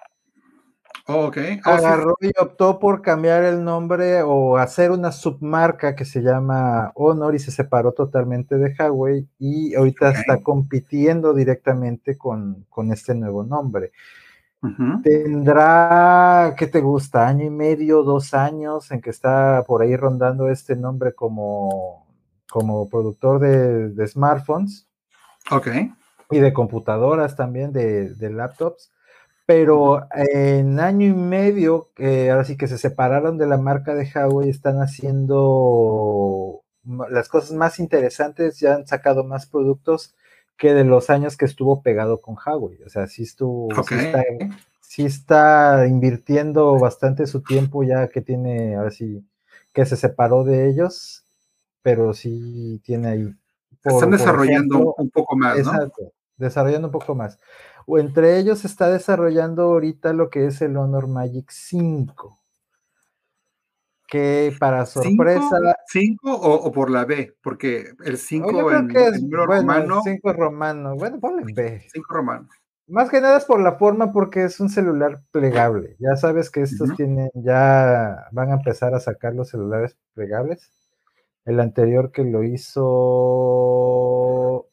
oh, 1.07 1.31
oh 1.31 1.71
agarró 1.71 2.17
y 2.21 2.31
optó 2.40 2.79
por 2.79 3.03
cambiar 3.03 3.45
el 3.45 3.64
nombre 3.64 4.23
o 4.23 4.57
hacer 4.57 4.90
una 4.90 5.12
submarca 5.12 5.95
que 5.95 6.05
se 6.05 6.21
llama 6.21 6.93
Honor 6.95 7.35
y 7.35 7.38
se 7.38 7.51
separó 7.51 7.93
totalmente 7.93 8.57
de 8.57 8.75
Huawei 8.79 9.29
y 9.38 9.75
ahorita 9.75 10.11
está 10.11 10.43
compitiendo 10.43 11.35
directamente 11.35 12.17
con, 12.17 12.67
este 12.93 13.14
nuevo 13.14 13.45
nombre. 13.45 13.93
Tendrá, 15.03 16.55
¿qué 16.57 16.67
te 16.67 16.81
gusta? 16.81 17.29
Año 17.29 17.45
y 17.45 17.51
medio, 17.51 18.03
dos 18.03 18.33
años 18.33 18.90
en 18.93 19.03
que 19.03 19.11
está 19.11 19.62
por 19.67 19.83
ahí 19.83 19.95
rondando 19.95 20.49
este 20.49 20.75
nombre 20.75 21.12
como 21.12 22.05
como 22.55 22.88
productor 22.88 23.40
de, 23.40 24.07
smartphones. 24.07 24.88
Ok. 25.51 25.67
Y 26.31 26.38
de 26.38 26.53
computadoras 26.53 27.35
también, 27.35 27.73
de, 27.73 28.14
laptops. 28.31 28.93
Pero 29.46 30.07
en 30.12 30.80
año 30.80 31.07
y 31.07 31.12
medio, 31.12 31.90
ahora 31.98 32.44
sí 32.44 32.57
que 32.57 32.66
se 32.66 32.78
separaron 32.78 33.37
de 33.37 33.46
la 33.46 33.59
marca 33.59 33.94
de 33.94 34.09
Huawei, 34.12 34.48
están 34.48 34.78
haciendo 34.80 36.62
las 37.11 37.28
cosas 37.28 37.52
más 37.52 37.78
interesantes, 37.78 38.59
ya 38.59 38.74
han 38.74 38.87
sacado 38.87 39.24
más 39.24 39.46
productos 39.46 40.14
que 40.57 40.72
de 40.72 40.85
los 40.85 41.11
años 41.11 41.37
que 41.37 41.44
estuvo 41.44 41.83
pegado 41.83 42.20
con 42.20 42.37
Huawei. 42.37 42.83
O 42.85 42.88
sea, 42.88 43.07
sí 43.07 43.24
estuvo, 43.24 43.68
sí, 44.80 45.04
está, 45.04 45.87
invirtiendo 45.87 46.78
bastante 46.78 47.26
su 47.26 47.42
tiempo 47.42 47.83
ya 47.83 48.09
que 48.09 48.22
tiene, 48.22 48.76
ahora 48.76 48.90
sí, 48.90 49.26
que 49.74 49.85
se 49.85 49.96
separó 49.96 50.44
de 50.44 50.68
ellos 50.68 51.24
pero 51.85 52.14
sí 52.14 52.80
tiene 52.83 53.09
ahí. 53.09 53.35
Están 53.85 54.11
desarrollando 54.11 54.94
un 54.96 55.11
poco 55.11 55.37
más, 55.37 55.59
¿no? 55.59 55.74
Exacto, 55.74 56.12
desarrollando 56.38 56.88
un 56.88 56.92
poco 56.92 57.14
más. 57.14 57.38
O 57.87 57.99
entre 57.99 58.38
ellos 58.38 58.64
está 58.64 58.90
desarrollando 58.90 59.62
ahorita 59.62 60.12
lo 60.12 60.31
que 60.31 60.47
es 60.47 60.61
el 60.62 60.77
Honor 60.77 61.09
Magic 61.09 61.51
5. 61.51 62.40
Que 64.07 64.55
para 64.59 64.87
sorpresa. 64.87 65.59
¿5 65.92 66.16
o, 66.23 66.73
por 66.73 66.90
la 66.90 67.05
B? 67.05 67.37
Porque 67.42 67.92
el 68.05 68.18
5 68.18 68.70
en, 68.70 68.97
es, 68.97 69.20
bueno, 69.23 69.47
romano. 69.47 70.01
5 70.05 70.33
romano. 70.33 70.94
Bueno, 70.97 71.18
ponle 71.20 71.53
B. 71.53 71.85
5 71.92 72.14
romano. 72.14 72.49
Más 72.87 73.09
que 73.09 73.20
nada 73.20 73.38
es 73.38 73.47
por 73.47 73.61
la 73.61 73.77
forma, 73.77 74.12
porque 74.12 74.44
es 74.44 74.61
un 74.61 74.68
celular 74.68 75.23
plegable. 75.31 75.97
Ya 75.99 76.16
sabes 76.16 76.51
que 76.51 76.61
estos 76.61 76.94
tienen, 76.97 77.31
ya 77.35 78.29
van 78.31 78.51
a 78.51 78.55
empezar 78.55 78.94
a 78.94 79.01
sacar 79.01 79.35
los 79.35 79.49
celulares 79.49 79.97
plegables. 80.12 80.70
El 81.44 81.61
anterior 81.61 82.11
que 82.11 82.24
lo 82.24 82.42
hizo. 82.42 82.85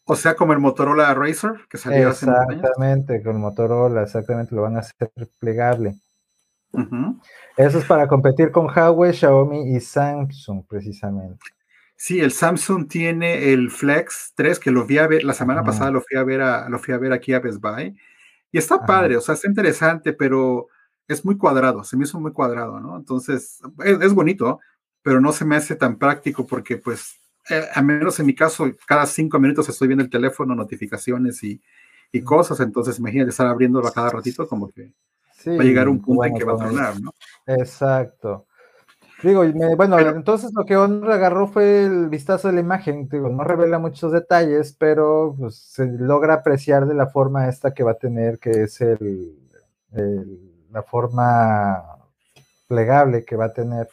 O 0.04 0.16
sea, 0.16 0.36
como 0.36 0.54
el 0.54 0.60
Motorola 0.60 1.14
Racer 1.14 1.52
que 1.70 1.78
salió 1.78 2.10
hace 2.10 2.26
Exactamente, 2.26 3.22
con 3.24 3.40
Motorola, 3.40 4.04
exactamente, 4.04 4.56
lo 4.56 4.64
van 4.64 4.78
a 4.78 4.80
hacer 4.80 5.12
plegable. 5.40 5.96
Eso 7.58 7.80
es 7.80 7.86
para 7.86 8.08
competir 8.08 8.52
con 8.52 8.68
Huawei, 8.68 9.14
Xiaomi 9.14 9.76
y 9.76 9.80
Samsung, 9.80 10.66
precisamente. 10.68 11.46
Sí, 11.98 12.20
el 12.20 12.32
Samsung 12.32 12.88
tiene 12.88 13.52
el 13.52 13.70
Flex 13.70 14.34
3, 14.36 14.58
que 14.60 14.72
lo 14.72 14.86
vi 14.86 14.98
a 14.98 15.08
ver, 15.08 15.24
la 15.24 15.34
semana 15.34 15.64
pasada 15.64 15.92
lo 15.92 16.02
fui 16.02 16.18
a 16.18 16.24
ver 16.24 16.42
lo 16.70 16.80
fui 16.80 16.94
a 16.94 16.98
ver 16.98 17.14
aquí 17.14 17.34
a 17.34 17.40
Best 17.40 17.62
Buy. 17.62 17.96
Y 18.52 18.58
está 18.58 18.86
padre, 18.86 19.18
o 19.18 19.22
sea, 19.22 19.36
está 19.36 19.48
interesante, 19.48 20.14
pero 20.14 20.68
es 21.08 21.24
muy 21.24 21.38
cuadrado, 21.38 21.84
se 21.84 21.96
me 21.98 22.06
hizo 22.06 22.20
muy 22.20 22.32
cuadrado, 22.32 22.80
¿no? 22.80 22.98
Entonces, 22.98 23.62
es 23.86 24.14
bonito, 24.14 24.60
pero 25.02 25.22
no 25.22 25.32
se 25.32 25.46
me 25.46 25.56
hace 25.56 25.76
tan 25.76 25.98
práctico 25.98 26.46
porque 26.46 26.78
pues, 26.78 27.16
eh, 27.50 27.68
a 27.74 27.82
menos 27.82 28.20
en 28.20 28.26
mi 28.26 28.36
caso, 28.36 28.70
cada 28.88 29.06
cinco 29.06 29.40
minutos 29.40 29.68
estoy 29.70 29.88
viendo 29.88 30.04
el 30.04 30.10
teléfono, 30.10 30.56
notificaciones 30.56 31.44
y, 31.44 31.62
y 32.12 32.22
cosas, 32.22 32.60
entonces 32.60 33.00
imagínate 33.00 33.32
estar 33.32 33.48
abriéndolo 33.48 33.88
a 33.88 33.94
cada 33.94 34.10
ratito 34.10 34.48
como 34.48 34.70
que 34.70 34.94
va 35.48 35.62
a 35.62 35.66
llegar 35.66 35.90
un 35.90 36.02
punto 36.02 36.26
en 36.26 36.36
que 36.36 36.44
va 36.44 36.54
a 36.54 36.58
tronar, 36.58 37.02
¿no? 37.02 37.14
Exacto. 37.48 38.46
Digo, 39.24 39.44
bueno, 39.76 40.00
entonces 40.00 40.52
lo 40.56 40.66
que 40.66 40.76
Honor 40.76 41.12
agarró 41.12 41.48
fue 41.48 41.86
el 41.86 42.10
vistazo 42.10 42.48
de 42.48 42.56
la 42.56 42.62
imagen, 42.62 43.08
digo, 43.08 43.30
no 43.30 43.44
revela 43.44 43.78
muchos 43.78 44.12
detalles, 44.12 44.76
pero 44.78 45.36
pues, 45.38 45.56
se 45.58 45.86
logra 45.86 46.36
apreciar 46.36 46.88
de 46.88 46.96
la 46.96 47.06
forma 47.06 47.48
esta 47.48 47.72
que 47.72 47.84
va 47.84 47.92
a 47.92 48.00
tener, 48.00 48.40
que 48.40 48.50
es 48.64 48.82
el 48.82 49.38
la 50.72 50.84
forma 50.84 51.84
plegable 52.68 53.26
que 53.26 53.36
va 53.36 53.46
a 53.46 53.54
tener 53.54 53.90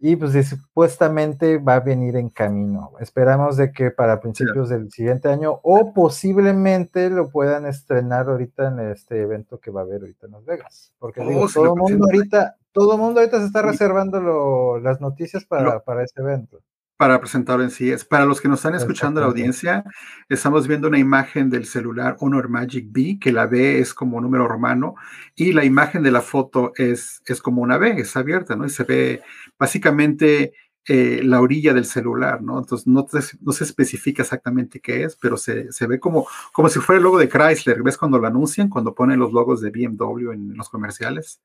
y 0.00 0.16
pues 0.16 0.48
supuestamente 0.48 1.58
va 1.58 1.76
a 1.76 1.80
venir 1.80 2.16
en 2.16 2.28
camino. 2.28 2.92
Esperamos 3.00 3.56
de 3.56 3.72
que 3.72 3.90
para 3.90 4.20
principios 4.20 4.68
del 4.68 4.90
siguiente 4.90 5.28
año 5.28 5.60
o 5.62 5.92
posiblemente 5.94 7.10
lo 7.10 7.30
puedan 7.30 7.66
estrenar 7.66 8.28
ahorita 8.28 8.68
en 8.68 8.80
este 8.90 9.22
evento 9.22 9.58
que 9.58 9.70
va 9.70 9.80
a 9.80 9.84
haber 9.84 10.02
ahorita 10.02 10.26
en 10.26 10.32
Las 10.32 10.44
Vegas. 10.44 10.92
Porque 10.98 11.20
oh, 11.20 11.48
todo 11.52 11.74
el 11.74 11.80
mundo 11.80 12.06
ahorita, 12.06 12.56
todo 12.72 12.98
mundo 12.98 13.20
ahorita 13.20 13.40
se 13.40 13.46
está 13.46 13.62
reservando 13.62 14.78
las 14.78 15.00
noticias 15.00 15.44
para, 15.44 15.80
para 15.80 16.04
ese 16.04 16.20
evento 16.20 16.60
para 16.96 17.20
presentarlo 17.20 17.64
en 17.64 17.70
sí. 17.70 17.90
Es 17.90 18.04
para 18.04 18.24
los 18.24 18.40
que 18.40 18.48
nos 18.48 18.60
están 18.60 18.74
escuchando 18.74 19.20
la 19.20 19.26
audiencia, 19.26 19.84
estamos 20.28 20.66
viendo 20.66 20.88
una 20.88 20.98
imagen 20.98 21.50
del 21.50 21.66
celular 21.66 22.16
Honor 22.20 22.48
Magic 22.48 22.86
B, 22.90 23.18
que 23.20 23.32
la 23.32 23.46
B 23.46 23.78
es 23.78 23.94
como 23.94 24.20
número 24.20 24.48
romano, 24.48 24.94
y 25.34 25.52
la 25.52 25.64
imagen 25.64 26.02
de 26.02 26.10
la 26.10 26.22
foto 26.22 26.72
es, 26.76 27.22
es 27.26 27.42
como 27.42 27.62
una 27.62 27.78
B, 27.78 28.00
es 28.00 28.16
abierta, 28.16 28.56
¿no? 28.56 28.66
Y 28.66 28.70
se 28.70 28.84
ve 28.84 29.22
básicamente 29.58 30.52
eh, 30.88 31.20
la 31.24 31.40
orilla 31.40 31.74
del 31.74 31.84
celular, 31.84 32.42
¿no? 32.42 32.58
Entonces 32.58 32.86
no, 32.86 33.06
no 33.40 33.52
se 33.52 33.64
especifica 33.64 34.22
exactamente 34.22 34.80
qué 34.80 35.02
es, 35.02 35.16
pero 35.16 35.36
se, 35.36 35.72
se, 35.72 35.86
ve 35.86 35.98
como, 35.98 36.26
como 36.52 36.68
si 36.68 36.78
fuera 36.78 36.98
el 36.98 37.02
logo 37.02 37.18
de 37.18 37.28
Chrysler. 37.28 37.82
¿Ves 37.82 37.98
cuando 37.98 38.18
lo 38.18 38.26
anuncian, 38.28 38.68
cuando 38.68 38.94
ponen 38.94 39.18
los 39.18 39.32
logos 39.32 39.60
de 39.60 39.70
BMW 39.70 40.30
en 40.32 40.56
los 40.56 40.68
comerciales? 40.68 41.40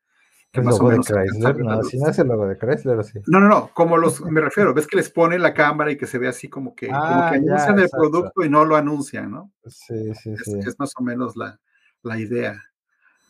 El 0.54 0.66
logo 0.66 0.90
de 0.90 1.00
Chrysler, 1.00 1.58
no, 1.60 1.84
si 1.84 1.98
no 1.98 2.10
es 2.10 2.20
el 2.20 2.28
logo 2.28 2.48
de 2.48 2.58
Chrysler, 2.58 3.04
sí. 3.04 3.20
No, 3.28 3.40
no, 3.40 3.48
no, 3.48 3.72
como 3.74 3.98
los, 3.98 4.22
me 4.22 4.42
refiero, 4.42 4.74
ves 4.74 4.88
que 4.88 4.98
les 4.98 5.10
pone 5.10 5.40
la 5.40 5.54
cámara 5.54 5.92
y 5.92 5.98
que 5.98 6.08
se 6.08 6.18
ve 6.18 6.28
así 6.28 6.50
como 6.50 6.76
que, 6.76 6.88
como 6.88 7.00
que 7.00 7.08
ah, 7.08 7.30
anuncian 7.30 7.80
el 7.80 7.90
producto 7.90 8.44
y 8.44 8.50
no 8.50 8.66
lo 8.66 8.76
anuncian, 8.76 9.32
¿no? 9.32 9.52
Sí, 9.66 10.14
sí, 10.16 10.32
es, 10.32 10.44
sí. 10.44 10.60
Es 10.60 10.78
más 10.78 10.92
o 10.98 11.04
menos 11.04 11.38
la, 11.38 11.60
la 12.04 12.20
idea. 12.20 12.62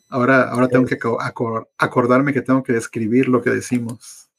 Ahora, 0.10 0.50
ahora 0.50 0.68
tengo 0.68 0.86
que 0.86 1.00
acordarme 1.78 2.34
que 2.34 2.42
tengo 2.42 2.64
que 2.64 2.74
describir 2.74 3.30
lo 3.30 3.42
que 3.42 3.50
decimos. 3.50 4.30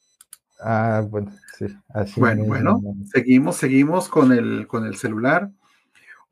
Ah, 0.60 1.02
bueno, 1.08 1.32
sí, 1.56 1.66
así. 1.94 2.20
Bueno, 2.20 2.44
bueno, 2.44 2.80
seguimos, 3.10 3.56
seguimos 3.56 4.08
con 4.08 4.32
el, 4.32 4.66
con 4.66 4.84
el 4.84 4.96
celular. 4.96 5.50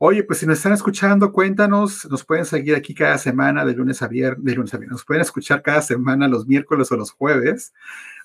Oye, 0.03 0.23
pues 0.23 0.39
si 0.39 0.47
nos 0.47 0.57
están 0.57 0.73
escuchando, 0.73 1.31
cuéntanos, 1.31 2.09
nos 2.09 2.25
pueden 2.25 2.43
seguir 2.43 2.73
aquí 2.73 2.95
cada 2.95 3.19
semana 3.19 3.63
de 3.63 3.75
lunes 3.75 4.01
a 4.01 4.07
viernes, 4.07 4.43
de 4.43 4.55
lunes 4.55 4.73
a 4.73 4.77
viernes, 4.79 4.93
nos 4.93 5.05
pueden 5.05 5.21
escuchar 5.21 5.61
cada 5.61 5.79
semana 5.83 6.27
los 6.27 6.47
miércoles 6.47 6.91
o 6.91 6.97
los 6.97 7.11
jueves 7.11 7.71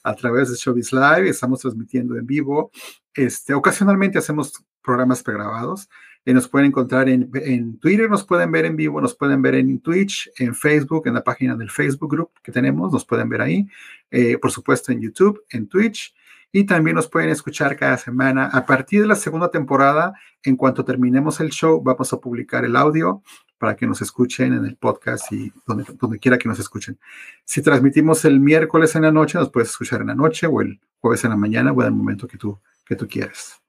a 0.02 0.14
través 0.14 0.48
de 0.48 0.56
Showbiz 0.56 0.94
Live, 0.94 1.28
estamos 1.28 1.60
transmitiendo 1.60 2.16
en 2.16 2.24
vivo, 2.24 2.70
este, 3.12 3.52
ocasionalmente 3.52 4.16
hacemos 4.16 4.54
programas 4.82 5.22
pregrabados, 5.22 5.90
y 6.24 6.32
nos 6.32 6.48
pueden 6.48 6.68
encontrar 6.68 7.10
en, 7.10 7.78
Twitter, 7.78 8.08
nos 8.08 8.24
pueden 8.24 8.50
ver 8.50 8.64
en 8.64 8.74
vivo, 8.76 8.98
nos 9.02 9.14
pueden 9.14 9.42
ver 9.42 9.56
en 9.56 9.78
Twitch, 9.80 10.30
en 10.38 10.54
Facebook, 10.54 11.06
en 11.06 11.12
la 11.12 11.22
página 11.22 11.56
del 11.56 11.70
Facebook 11.70 12.10
Group 12.10 12.30
que 12.42 12.52
tenemos, 12.52 12.90
nos 12.90 13.04
pueden 13.04 13.28
ver 13.28 13.42
ahí, 13.42 13.66
eh, 14.10 14.38
por 14.38 14.50
supuesto 14.50 14.92
en 14.92 15.02
YouTube, 15.02 15.44
en 15.50 15.68
Twitch, 15.68 16.14
y 16.52 16.64
también 16.64 16.96
nos 16.96 17.08
pueden 17.08 17.30
escuchar 17.30 17.76
cada 17.76 17.98
semana. 17.98 18.46
A 18.46 18.64
partir 18.64 19.02
de 19.02 19.06
la 19.06 19.16
segunda 19.16 19.50
temporada, 19.50 20.14
en 20.42 20.56
cuanto 20.56 20.84
terminemos 20.84 21.40
el 21.40 21.50
show, 21.50 21.82
vamos 21.82 22.12
a 22.12 22.18
publicar 22.18 22.64
el 22.64 22.76
audio 22.76 23.22
para 23.58 23.76
que 23.76 23.86
nos 23.86 24.02
escuchen 24.02 24.52
en 24.52 24.64
el 24.64 24.76
podcast 24.76 25.32
y 25.32 25.52
donde, 25.66 25.84
donde 25.98 26.18
quiera 26.18 26.38
que 26.38 26.48
nos 26.48 26.58
escuchen. 26.58 26.98
Si 27.44 27.62
transmitimos 27.62 28.24
el 28.24 28.40
miércoles 28.40 28.94
en 28.96 29.02
la 29.02 29.12
noche, 29.12 29.38
nos 29.38 29.50
puedes 29.50 29.70
escuchar 29.70 30.00
en 30.00 30.08
la 30.08 30.14
noche 30.14 30.46
o 30.46 30.60
el 30.60 30.80
jueves 30.98 31.24
en 31.24 31.30
la 31.30 31.36
mañana 31.36 31.72
o 31.72 31.80
en 31.80 31.88
el 31.88 31.94
momento 31.94 32.26
que 32.26 32.38
tú, 32.38 32.60
que 32.84 32.96
tú 32.96 33.06
quieras. 33.08 33.60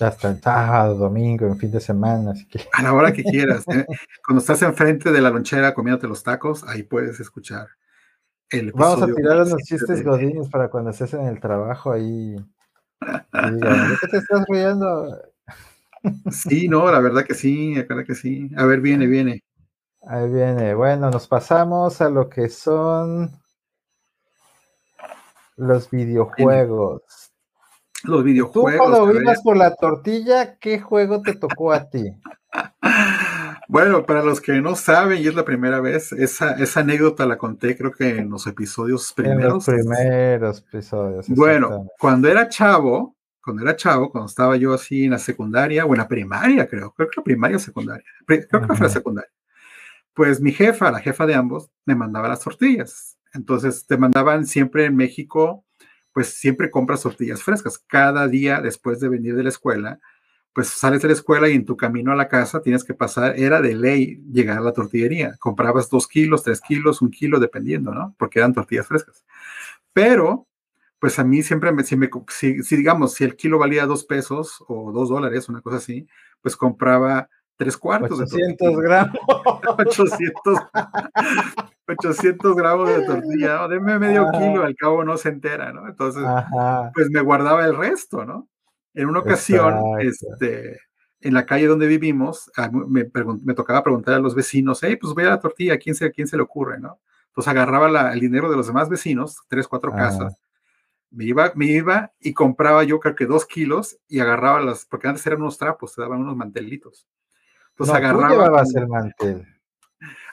Hasta 0.00 0.30
el 0.30 0.40
sábado, 0.40 0.96
domingo, 0.96 1.46
en 1.46 1.58
fin 1.58 1.70
de 1.70 1.80
semana. 1.80 2.32
Así 2.32 2.46
que... 2.46 2.60
A 2.72 2.82
la 2.82 2.92
hora 2.92 3.12
que 3.12 3.22
quieras. 3.22 3.64
¿eh? 3.68 3.86
Cuando 4.26 4.40
estás 4.40 4.62
enfrente 4.62 5.12
de 5.12 5.20
la 5.20 5.30
lonchera 5.30 5.74
comiéndote 5.74 6.08
los 6.08 6.22
tacos, 6.22 6.64
ahí 6.64 6.82
puedes 6.82 7.20
escuchar 7.20 7.68
el 8.52 8.72
Vamos 8.72 9.02
a 9.02 9.14
tirar 9.14 9.42
unos 9.42 9.62
chistes 9.62 10.04
godines 10.04 10.48
para 10.48 10.68
cuando 10.68 10.90
estés 10.90 11.14
en 11.14 11.26
el 11.26 11.40
trabajo 11.40 11.92
ahí. 11.92 12.36
¿De 13.00 13.96
qué 14.00 14.08
te 14.08 14.16
estás 14.18 14.44
riendo? 14.48 15.18
Sí, 16.30 16.68
no, 16.68 16.90
la 16.90 17.00
verdad 17.00 17.24
que 17.24 17.34
sí, 17.34 17.74
la 17.74 17.84
verdad 17.84 18.04
que 18.04 18.14
sí. 18.14 18.50
A 18.56 18.66
ver, 18.66 18.80
viene, 18.80 19.06
viene. 19.06 19.42
Ahí 20.02 20.28
viene. 20.30 20.74
Bueno, 20.74 21.10
nos 21.10 21.28
pasamos 21.28 22.00
a 22.00 22.10
lo 22.10 22.28
que 22.28 22.48
son 22.48 23.30
los 25.56 25.90
videojuegos. 25.90 27.02
Los 28.04 28.24
videojuegos. 28.24 28.72
Tú 28.72 28.78
cuando 28.78 29.06
vivas 29.06 29.40
por 29.42 29.56
la 29.56 29.74
tortilla, 29.76 30.56
¿qué 30.58 30.80
juego 30.80 31.22
te 31.22 31.34
tocó 31.34 31.72
a 31.72 31.88
ti? 31.88 32.04
Bueno, 33.72 34.04
para 34.04 34.22
los 34.22 34.42
que 34.42 34.60
no 34.60 34.76
saben, 34.76 35.22
y 35.22 35.28
es 35.28 35.34
la 35.34 35.46
primera 35.46 35.80
vez, 35.80 36.12
esa, 36.12 36.52
esa 36.62 36.80
anécdota 36.80 37.24
la 37.24 37.38
conté 37.38 37.74
creo 37.74 37.90
que 37.90 38.18
en 38.18 38.28
los 38.28 38.46
episodios 38.46 39.14
primeros. 39.14 39.66
En 39.66 39.76
los 39.78 39.86
primeros 39.86 40.58
episodios. 40.70 41.26
Bueno, 41.30 41.86
cuando 41.98 42.28
era 42.28 42.50
chavo, 42.50 43.16
cuando 43.42 43.62
era 43.62 43.74
chavo, 43.74 44.10
cuando 44.10 44.28
estaba 44.28 44.58
yo 44.58 44.74
así 44.74 45.06
en 45.06 45.12
la 45.12 45.18
secundaria 45.18 45.86
o 45.86 45.94
en 45.94 45.98
la 46.00 46.06
primaria, 46.06 46.68
creo, 46.68 46.92
creo 46.92 47.08
que 47.08 47.14
la 47.16 47.24
primaria 47.24 47.56
o 47.56 47.60
secundaria, 47.60 48.04
creo 48.26 48.46
que 48.46 48.74
fue 48.74 48.86
la 48.86 48.90
secundaria. 48.90 49.32
Pues 50.12 50.38
mi 50.38 50.52
jefa, 50.52 50.90
la 50.90 51.00
jefa 51.00 51.24
de 51.24 51.34
ambos, 51.34 51.70
me 51.86 51.94
mandaba 51.94 52.28
las 52.28 52.40
tortillas. 52.40 53.16
Entonces 53.32 53.86
te 53.86 53.96
mandaban 53.96 54.46
siempre 54.46 54.84
en 54.84 54.96
México, 54.96 55.64
pues 56.12 56.34
siempre 56.34 56.70
compras 56.70 57.00
tortillas 57.00 57.42
frescas. 57.42 57.78
Cada 57.78 58.28
día 58.28 58.60
después 58.60 59.00
de 59.00 59.08
venir 59.08 59.34
de 59.34 59.44
la 59.44 59.48
escuela, 59.48 59.98
pues 60.52 60.68
sales 60.68 61.00
de 61.00 61.08
la 61.08 61.14
escuela 61.14 61.48
y 61.48 61.54
en 61.54 61.64
tu 61.64 61.76
camino 61.76 62.12
a 62.12 62.16
la 62.16 62.28
casa 62.28 62.60
tienes 62.60 62.84
que 62.84 62.94
pasar, 62.94 63.38
era 63.38 63.62
de 63.62 63.74
ley 63.74 64.22
llegar 64.30 64.58
a 64.58 64.62
la 64.62 64.72
tortillería. 64.72 65.36
Comprabas 65.38 65.88
dos 65.88 66.06
kilos, 66.06 66.42
tres 66.42 66.60
kilos, 66.60 67.00
un 67.00 67.10
kilo, 67.10 67.40
dependiendo, 67.40 67.92
¿no? 67.92 68.14
Porque 68.18 68.38
eran 68.38 68.52
tortillas 68.52 68.86
frescas. 68.86 69.24
Pero, 69.94 70.46
pues 70.98 71.18
a 71.18 71.24
mí 71.24 71.42
siempre 71.42 71.72
me, 71.72 71.84
si, 71.84 71.96
me, 71.96 72.10
si, 72.28 72.76
digamos, 72.76 73.14
si 73.14 73.24
el 73.24 73.34
kilo 73.34 73.58
valía 73.58 73.86
dos 73.86 74.04
pesos 74.04 74.62
o 74.68 74.92
dos 74.92 75.08
dólares, 75.08 75.48
una 75.48 75.62
cosa 75.62 75.78
así, 75.78 76.06
pues 76.42 76.54
compraba 76.54 77.28
tres 77.56 77.76
cuartos 77.78 78.20
800 78.20 78.76
de 78.76 78.82
gramos. 78.82 79.18
800, 79.78 80.58
800 81.88 82.56
gramos 82.56 82.88
de 82.90 83.06
tortilla, 83.06 83.56
¿no? 83.56 83.68
Deme 83.68 83.98
medio 83.98 84.26
kilo, 84.32 84.64
al 84.64 84.76
cabo 84.76 85.02
no 85.02 85.16
se 85.16 85.30
entera, 85.30 85.72
¿no? 85.72 85.88
Entonces, 85.88 86.24
pues 86.92 87.08
me 87.10 87.22
guardaba 87.22 87.64
el 87.64 87.74
resto, 87.74 88.26
¿no? 88.26 88.48
En 88.94 89.08
una 89.08 89.20
ocasión, 89.20 90.00
este, 90.00 90.80
en 91.20 91.34
la 91.34 91.46
calle 91.46 91.66
donde 91.66 91.86
vivimos, 91.86 92.50
me, 92.86 93.10
me, 93.42 93.54
tocaba 93.54 93.82
preguntar 93.82 94.14
a 94.14 94.18
los 94.18 94.34
vecinos, 94.34 94.80
hey, 94.82 94.96
pues 95.00 95.14
voy 95.14 95.24
a 95.24 95.30
la 95.30 95.40
tortilla, 95.40 95.74
¿a 95.74 95.78
quién 95.78 95.94
se, 95.94 96.06
a 96.06 96.10
quién 96.10 96.26
se 96.26 96.36
le 96.36 96.42
ocurre, 96.42 96.78
no? 96.78 97.00
Entonces 97.28 97.50
agarraba 97.50 98.12
el 98.12 98.20
dinero 98.20 98.50
de 98.50 98.56
los 98.56 98.66
demás 98.66 98.90
vecinos, 98.90 99.38
tres, 99.48 99.66
cuatro 99.66 99.92
casas, 99.92 100.36
me 101.10 101.24
iba, 101.24 101.52
me 101.54 101.66
iba 101.66 102.12
y 102.20 102.34
compraba 102.34 102.84
yo 102.84 102.98
creo 103.00 103.14
que 103.14 103.26
dos 103.26 103.46
kilos 103.46 103.98
y 104.08 104.20
agarraba 104.20 104.60
las, 104.60 104.84
porque 104.86 105.08
antes 105.08 105.26
eran 105.26 105.40
unos 105.40 105.58
trapos, 105.58 105.94
te 105.94 106.02
daban 106.02 106.20
unos 106.20 106.36
mantelitos. 106.36 107.06
Entonces 107.70 107.94
agarraba. 107.94 108.28
Tú 108.28 108.34
llevabas 108.34 108.74
el 108.74 108.88
mantel. 108.88 109.46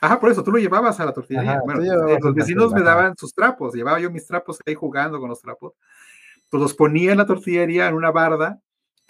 Ajá, 0.02 0.20
por 0.20 0.32
eso 0.32 0.44
tú 0.44 0.52
lo 0.52 0.58
llevabas 0.58 1.00
a 1.00 1.06
la 1.06 1.14
tortilla. 1.14 1.62
bueno, 1.64 1.82
eh, 1.84 2.18
los 2.22 2.34
vecinos 2.34 2.74
me 2.74 2.82
daban 2.82 3.16
sus 3.16 3.34
trapos, 3.34 3.74
llevaba 3.74 4.00
yo 4.00 4.10
mis 4.10 4.26
trapos 4.26 4.60
ahí 4.66 4.74
jugando 4.74 5.20
con 5.20 5.30
los 5.30 5.42
trapos 5.42 5.74
pues 6.50 6.62
los 6.62 6.74
ponía 6.74 7.12
en 7.12 7.18
la 7.18 7.26
tortillería 7.26 7.88
en 7.88 7.96
una 7.96 8.12
barda 8.12 8.60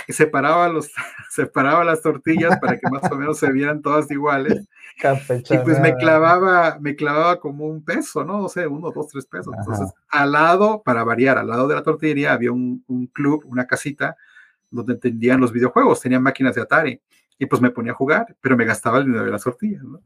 y 0.08 0.14
separaba, 0.14 0.70
los, 0.70 0.92
separaba 1.30 1.84
las 1.84 2.02
tortillas 2.02 2.58
para 2.60 2.78
que 2.78 2.90
más 2.90 3.12
o 3.12 3.16
menos 3.16 3.38
se 3.38 3.52
vieran 3.52 3.82
todas 3.82 4.10
iguales. 4.12 4.68
y 5.50 5.58
pues 5.60 5.80
me 5.80 5.96
clavaba, 5.96 6.78
me 6.80 6.96
clavaba 6.96 7.40
como 7.40 7.66
un 7.66 7.84
peso, 7.84 8.24
¿no? 8.24 8.42
No 8.42 8.50
sé, 8.50 8.68
uno, 8.68 8.92
dos, 8.92 9.08
tres 9.08 9.26
pesos. 9.26 9.54
Entonces, 9.58 9.94
al 10.10 10.32
lado, 10.32 10.82
para 10.84 11.04
variar, 11.04 11.38
al 11.38 11.48
lado 11.48 11.68
de 11.68 11.76
la 11.76 11.84
tortillería 11.84 12.34
había 12.34 12.52
un, 12.52 12.84
un 12.88 13.08
club, 13.08 13.44
una 13.46 13.68
casita, 13.68 14.18
donde 14.72 14.94
entendían 14.94 15.40
los 15.40 15.52
videojuegos, 15.52 16.02
tenían 16.02 16.24
máquinas 16.24 16.56
de 16.56 16.62
Atari. 16.62 17.02
Y 17.38 17.46
pues 17.46 17.62
me 17.62 17.72
ponía 17.72 17.94
a 17.94 17.96
jugar, 17.96 18.36
pero 18.42 18.58
me 18.58 18.66
gastaba 18.66 18.98
el 18.98 19.06
dinero 19.06 19.24
de 19.24 19.32
las 19.32 19.44
tortillas, 19.44 19.84
¿no? 19.84 20.02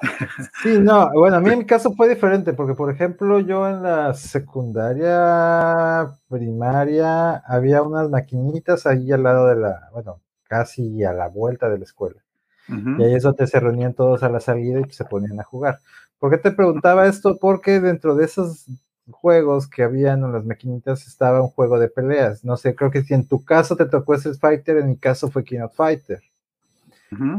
Sí, 0.62 0.78
no, 0.80 1.10
bueno, 1.12 1.36
a 1.36 1.40
mí 1.40 1.50
en 1.50 1.58
mi 1.60 1.66
caso 1.66 1.92
fue 1.94 2.08
diferente, 2.08 2.52
porque 2.52 2.74
por 2.74 2.90
ejemplo 2.90 3.40
yo 3.40 3.68
en 3.68 3.82
la 3.82 4.14
secundaria, 4.14 6.06
primaria, 6.28 7.36
había 7.46 7.82
unas 7.82 8.08
maquinitas 8.10 8.86
ahí 8.86 9.12
al 9.12 9.22
lado 9.22 9.46
de 9.48 9.56
la, 9.56 9.88
bueno, 9.92 10.20
casi 10.44 11.04
a 11.04 11.12
la 11.12 11.28
vuelta 11.28 11.68
de 11.68 11.78
la 11.78 11.84
escuela. 11.84 12.22
Y 12.68 13.02
ahí 13.02 13.14
es 13.14 13.24
donde 13.24 13.48
se 13.48 13.58
reunían 13.60 13.94
todos 13.94 14.22
a 14.22 14.28
la 14.28 14.40
salida 14.40 14.80
y 14.80 14.92
se 14.92 15.04
ponían 15.04 15.40
a 15.40 15.44
jugar. 15.44 15.80
¿Por 16.20 16.30
qué 16.30 16.38
te 16.38 16.52
preguntaba 16.52 17.08
esto? 17.08 17.36
Porque 17.40 17.80
dentro 17.80 18.14
de 18.14 18.26
esos 18.26 18.66
juegos 19.10 19.68
que 19.68 19.82
habían 19.82 20.22
en 20.22 20.32
las 20.32 20.44
maquinitas 20.44 21.06
estaba 21.08 21.42
un 21.42 21.48
juego 21.48 21.80
de 21.80 21.88
peleas. 21.88 22.44
No 22.44 22.56
sé, 22.56 22.76
creo 22.76 22.92
que 22.92 23.02
si 23.02 23.14
en 23.14 23.26
tu 23.26 23.44
caso 23.44 23.76
te 23.76 23.86
tocó 23.86 24.14
Street 24.14 24.36
Fighter, 24.40 24.76
en 24.78 24.88
mi 24.88 24.96
caso 24.98 25.30
fue 25.30 25.42
King 25.44 25.60
of 25.60 25.74
Fighter 25.74 26.20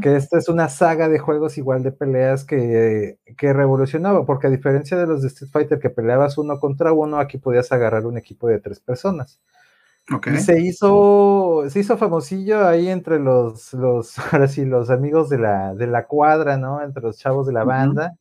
que 0.02 0.16
esta 0.16 0.36
es 0.36 0.48
una 0.50 0.68
saga 0.68 1.08
de 1.08 1.18
juegos 1.18 1.56
igual 1.56 1.82
de 1.82 1.92
peleas 1.92 2.44
que, 2.44 3.18
que, 3.38 3.52
revolucionaba, 3.54 4.26
porque 4.26 4.46
a 4.46 4.50
diferencia 4.50 4.98
de 4.98 5.06
los 5.06 5.22
de 5.22 5.28
Street 5.28 5.50
Fighter 5.50 5.78
que 5.78 5.88
peleabas 5.88 6.36
uno 6.36 6.60
contra 6.60 6.92
uno, 6.92 7.18
aquí 7.18 7.38
podías 7.38 7.72
agarrar 7.72 8.04
un 8.06 8.18
equipo 8.18 8.48
de 8.48 8.60
tres 8.60 8.80
personas. 8.80 9.40
Okay. 10.12 10.34
Y 10.34 10.38
se 10.38 10.60
hizo, 10.60 11.64
se 11.68 11.80
hizo 11.80 11.96
famosillo 11.96 12.66
ahí 12.66 12.88
entre 12.88 13.18
los, 13.18 13.72
los, 13.72 14.18
ahora 14.32 14.46
sí, 14.46 14.66
los 14.66 14.90
amigos 14.90 15.30
de 15.30 15.38
la, 15.38 15.74
de 15.74 15.86
la 15.86 16.06
cuadra, 16.06 16.58
¿no? 16.58 16.82
Entre 16.82 17.02
los 17.02 17.16
chavos 17.16 17.46
de 17.46 17.54
la 17.54 17.64
banda, 17.64 18.14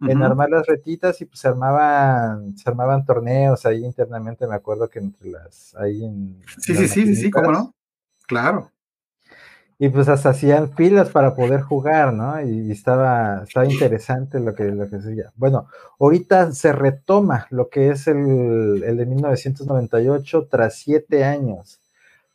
en 0.00 0.22
armar 0.22 0.50
las 0.50 0.66
retitas 0.66 1.20
y 1.20 1.26
pues 1.26 1.38
se 1.38 1.48
armaban, 1.48 2.56
se 2.56 2.68
armaban 2.68 3.04
torneos 3.04 3.64
ahí 3.64 3.84
internamente, 3.84 4.46
me 4.48 4.56
acuerdo 4.56 4.88
que 4.88 4.98
entre 4.98 5.30
las, 5.30 5.74
ahí 5.76 6.04
en... 6.04 6.42
Sí, 6.58 6.74
sí, 6.74 6.88
sí, 6.88 7.14
sí, 7.14 7.30
cómo 7.30 7.52
no. 7.52 7.74
Claro 8.26 8.72
y 9.78 9.90
pues 9.90 10.08
hasta 10.08 10.30
hacían 10.30 10.70
filas 10.72 11.10
para 11.10 11.34
poder 11.34 11.60
jugar, 11.60 12.12
¿no? 12.14 12.40
Y 12.40 12.70
estaba, 12.70 13.42
estaba 13.42 13.66
interesante 13.66 14.40
lo 14.40 14.54
que, 14.54 14.64
lo 14.64 14.88
que 14.88 14.96
decía. 14.96 15.32
Bueno, 15.36 15.68
ahorita 16.00 16.52
se 16.52 16.72
retoma 16.72 17.46
lo 17.50 17.68
que 17.68 17.90
es 17.90 18.06
el, 18.06 18.82
el 18.84 18.96
de 18.96 19.06
1998 19.06 20.48
tras 20.50 20.76
siete 20.76 21.24
años. 21.24 21.80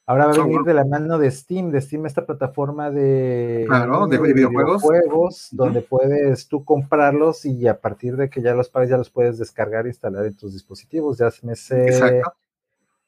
Ahora 0.05 0.27
va 0.27 0.33
a 0.33 0.45
venir 0.45 0.61
de 0.63 0.73
la 0.73 0.83
mano 0.83 1.17
de 1.17 1.31
Steam, 1.31 1.71
de 1.71 1.79
Steam 1.79 2.05
esta 2.05 2.25
plataforma 2.25 2.91
de, 2.91 3.65
de, 4.09 4.33
videojuegos, 4.33 5.47
donde 5.51 5.81
puedes 5.81 6.47
tú 6.47 6.65
comprarlos 6.65 7.45
y 7.45 7.67
a 7.67 7.79
partir 7.79 8.17
de 8.17 8.29
que 8.29 8.41
ya 8.41 8.53
los 8.53 8.67
pagues 8.67 8.89
ya 8.89 8.97
los 8.97 9.09
puedes 9.09 9.37
descargar 9.37 9.85
e 9.85 9.89
instalar 9.89 10.25
en 10.25 10.35
tus 10.35 10.53
dispositivos, 10.53 11.17
ya 11.17 11.29
me 11.43 11.55
sé 11.55 12.21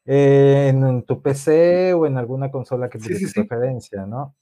en, 0.05 1.03
tu 1.03 1.21
PC 1.21 1.93
o 1.93 2.05
en 2.05 2.17
alguna 2.17 2.51
consola 2.51 2.89
que 2.89 2.99
tienes 2.99 3.31
sí, 3.31 3.43
preferencia, 3.43 4.05
¿no? 4.05 4.35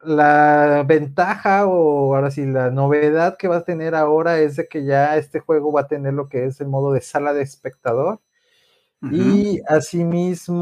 La 0.00 0.84
ventaja 0.86 1.66
o 1.66 2.14
ahora 2.14 2.30
sí, 2.30 2.44
la 2.46 2.70
novedad 2.70 3.36
que 3.38 3.48
va 3.48 3.56
a 3.58 3.64
tener 3.64 3.94
ahora 3.94 4.38
es 4.38 4.56
de 4.56 4.68
que 4.68 4.84
ya 4.84 5.16
este 5.16 5.40
juego 5.40 5.72
va 5.72 5.82
a 5.82 5.88
tener 5.88 6.12
lo 6.14 6.28
que 6.28 6.44
es 6.44 6.60
el 6.60 6.68
modo 6.68 6.92
de 6.92 7.00
sala 7.00 7.32
de 7.32 7.42
espectador. 7.42 8.20
Y 9.10 9.60
asimismo, 9.68 10.56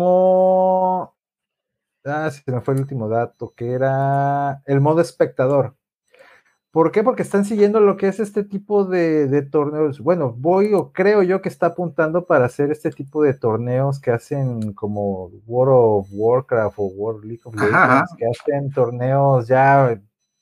ah, 2.05 2.29
se 2.29 2.43
me 2.51 2.61
fue 2.61 2.75
el 2.75 2.81
último 2.81 3.09
dato, 3.09 3.55
que 3.55 3.71
era 3.71 4.63
el 4.67 4.81
modo 4.81 5.01
espectador. 5.01 5.77
¿Por 6.73 6.91
qué? 6.91 7.05
Porque 7.05 7.21
están 7.21 7.45
siguiendo 7.45 7.81
lo 7.81 7.99
que 7.99 8.09
es 8.09 8.19
este 8.19 8.45
tipo 8.45 8.87
de, 8.87 9.43
torneos. 9.43 10.01
Bueno, 10.01 10.33
voy 10.33 10.73
o 10.73 10.91
creo 10.91 11.23
yo 11.23 11.43
que 11.43 11.51
está 11.51 11.67
apuntando 11.67 12.25
para 12.25 12.47
hacer 12.47 12.71
este 12.71 12.91
tipo 12.91 13.23
de 13.23 13.35
torneos 13.35 14.01
que 14.01 14.11
hacen 14.11 14.73
como 14.73 15.27
World 15.47 15.75
of 15.77 16.09
Warcraft 16.11 16.79
o 16.79 16.85
World 16.85 17.25
League 17.25 17.43
of 17.45 17.55
Legends, 17.55 18.15
que 18.17 18.25
hacen 18.27 18.71
torneos 18.71 19.49
ya, 19.49 20.01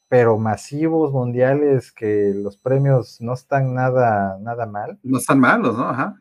pero 0.09 0.39
masivos, 0.39 1.13
mundiales, 1.13 1.91
que 1.91 2.33
los 2.33 2.57
premios 2.57 3.21
no 3.21 3.33
están 3.35 3.75
nada, 3.75 4.39
nada 4.41 4.67
mal. 4.67 5.01
No 5.03 5.19
están 5.19 5.41
malos, 5.41 5.77
¿no? 5.77 5.89
Ajá 5.89 6.21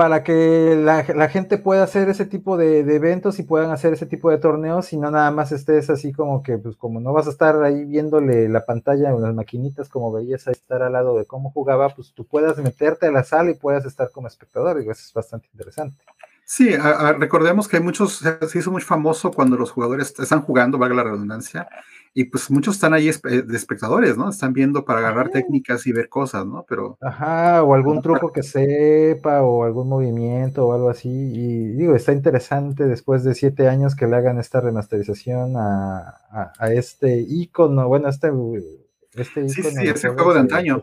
para 0.00 0.24
que 0.24 0.80
la, 0.82 1.28
gente 1.28 1.58
pueda 1.58 1.82
hacer 1.82 2.08
ese 2.08 2.24
tipo 2.24 2.56
de, 2.56 2.78
eventos 2.78 3.38
y 3.38 3.42
puedan 3.42 3.70
hacer 3.70 3.92
ese 3.92 4.06
tipo 4.06 4.30
de 4.30 4.38
torneos 4.38 4.94
y 4.94 4.96
no 4.96 5.10
nada 5.10 5.30
más 5.30 5.52
estés 5.52 5.90
así 5.90 6.10
como 6.10 6.42
que, 6.42 6.56
pues 6.56 6.74
como 6.76 7.00
no 7.00 7.12
vas 7.12 7.26
a 7.26 7.30
estar 7.30 7.62
ahí 7.62 7.84
viéndole 7.84 8.48
la 8.48 8.64
pantalla 8.64 9.10
en 9.10 9.20
las 9.20 9.34
maquinitas 9.34 9.90
como 9.90 10.10
veías 10.10 10.48
ahí 10.48 10.52
estar 10.52 10.82
al 10.82 10.94
lado 10.94 11.18
de 11.18 11.26
cómo 11.26 11.50
jugaba, 11.50 11.90
pues 11.90 12.14
tú 12.14 12.24
puedas 12.24 12.56
meterte 12.56 13.08
a 13.08 13.12
la 13.12 13.24
sala 13.24 13.50
y 13.50 13.54
puedas 13.56 13.84
estar 13.84 14.10
como 14.10 14.26
espectador 14.26 14.78
y 14.80 14.88
eso 14.88 15.02
es 15.04 15.12
bastante 15.12 15.48
interesante. 15.52 16.02
Sí, 16.46 16.74
recordemos 17.18 17.68
que 17.68 17.76
hay 17.76 17.82
muchos, 17.82 18.24
se 18.48 18.58
hizo 18.58 18.70
muy 18.70 18.80
famoso 18.80 19.30
cuando 19.30 19.58
los 19.58 19.70
jugadores 19.70 20.18
están 20.18 20.40
jugando, 20.40 20.78
valga 20.78 20.94
la 20.94 21.04
redundancia, 21.04 21.68
y 22.12 22.24
pues 22.24 22.50
muchos 22.50 22.74
están 22.74 22.92
ahí 22.92 23.06
de 23.06 23.56
espectadores, 23.56 24.16
¿no? 24.16 24.30
Están 24.30 24.52
viendo 24.52 24.84
para 24.84 24.98
agarrar 24.98 25.30
técnicas 25.30 25.86
y 25.86 25.92
ver 25.92 26.08
cosas, 26.08 26.44
¿no? 26.44 26.64
Pero. 26.68 26.98
Ajá, 27.00 27.62
o 27.62 27.74
algún 27.74 28.02
truco 28.02 28.32
que 28.32 28.42
sepa, 28.42 29.42
o 29.42 29.62
algún 29.64 29.88
movimiento, 29.88 30.66
o 30.66 30.72
algo 30.72 30.90
así. 30.90 31.08
Y 31.08 31.68
digo, 31.74 31.94
está 31.94 32.12
interesante 32.12 32.86
después 32.86 33.22
de 33.22 33.34
siete 33.34 33.68
años 33.68 33.94
que 33.94 34.08
le 34.08 34.16
hagan 34.16 34.38
esta 34.40 34.60
remasterización 34.60 35.54
a, 35.56 36.16
este 36.72 37.20
icono, 37.20 37.86
bueno, 37.86 38.08
este, 38.08 38.28
este 39.14 39.40
icono. 39.42 39.48
Sí, 39.48 39.62
sí, 39.62 39.88
ese 39.88 40.08
juego 40.08 40.34
de 40.34 40.40
antaño. 40.40 40.82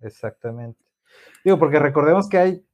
Exactamente. 0.00 0.80
Digo, 1.44 1.60
porque 1.60 1.78
recordemos 1.78 2.28
que 2.28 2.38
hay 2.38 2.65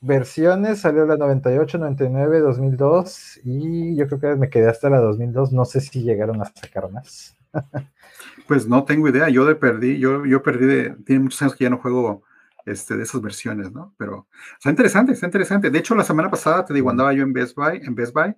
versiones, 0.00 0.80
salió 0.80 1.04
la 1.06 1.16
98, 1.16 1.78
99, 1.78 2.40
2002 2.40 3.40
y 3.44 3.96
yo 3.96 4.06
creo 4.06 4.20
que 4.20 4.36
me 4.36 4.48
quedé 4.48 4.68
hasta 4.68 4.90
la 4.90 5.00
2002, 5.00 5.52
no 5.52 5.64
sé 5.64 5.80
si 5.80 6.02
llegaron 6.02 6.40
a 6.40 6.46
sacar 6.46 6.90
más. 6.90 7.36
pues 8.48 8.66
no 8.66 8.84
tengo 8.84 9.08
idea, 9.08 9.28
yo 9.28 9.44
de 9.44 9.54
perdí, 9.54 9.98
yo, 9.98 10.24
yo 10.24 10.42
perdí 10.42 10.66
de, 10.66 10.90
tiene 11.04 11.24
muchos 11.24 11.42
años 11.42 11.54
que 11.54 11.64
ya 11.64 11.70
no 11.70 11.78
juego 11.78 12.22
este, 12.66 12.96
de 12.96 13.02
esas 13.02 13.20
versiones, 13.20 13.72
¿no? 13.72 13.94
Pero 13.96 14.26
está 14.54 14.70
interesante, 14.70 15.12
está 15.12 15.26
interesante. 15.26 15.70
De 15.70 15.78
hecho, 15.78 15.94
la 15.94 16.04
semana 16.04 16.30
pasada, 16.30 16.64
te 16.64 16.74
digo, 16.74 16.90
andaba 16.90 17.12
yo 17.12 17.22
en 17.22 17.32
Best 17.32 17.56
Buy, 17.56 17.80
en 17.82 17.94
Best 17.94 18.14
Buy 18.14 18.34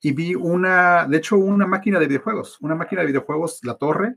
y 0.00 0.12
vi 0.12 0.34
una, 0.34 1.06
de 1.06 1.16
hecho, 1.16 1.36
una 1.36 1.66
máquina 1.66 1.98
de 1.98 2.06
videojuegos, 2.06 2.58
una 2.60 2.74
máquina 2.74 3.00
de 3.00 3.08
videojuegos, 3.08 3.60
la 3.64 3.74
torre, 3.74 4.16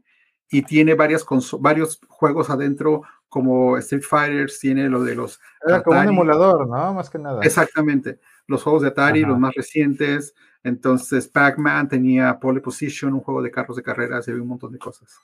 y 0.50 0.64
tiene 0.64 0.96
varias 0.96 1.26
varios 1.60 2.00
juegos 2.08 2.50
adentro, 2.50 3.04
como 3.32 3.78
Street 3.78 4.04
Fighters, 4.04 4.60
tiene 4.60 4.90
lo 4.90 5.02
de 5.02 5.16
los. 5.16 5.40
Era 5.66 5.82
como 5.82 5.98
un 5.98 6.10
emulador, 6.10 6.68
¿no? 6.68 6.94
Más 6.94 7.10
que 7.10 7.18
nada. 7.18 7.42
Exactamente. 7.44 8.20
Los 8.46 8.62
juegos 8.62 8.82
de 8.82 8.90
Atari, 8.90 9.22
los 9.22 9.40
más 9.40 9.56
recientes. 9.56 10.36
Entonces, 10.66 11.30
Pac-Man 11.30 11.88
tenía 11.88 12.38
Pole 12.42 12.60
Position, 12.60 13.14
un 13.14 13.22
juego 13.22 13.42
de 13.42 13.50
carros 13.50 13.78
de 13.78 13.84
carreras, 13.84 14.28
y 14.28 14.32
había 14.32 14.44
un 14.44 14.50
montón 14.50 14.74
de 14.74 14.80
cosas. 14.80 15.22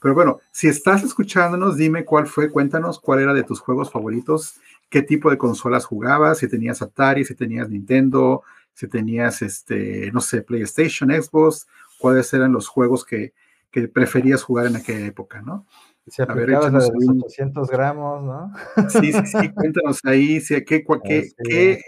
Pero 0.00 0.14
bueno, 0.14 0.40
si 0.50 0.66
estás 0.66 1.04
escuchándonos, 1.04 1.76
dime 1.76 2.06
cuál 2.06 2.26
fue, 2.26 2.50
cuéntanos 2.50 2.98
cuál 2.98 3.20
era 3.20 3.34
de 3.34 3.42
tus 3.42 3.60
juegos 3.60 3.90
favoritos, 3.90 4.54
qué 4.88 5.02
tipo 5.02 5.30
de 5.30 5.36
consolas 5.36 5.84
jugabas, 5.84 6.38
si 6.38 6.48
tenías 6.48 6.80
Atari, 6.80 7.26
si 7.26 7.34
tenías 7.34 7.68
Nintendo, 7.68 8.42
si 8.72 8.88
tenías, 8.88 9.42
este, 9.42 10.10
no 10.10 10.22
sé, 10.22 10.40
PlayStation, 10.40 11.10
Xbox, 11.10 11.66
cuáles 11.98 12.32
eran 12.32 12.52
los 12.52 12.66
juegos 12.66 13.04
que, 13.04 13.34
que 13.70 13.88
preferías 13.88 14.42
jugar 14.42 14.66
en 14.68 14.76
aquella 14.76 15.04
época, 15.04 15.42
¿no? 15.42 15.66
Si 16.06 16.20
a 16.20 16.26
ver, 16.26 16.48
la 16.48 16.68
de 16.68 16.78
800 16.78 17.70
gramos, 17.70 18.24
¿no? 18.24 18.52
Sí, 18.88 19.12
sí, 19.12 19.26
sí, 19.26 19.48
cuéntanos 19.54 20.00
ahí, 20.04 20.40
sí, 20.40 20.64
¿qué, 20.64 20.84
qué, 21.04 21.30
qué, 21.44 21.80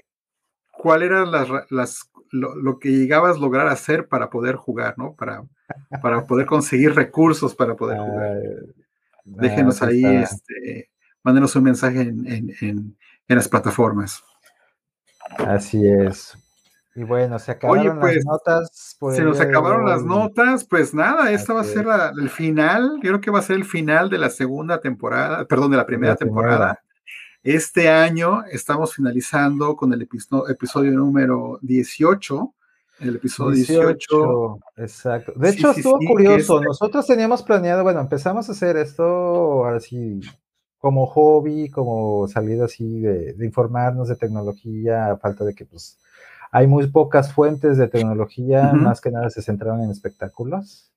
cuál 0.71 1.03
era 1.03 1.25
las, 1.25 1.49
las, 1.71 2.11
lo, 2.31 2.79
que 2.79 2.91
llegabas 2.91 3.37
a 3.37 3.41
lograr 3.41 3.67
hacer 3.67 4.07
para 4.07 4.31
poder 4.31 4.57
jugar, 4.57 4.95
¿no? 4.99 5.15
Para, 5.15 5.45
para 6.03 6.27
poder 6.27 6.47
conseguir 6.47 6.95
recursos 6.95 7.55
para 7.55 7.75
poder 7.75 7.99
jugar. 7.99 8.41
Déjenos 9.25 9.79
pues 9.79 9.91
ahí, 9.91 10.05
este, 10.05 10.91
mándenos 11.23 11.57
un 11.57 11.65
mensaje 11.65 12.03
en, 12.03 12.27
en, 12.27 12.55
en, 12.61 12.97
en 13.29 13.37
las 13.37 13.49
plataformas. 13.49 14.23
Así 15.39 15.87
es. 15.87 16.37
Y 16.97 17.03
bueno, 17.03 17.39
se 17.41 17.51
acabaron 17.51 17.99
las 17.99 18.01
pues, 18.01 18.25
notas. 18.25 18.97
se 19.17 19.23
nos 19.23 19.41
acabaron 19.41 19.85
las 19.85 20.05
notas, 20.05 20.65
pues 20.65 20.95
nada, 20.95 21.33
esta 21.33 21.53
va 21.53 21.63
a 21.63 21.65
ser 21.65 21.87
el 22.17 22.31
final, 22.31 23.01
yo 23.03 23.11
creo 23.11 23.21
que 23.21 23.31
va 23.33 23.41
a 23.41 23.43
ser 23.43 23.57
el 23.57 23.65
final 23.65 24.09
de 24.11 24.19
la 24.19 24.31
segunda 24.31 24.81
temporada, 24.81 25.45
perdón, 25.45 25.73
de 25.73 25.77
la 25.77 25.87
primera 25.87 26.15
temporada. 26.15 26.81
Este 27.43 27.89
año 27.89 28.45
estamos 28.51 28.95
finalizando 28.95 29.75
con 29.75 29.93
el 29.93 30.03
episodio, 30.03 30.93
número 30.93 31.59
18. 31.63 32.55
El 33.01 33.17
episodio 33.17 33.57
18. 33.57 34.59
exacto. 34.77 35.33
De 35.35 35.51
hecho, 35.51 35.73
estuvo 35.73 35.99
curioso. 35.99 36.63
Nosotros 36.63 37.07
teníamos 37.07 37.43
planeado, 37.43 37.83
bueno, 37.83 38.01
empezamos 38.01 38.49
a 38.49 38.53
hacer 38.53 38.77
esto 38.77 39.67
así 39.67 40.21
como 40.79 41.07
hobby, 41.07 41.69
como 41.71 42.29
salida 42.29 42.67
así 42.67 43.01
de, 43.01 43.33
de 43.33 43.45
informarnos 43.45 44.09
de 44.09 44.17
tecnología, 44.17 45.11
a 45.11 45.17
falta 45.17 45.45
de 45.45 45.55
que 45.55 45.67
pues 45.67 45.99
hay 46.55 46.69
muy 46.69 46.87
pocas 46.87 47.33
fuentes 47.33 47.79
de 47.79 47.89
tecnología, 47.89 48.73
más 48.75 49.01
que 49.01 49.11
nada 49.11 49.29
se 49.29 49.43
centraron 49.43 49.83
en 49.83 49.91
espectáculos, 49.91 50.93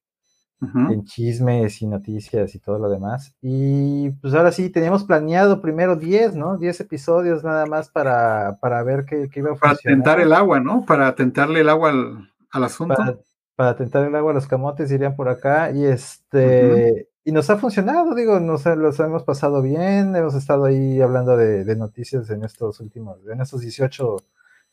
en 0.61 1.03
chismes 1.03 1.81
y 1.81 1.87
noticias 1.87 2.53
y 2.53 2.59
todo 2.59 2.77
lo 2.77 2.91
demás. 2.91 3.33
Y 3.41 4.11
pues 4.21 4.35
ahora 4.35 4.51
sí, 4.51 4.69
teníamos 4.69 5.03
planeado 5.03 5.59
primero 5.59 5.95
10, 5.95 6.35
¿no? 6.35 6.59
10 6.59 6.81
episodios 6.81 7.43
nada 7.43 7.65
más 7.65 7.89
para, 7.89 8.59
para 8.61 8.83
ver 8.83 9.05
qué, 9.05 9.29
qué, 9.31 9.39
iba 9.39 9.53
a 9.53 9.55
funcionar. 9.55 9.77
Para 9.81 9.95
tentar 9.95 10.19
el 10.19 10.33
agua, 10.33 10.59
¿no? 10.59 10.85
Para 10.85 11.15
tentarle 11.15 11.61
el 11.61 11.69
agua 11.69 11.89
al, 11.89 12.63
asunto. 12.63 13.23
Para, 13.55 13.75
tentar 13.75 14.05
el 14.05 14.15
agua 14.15 14.33
a 14.33 14.35
los 14.35 14.45
camotes, 14.45 14.91
irían 14.91 15.15
por 15.15 15.27
acá. 15.27 15.71
Y 15.71 15.85
este... 15.85 17.09
Y 17.25 17.31
nos 17.31 17.49
ha 17.49 17.57
funcionado, 17.57 18.13
digo, 18.13 18.39
nos 18.39 18.63
los 18.67 18.99
hemos 18.99 19.23
pasado 19.23 19.63
bien, 19.63 20.15
hemos 20.15 20.35
estado 20.35 20.65
ahí 20.65 21.01
hablando 21.01 21.35
de, 21.35 21.65
de 21.65 21.75
noticias 21.75 22.29
en 22.29 22.43
estos 22.43 22.79
últimos, 22.79 23.17
en 23.27 23.41
estos 23.41 23.61
18 23.61 24.17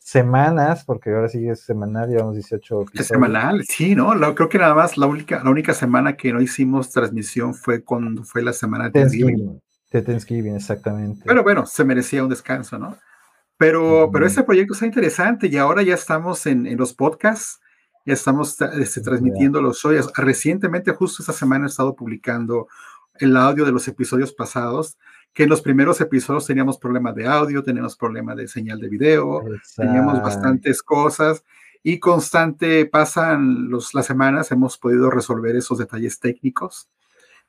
semanas, 0.04 0.84
porque 0.84 1.08
ahora 1.08 1.30
sí 1.30 1.48
es 1.48 1.60
semanal, 1.60 2.10
llevamos 2.10 2.34
18 2.34 2.82
episodios. 2.82 3.06
Semanal, 3.06 3.64
sí, 3.64 3.94
¿no? 3.94 4.12
creo 4.34 4.50
que 4.50 4.58
nada 4.58 4.74
más 4.74 4.98
la 4.98 5.06
única, 5.06 5.42
la 5.42 5.48
única 5.48 5.72
semana 5.72 6.14
que 6.14 6.30
no 6.30 6.42
hicimos 6.42 6.90
transmisión 6.90 7.54
fue 7.54 7.82
cuando 7.82 8.22
fue 8.22 8.42
la 8.42 8.52
semana 8.52 8.84
de 8.84 9.00
Thanksgiving. 9.00 9.62
De 9.90 10.02
Thanksgiving, 10.02 10.56
exactamente. 10.56 11.22
Pero 11.24 11.42
bueno, 11.42 11.64
se 11.64 11.86
merecía 11.86 12.22
un 12.22 12.28
descanso, 12.28 12.78
¿no? 12.78 12.98
Pero, 13.56 14.10
pero 14.12 14.26
este 14.26 14.42
proyecto 14.42 14.74
está 14.74 14.84
interesante 14.84 15.46
y 15.46 15.56
ahora 15.56 15.82
ya 15.82 15.94
estamos 15.94 16.44
en, 16.44 16.66
en 16.66 16.76
los 16.76 16.92
podcasts, 16.92 17.62
ya 18.04 18.12
estamos 18.12 18.60
este, 18.60 19.00
transmitiendo 19.00 19.62
los 19.62 19.78
shows. 19.78 20.12
Recientemente, 20.14 20.92
justo 20.92 21.22
esta 21.22 21.32
semana, 21.32 21.64
he 21.64 21.68
estado 21.68 21.96
publicando 21.96 22.68
el 23.20 23.36
audio 23.36 23.64
de 23.64 23.72
los 23.72 23.86
episodios 23.88 24.32
pasados 24.32 24.98
que 25.34 25.42
en 25.42 25.48
los 25.48 25.60
primeros 25.60 26.00
episodios 26.00 26.46
teníamos 26.46 26.78
problemas 26.78 27.14
de 27.16 27.26
audio, 27.26 27.62
teníamos 27.62 27.96
problemas 27.96 28.36
de 28.36 28.46
señal 28.46 28.78
de 28.78 28.88
video, 28.88 29.42
teníamos 29.76 30.22
bastantes 30.22 30.80
cosas 30.80 31.44
y 31.82 31.98
constante 31.98 32.86
pasan 32.86 33.68
los, 33.68 33.94
las 33.94 34.06
semanas, 34.06 34.52
hemos 34.52 34.78
podido 34.78 35.10
resolver 35.10 35.56
esos 35.56 35.78
detalles 35.78 36.20
técnicos. 36.20 36.88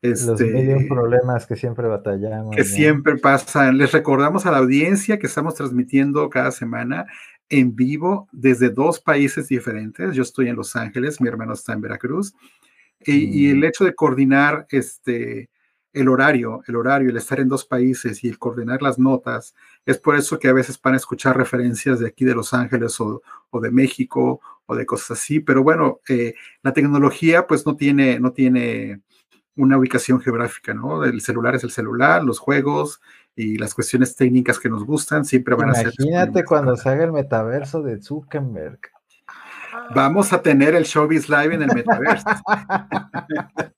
Este, 0.02 0.74
los 0.74 0.84
problemas 0.90 1.46
que 1.46 1.56
siempre 1.56 1.88
batallamos. 1.88 2.56
Que 2.56 2.64
siempre 2.64 3.18
pasan. 3.18 3.78
Les 3.78 3.92
recordamos 3.92 4.46
a 4.46 4.52
la 4.52 4.58
audiencia 4.58 5.20
que 5.20 5.28
estamos 5.28 5.56
transmitiendo 5.56 6.30
cada 6.30 6.52
semana 6.52 7.06
en 7.50 7.76
vivo 7.76 8.28
desde 8.32 8.70
dos 8.70 9.00
países 9.00 9.48
diferentes. 9.48 10.16
Yo 10.16 10.24
estoy 10.24 10.50
en 10.50 10.56
Los 10.56 10.76
Ángeles, 10.76 11.22
mi 11.22 11.28
hermano 11.28 11.54
está 11.54 11.74
en 11.74 11.82
Veracruz. 11.82 12.34
Y, 13.00 13.46
y, 13.46 13.52
el 13.52 13.64
hecho 13.64 13.86
de 13.86 13.94
coordinar 13.94 14.66
este, 14.70 15.50
el 15.96 16.10
horario, 16.10 16.62
el 16.68 16.76
horario, 16.76 17.10
el 17.10 17.18
estar 17.18 17.40
en 17.40 17.48
dos 17.48 17.66
países 17.66 18.24
y 18.24 18.28
el 18.28 18.38
coordinar 18.38 18.82
las 18.82 19.00
notas. 19.00 19.56
Es 19.86 19.98
por 19.98 20.16
eso 20.16 20.38
que 20.38 20.50
a 20.50 20.54
veces 20.54 20.80
van 20.82 20.94
a 20.94 20.98
escuchar 20.98 21.38
referencias 21.38 22.00
de 22.00 22.08
aquí 22.08 22.26
de 22.26 22.36
Los 22.36 22.54
Ángeles 22.54 23.00
o, 23.00 23.22
de 23.62 23.72
México 23.72 24.42
o 24.66 24.76
de 24.76 24.86
cosas 24.86 25.12
así. 25.18 25.40
Pero 25.40 25.64
bueno, 25.64 26.02
eh, 26.10 26.36
la 26.62 26.74
tecnología 26.74 27.48
pues 27.48 27.66
no 27.66 27.76
tiene, 27.76 28.20
no 28.20 28.34
tiene 28.34 29.02
una 29.56 29.78
ubicación 29.78 30.20
geográfica, 30.20 30.74
¿no? 30.74 31.04
El 31.06 31.22
celular 31.22 31.56
es 31.56 31.64
el 31.64 31.72
celular, 31.72 32.24
los 32.24 32.40
juegos 32.40 33.00
y 33.36 33.58
las 33.58 33.74
cuestiones 33.74 34.16
técnicas 34.16 34.60
que 34.60 34.70
nos 34.70 34.84
gustan 34.84 35.24
siempre 35.24 35.56
van 35.56 35.70
a 35.70 35.76
ser. 35.76 35.94
Imagínate 35.98 36.44
cuando 36.44 36.76
se 36.76 36.90
haga 36.90 37.06
el 37.06 37.14
metaverso 37.14 37.82
de 37.82 38.02
Zuckerberg. 38.02 38.80
Vamos 39.94 40.34
a 40.34 40.42
tener 40.42 40.76
el 40.76 40.84
Showbiz 40.84 41.30
Live 41.30 41.56
en 41.56 41.62
el 41.64 41.74
metaverso. 41.74 42.26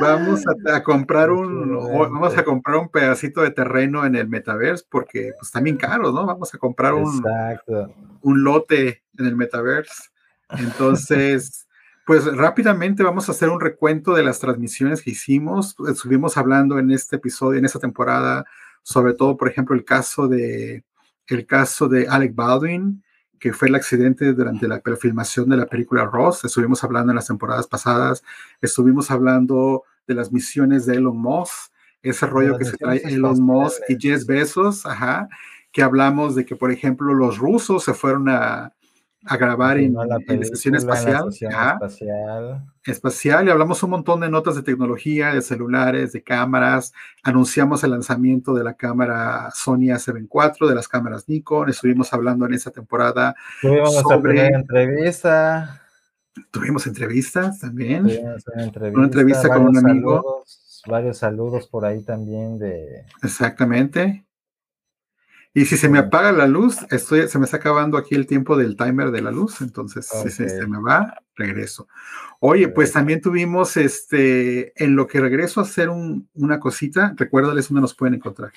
vamos 0.00 0.42
a, 0.66 0.82
comprar 0.82 1.30
un 1.30 1.76
vamos 1.76 2.36
a 2.36 2.44
comprar 2.44 2.78
un 2.78 2.88
pedacito 2.88 3.42
de 3.42 3.50
terreno 3.50 4.04
en 4.04 4.16
el 4.16 4.28
metaverso 4.28 4.84
porque 4.90 5.32
pues 5.38 5.50
también 5.50 5.76
caro, 5.76 6.12
¿no? 6.12 6.26
Vamos 6.26 6.54
a 6.54 6.58
comprar 6.58 6.94
un, 6.94 7.22
un 8.22 8.44
lote 8.44 9.02
en 9.18 9.26
el 9.26 9.36
metaverso. 9.36 10.04
Entonces, 10.50 11.66
pues 12.06 12.24
rápidamente 12.36 13.02
vamos 13.02 13.28
a 13.28 13.32
hacer 13.32 13.48
un 13.48 13.60
recuento 13.60 14.14
de 14.14 14.22
las 14.22 14.40
transmisiones 14.40 15.02
que 15.02 15.10
hicimos. 15.10 15.76
Estuvimos 15.88 16.36
hablando 16.36 16.78
en 16.78 16.90
este 16.90 17.16
episodio, 17.16 17.58
en 17.58 17.64
esta 17.64 17.78
temporada, 17.78 18.44
sobre 18.82 19.14
todo, 19.14 19.36
por 19.36 19.48
ejemplo, 19.48 19.74
el 19.74 19.84
caso 19.84 20.28
de 20.28 20.84
el 21.28 21.46
caso 21.46 21.88
de 21.88 22.08
Alec 22.08 22.34
Baldwin, 22.34 23.02
que 23.42 23.52
fue 23.52 23.66
el 23.66 23.74
accidente 23.74 24.32
durante 24.34 24.68
la 24.68 24.80
filmación 24.96 25.48
de 25.50 25.56
la 25.56 25.66
película 25.66 26.04
Ross. 26.04 26.44
Estuvimos 26.44 26.84
hablando 26.84 27.10
en 27.10 27.16
las 27.16 27.26
temporadas 27.26 27.66
pasadas, 27.66 28.22
estuvimos 28.60 29.10
hablando 29.10 29.82
de 30.06 30.14
las 30.14 30.30
misiones 30.30 30.86
de 30.86 30.94
Elon 30.94 31.16
Musk, 31.16 31.72
ese 32.04 32.24
rollo 32.26 32.56
que 32.56 32.66
se 32.66 32.76
trae 32.76 33.02
Elon 33.04 33.42
Musk 33.42 33.80
y 33.88 33.96
Jeff 33.98 34.26
Bezos, 34.26 34.86
ajá, 34.86 35.28
que 35.72 35.82
hablamos 35.82 36.36
de 36.36 36.46
que, 36.46 36.54
por 36.54 36.70
ejemplo, 36.70 37.14
los 37.14 37.38
rusos 37.38 37.82
se 37.82 37.94
fueron 37.94 38.28
a, 38.28 38.74
a 39.24 39.36
grabar 39.36 39.78
en, 39.78 39.94
la, 39.94 40.18
sesión 40.42 40.74
espacial. 40.74 41.28
espacial. 41.28 42.64
Espacial, 42.84 43.46
y 43.46 43.50
hablamos 43.50 43.82
un 43.84 43.90
montón 43.90 44.20
de 44.20 44.28
notas 44.28 44.56
de 44.56 44.62
tecnología, 44.62 45.32
de 45.32 45.42
celulares, 45.42 46.12
de 46.12 46.22
cámaras. 46.22 46.92
Anunciamos 47.22 47.84
el 47.84 47.92
lanzamiento 47.92 48.52
de 48.54 48.64
la 48.64 48.74
cámara 48.74 49.50
Sony 49.54 49.92
A7 49.92 50.28
IV, 50.28 50.68
de 50.68 50.74
las 50.74 50.88
cámaras 50.88 51.28
Nikon. 51.28 51.70
Estuvimos 51.70 52.12
hablando 52.12 52.46
en 52.46 52.54
esa 52.54 52.72
temporada. 52.72 53.36
Tuvimos 53.60 53.94
sobre... 53.94 54.48
entrevista. 54.48 55.80
Tuvimos 56.50 56.86
entrevistas 56.86 57.60
también. 57.60 58.06
una 58.94 59.04
entrevista, 59.04 59.48
con 59.48 59.68
un 59.68 59.76
amigo. 59.76 60.44
varios 60.88 61.18
saludos 61.18 61.68
por 61.68 61.84
ahí 61.84 62.02
también 62.02 62.58
de. 62.58 63.04
Exactamente. 63.22 64.24
Y 65.54 65.66
si 65.66 65.76
se 65.76 65.88
me 65.88 65.98
apaga 65.98 66.32
la 66.32 66.46
luz, 66.46 66.78
estoy, 66.90 67.28
se 67.28 67.38
me 67.38 67.44
está 67.44 67.58
acabando 67.58 67.98
aquí 67.98 68.14
el 68.14 68.26
tiempo 68.26 68.56
del 68.56 68.74
timer 68.74 69.10
de 69.10 69.20
la 69.20 69.30
luz, 69.30 69.60
entonces 69.60 70.08
si 70.08 70.30
se, 70.30 70.66
me 70.66 70.80
va, 70.80 71.14
regreso. 71.36 71.88
Oye, 72.40 72.68
pues 72.68 72.92
también 72.92 73.20
tuvimos 73.20 73.76
este, 73.76 74.72
en 74.82 74.96
lo 74.96 75.06
que 75.06 75.20
regreso 75.20 75.60
a 75.60 75.64
hacer 75.64 75.90
una 75.90 76.58
cosita, 76.58 77.12
recuérdales 77.16 77.68
dónde 77.68 77.82
nos 77.82 77.94
pueden 77.94 78.14
encontrar. 78.14 78.50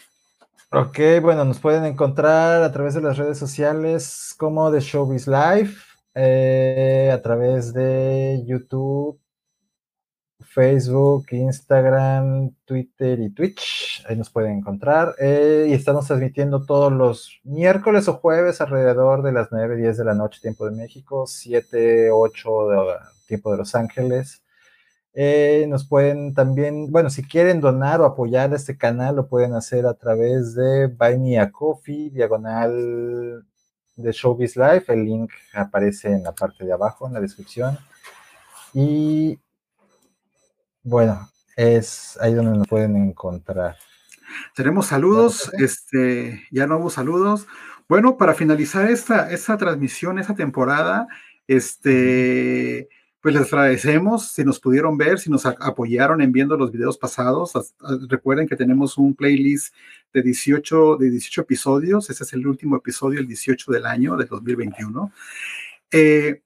Ok, 0.71 0.99
bueno, 1.21 1.43
nos 1.43 1.59
pueden 1.59 1.83
encontrar 1.83 2.63
a 2.63 2.71
través 2.71 2.93
de 2.93 3.01
las 3.01 3.17
redes 3.17 3.37
sociales 3.37 4.33
como 4.37 4.71
The 4.71 4.79
Showbiz 4.79 5.27
Live, 5.27 5.73
eh, 6.15 7.11
a 7.13 7.21
través 7.21 7.73
de 7.73 8.41
YouTube, 8.47 9.19
Facebook, 10.39 11.25
Instagram, 11.31 12.51
Twitter 12.65 13.19
y 13.19 13.29
Twitch. 13.29 14.03
Ahí 14.07 14.15
nos 14.15 14.29
pueden 14.29 14.59
encontrar. 14.59 15.15
Eh, 15.19 15.67
y 15.69 15.73
estamos 15.73 16.07
transmitiendo 16.07 16.65
todos 16.65 16.91
los 16.91 17.39
miércoles 17.43 18.07
o 18.07 18.13
jueves 18.13 18.61
alrededor 18.61 19.23
de 19.23 19.31
las 19.31 19.49
9, 19.51 19.77
10 19.77 19.97
de 19.97 20.05
la 20.05 20.13
noche, 20.13 20.41
tiempo 20.41 20.65
de 20.65 20.75
México, 20.75 21.25
7, 21.27 22.09
8 22.11 22.67
de, 22.69 22.77
tiempo 23.27 23.51
de 23.51 23.57
Los 23.57 23.75
Ángeles. 23.75 24.43
Eh, 25.13 25.65
nos 25.69 25.87
pueden 25.87 26.33
también, 26.33 26.91
bueno, 26.91 27.09
si 27.09 27.23
quieren 27.23 27.61
donar 27.61 28.01
o 28.01 28.05
apoyar 28.05 28.53
este 28.53 28.77
canal, 28.77 29.15
lo 29.15 29.27
pueden 29.27 29.53
hacer 29.53 29.85
a 29.85 29.93
través 29.93 30.55
de 30.55 30.87
Buy 30.87 31.17
Me 31.17 31.39
a 31.39 31.51
Coffee, 31.51 32.09
diagonal 32.09 33.45
de 33.95 34.11
Showbiz 34.11 34.57
Live. 34.57 34.85
El 34.89 35.05
link 35.05 35.31
aparece 35.53 36.09
en 36.11 36.23
la 36.23 36.33
parte 36.33 36.65
de 36.65 36.73
abajo, 36.73 37.07
en 37.07 37.13
la 37.13 37.21
descripción. 37.21 37.77
Y 38.73 39.39
bueno, 40.85 41.29
es 41.57 42.17
ahí 42.21 42.33
donde 42.35 42.59
nos 42.59 42.67
pueden 42.67 42.95
encontrar. 42.95 43.75
Tenemos 44.55 44.85
saludos, 44.85 45.51
este, 45.57 46.43
ya 46.51 46.67
no 46.67 46.77
hubo 46.77 46.89
saludos. 46.91 47.47
Bueno, 47.89 48.17
para 48.17 48.35
finalizar 48.35 48.89
esta, 48.89 49.31
esta 49.31 49.57
transmisión, 49.57 50.19
esta 50.19 50.35
temporada, 50.35 51.07
este, 51.47 52.87
pues 53.19 53.33
les 53.33 53.51
agradecemos 53.51 54.31
si 54.31 54.43
nos 54.43 54.59
pudieron 54.59 54.95
ver, 54.95 55.17
si 55.17 55.31
nos 55.31 55.47
apoyaron 55.47 56.21
en 56.21 56.31
viendo 56.31 56.55
los 56.55 56.71
videos 56.71 56.99
pasados. 56.99 57.53
Recuerden 58.07 58.47
que 58.47 58.55
tenemos 58.55 58.99
un 58.99 59.15
playlist 59.15 59.73
de 60.13 60.21
18, 60.21 60.97
de 60.97 61.09
18 61.09 61.41
episodios. 61.41 62.09
Este 62.11 62.23
es 62.23 62.33
el 62.33 62.45
último 62.45 62.75
episodio, 62.75 63.19
el 63.19 63.27
18 63.27 63.71
del 63.71 63.87
año, 63.87 64.17
de 64.17 64.25
2021. 64.25 65.11
Eh, 65.91 66.43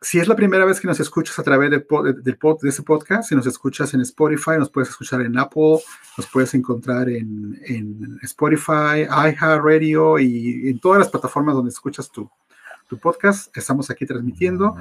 si 0.00 0.20
es 0.20 0.28
la 0.28 0.36
primera 0.36 0.64
vez 0.64 0.80
que 0.80 0.86
nos 0.86 1.00
escuchas 1.00 1.38
a 1.38 1.42
través 1.42 1.70
de, 1.70 1.78
de, 1.78 2.38
ese 2.68 2.82
podcast, 2.82 3.28
si 3.28 3.34
nos 3.34 3.46
escuchas 3.46 3.92
en 3.94 4.00
Spotify, 4.02 4.52
nos 4.58 4.70
puedes 4.70 4.90
escuchar 4.90 5.22
en 5.22 5.36
Apple, 5.36 5.78
nos 6.16 6.26
puedes 6.32 6.54
encontrar 6.54 7.08
en, 7.08 7.60
en 7.64 8.18
Spotify, 8.22 9.06
iHeartRadio 9.08 10.18
y 10.18 10.68
en 10.68 10.78
todas 10.78 11.00
las 11.00 11.08
plataformas 11.08 11.54
donde 11.54 11.70
escuchas 11.70 12.10
tu, 12.10 12.30
tu 12.88 12.98
podcast. 12.98 13.56
Estamos 13.56 13.90
aquí 13.90 14.06
transmitiendo. 14.06 14.76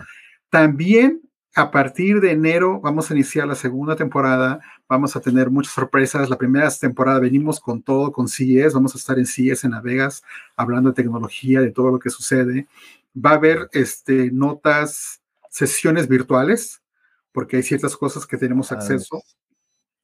También 0.49 1.26
a 1.57 1.71
partir 1.71 2.21
de 2.21 2.31
enero 2.31 2.79
vamos 2.79 3.09
a 3.09 3.13
iniciar 3.13 3.47
la 3.47 3.55
segunda 3.55 3.95
temporada. 3.95 4.59
Vamos 4.87 5.15
a 5.15 5.19
tener 5.19 5.49
muchas 5.49 5.73
sorpresas. 5.73 6.29
La 6.29 6.37
primera 6.37 6.69
temporada 6.69 7.19
venimos 7.19 7.59
con 7.59 7.81
todo, 7.81 8.11
con 8.11 8.27
CES. 8.27 8.73
Vamos 8.73 8.95
a 8.95 8.97
estar 8.97 9.17
en 9.17 9.25
CES 9.25 9.63
en 9.63 9.71
Las 9.71 9.83
Vegas 9.83 10.23
hablando 10.55 10.89
de 10.89 10.95
tecnología, 10.95 11.59
de 11.59 11.71
todo 11.71 11.91
lo 11.91 11.99
que 11.99 12.09
sucede 12.09 12.67
va 13.23 13.31
a 13.31 13.35
haber 13.35 13.69
este, 13.71 14.31
notas, 14.31 15.21
sesiones 15.49 16.07
virtuales, 16.07 16.81
porque 17.31 17.57
hay 17.57 17.63
ciertas 17.63 17.95
cosas 17.95 18.25
que 18.25 18.37
tenemos 18.37 18.71
acceso. 18.71 19.21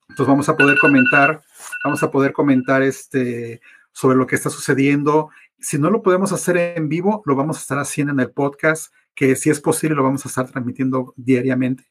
Entonces 0.09 0.27
vamos 0.27 0.49
a 0.49 0.57
poder 0.57 0.77
comentar, 0.79 1.41
vamos 1.83 2.03
a 2.03 2.11
poder 2.11 2.33
comentar 2.33 2.81
este, 2.81 3.61
sobre 3.91 4.17
lo 4.17 4.27
que 4.27 4.35
está 4.35 4.49
sucediendo. 4.49 5.29
Si 5.59 5.77
no 5.77 5.89
lo 5.89 6.03
podemos 6.03 6.31
hacer 6.31 6.57
en 6.57 6.89
vivo, 6.89 7.23
lo 7.25 7.35
vamos 7.35 7.57
a 7.57 7.61
estar 7.61 7.79
haciendo 7.79 8.13
en 8.13 8.19
el 8.19 8.31
podcast, 8.31 8.93
que 9.15 9.35
si 9.35 9.49
es 9.49 9.59
posible 9.59 9.95
lo 9.95 10.03
vamos 10.03 10.25
a 10.25 10.29
estar 10.29 10.49
transmitiendo 10.49 11.13
diariamente, 11.17 11.85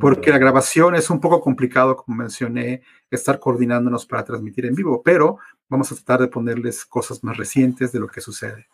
porque 0.00 0.30
la 0.30 0.38
grabación 0.38 0.96
es 0.96 1.10
un 1.10 1.20
poco 1.20 1.40
complicado, 1.40 1.96
como 1.96 2.16
mencioné, 2.16 2.82
estar 3.10 3.38
coordinándonos 3.38 4.04
para 4.04 4.24
transmitir 4.24 4.66
en 4.66 4.74
vivo, 4.74 5.02
pero 5.04 5.38
vamos 5.68 5.90
a 5.92 5.94
tratar 5.94 6.20
de 6.20 6.28
ponerles 6.28 6.84
cosas 6.84 7.22
más 7.22 7.36
recientes 7.36 7.92
de 7.92 8.00
lo 8.00 8.08
que 8.08 8.20
sucede. 8.20 8.66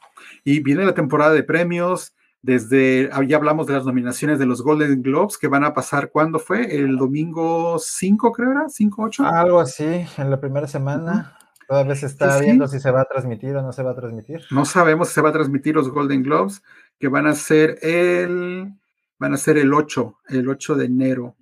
Y 0.44 0.60
viene 0.60 0.84
la 0.84 0.94
temporada 0.94 1.32
de 1.32 1.42
premios. 1.42 2.14
Desde, 2.44 3.08
ah, 3.12 3.22
ya 3.22 3.36
hablamos 3.36 3.68
de 3.68 3.74
las 3.74 3.84
nominaciones 3.84 4.40
de 4.40 4.46
los 4.46 4.62
Golden 4.62 5.00
Globes 5.00 5.38
que 5.38 5.46
van 5.46 5.62
a 5.62 5.74
pasar, 5.74 6.10
¿cuándo 6.10 6.40
fue? 6.40 6.74
El 6.74 6.96
domingo 6.96 7.78
5, 7.78 8.32
creo 8.32 8.50
era, 8.50 8.68
5, 8.68 9.00
8. 9.00 9.24
Algo 9.26 9.60
así, 9.60 10.04
en 10.18 10.28
la 10.28 10.40
primera 10.40 10.66
semana. 10.66 11.36
Todavía 11.68 11.94
se 11.94 12.06
está 12.06 12.38
viendo 12.40 12.66
si 12.66 12.80
se 12.80 12.90
va 12.90 13.02
a 13.02 13.04
transmitir 13.04 13.56
o 13.56 13.62
no 13.62 13.72
se 13.72 13.84
va 13.84 13.92
a 13.92 13.94
transmitir. 13.94 14.42
No 14.50 14.64
sabemos 14.64 15.08
si 15.08 15.14
se 15.14 15.20
va 15.20 15.28
a 15.28 15.32
transmitir 15.32 15.76
los 15.76 15.88
Golden 15.88 16.24
Globes, 16.24 16.62
que 17.02 17.08
van 17.08 17.26
a 17.26 17.34
ser 17.34 17.80
el, 17.82 18.72
van 19.18 19.34
a 19.34 19.36
ser 19.36 19.58
el 19.58 19.74
8, 19.74 20.18
el 20.28 20.48
8 20.48 20.76
de 20.76 20.84
enero. 20.84 21.34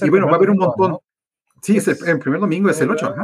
y 0.00 0.08
bueno, 0.08 0.28
va 0.28 0.32
a 0.32 0.36
haber 0.36 0.48
un 0.48 0.56
montón. 0.56 0.96
Sí, 1.60 1.76
el, 2.06 2.18
primer 2.18 2.40
domingo 2.40 2.70
es 2.70 2.80
el 2.80 2.90
8. 2.90 3.14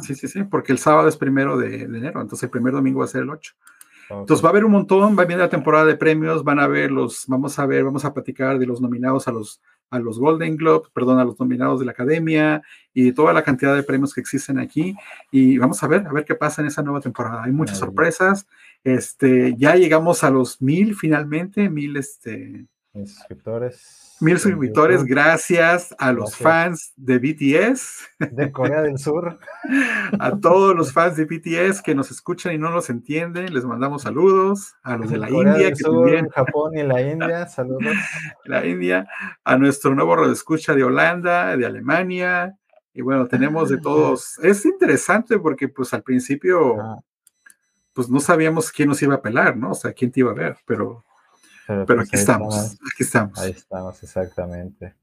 Sí, 0.00 0.14
sí, 0.14 0.28
sí, 0.28 0.44
porque 0.44 0.70
el 0.70 0.78
sábado 0.78 1.08
es 1.08 1.16
primero 1.16 1.56
de, 1.56 1.82
enero, 1.82 2.20
entonces 2.20 2.44
el 2.44 2.50
primer 2.50 2.72
domingo 2.72 3.00
va 3.00 3.06
a 3.06 3.08
ser 3.08 3.22
el 3.22 3.30
8. 3.30 3.52
Entonces 4.10 4.44
va 4.44 4.50
a 4.50 4.52
haber 4.52 4.64
un 4.64 4.70
montón, 4.70 5.18
va 5.18 5.22
a 5.22 5.26
venir 5.26 5.38
la 5.38 5.48
temporada 5.48 5.86
de 5.86 5.96
premios, 5.96 6.44
van 6.44 6.60
a 6.60 6.68
ver 6.68 6.92
los, 6.92 7.24
vamos 7.26 7.58
a 7.58 7.66
ver, 7.66 7.82
vamos 7.82 8.04
a 8.04 8.14
platicar 8.14 8.60
de 8.60 8.66
los 8.66 8.80
nominados 8.80 9.26
a 9.26 9.32
los, 9.32 9.60
a 9.90 9.98
los 9.98 10.20
Golden 10.20 10.56
Globes, 10.56 10.88
perdón, 10.94 11.18
a 11.18 11.24
los 11.24 11.40
nominados 11.40 11.80
de 11.80 11.86
la 11.86 11.92
Academia 11.92 12.62
y 12.94 13.02
de 13.06 13.12
toda 13.12 13.32
la 13.32 13.42
cantidad 13.42 13.74
de 13.74 13.82
premios 13.82 14.14
que 14.14 14.20
existen 14.20 14.60
aquí. 14.60 14.94
Y 15.32 15.58
vamos 15.58 15.82
a 15.82 15.88
ver, 15.88 16.06
a 16.06 16.12
ver 16.12 16.24
qué 16.24 16.36
pasa 16.36 16.62
en 16.62 16.68
esa 16.68 16.82
nueva 16.82 17.00
temporada. 17.00 17.42
Hay 17.42 17.50
muchas 17.50 17.78
sorpresas. 17.78 18.46
Este, 18.84 19.54
ya 19.56 19.76
llegamos 19.76 20.24
a 20.24 20.30
los 20.30 20.60
mil 20.60 20.94
finalmente, 20.94 21.70
mil 21.70 21.96
este, 21.96 22.66
suscriptores. 22.92 24.16
Mil 24.20 24.38
suscriptores, 24.38 25.04
gracias 25.04 25.94
a 25.98 26.12
los 26.12 26.36
fans 26.36 26.92
de 26.94 27.18
BTS. 27.18 28.08
De 28.30 28.52
Corea 28.52 28.82
del 28.82 28.98
Sur. 28.98 29.40
A 30.20 30.38
todos 30.38 30.76
los 30.76 30.92
fans 30.92 31.16
de 31.16 31.24
BTS 31.24 31.82
que 31.82 31.96
nos 31.96 32.12
escuchan 32.12 32.54
y 32.54 32.58
no 32.58 32.70
nos 32.70 32.88
entienden, 32.88 33.52
les 33.52 33.64
mandamos 33.64 34.02
saludos. 34.02 34.74
A 34.84 34.96
los 34.96 35.10
de 35.10 35.18
la 35.18 35.28
India, 35.28 35.72
que 35.72 35.82
también. 35.82 36.28
Japón 36.28 36.76
y 36.76 36.84
la 36.84 37.02
India, 37.10 37.48
saludos. 37.48 37.96
La 38.44 38.64
India, 38.64 39.08
a 39.42 39.56
nuestro 39.56 39.92
nuevo 39.96 40.24
escucha 40.30 40.74
de 40.76 40.84
Holanda, 40.84 41.56
de 41.56 41.66
Alemania. 41.66 42.56
Y 42.94 43.00
bueno, 43.00 43.26
tenemos 43.26 43.70
de 43.70 43.78
todos. 43.80 44.38
Es 44.38 44.64
interesante 44.64 45.40
porque, 45.40 45.68
pues 45.68 45.92
al 45.94 46.04
principio, 46.04 46.76
pues 47.92 48.08
no 48.08 48.20
sabíamos 48.20 48.70
quién 48.70 48.88
nos 48.88 49.02
iba 49.02 49.14
a 49.14 49.22
pelar, 49.22 49.56
¿no? 49.56 49.72
O 49.72 49.74
sea, 49.74 49.92
quién 49.92 50.10
te 50.10 50.20
iba 50.20 50.30
a 50.30 50.34
ver, 50.34 50.56
pero 50.66 51.04
pero, 51.66 51.86
pues 51.86 52.00
aquí 52.00 52.16
estamos, 52.16 52.72
aquí 52.72 53.02
estamos. 53.02 53.38
Ahí 53.38 53.50
estamos, 53.52 54.02
exactamente. 54.02 54.94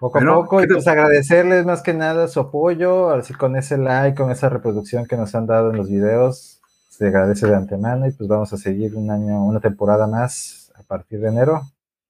Poco 0.00 0.18
a 0.18 0.22
poco, 0.22 0.62
y 0.62 0.66
pues 0.66 0.86
agradecerles 0.86 1.66
más 1.66 1.82
que 1.82 1.92
nada 1.92 2.28
su 2.28 2.40
apoyo, 2.40 3.10
así 3.10 3.34
con 3.34 3.56
ese 3.56 3.76
like, 3.76 4.16
con 4.16 4.30
esa 4.30 4.48
reproducción 4.48 5.06
que 5.06 5.16
nos 5.16 5.34
han 5.34 5.46
dado 5.46 5.70
en 5.70 5.76
los 5.76 5.90
videos, 5.90 6.60
se 6.88 7.08
agradece 7.08 7.46
de 7.46 7.56
antemano 7.56 8.06
y 8.06 8.12
pues 8.12 8.28
vamos 8.28 8.52
a 8.52 8.56
seguir 8.56 8.94
un 8.96 9.10
año, 9.10 9.44
una 9.44 9.60
temporada 9.60 10.06
más 10.06 10.72
a 10.74 10.82
partir 10.82 11.20
de 11.20 11.28
enero. 11.28 11.62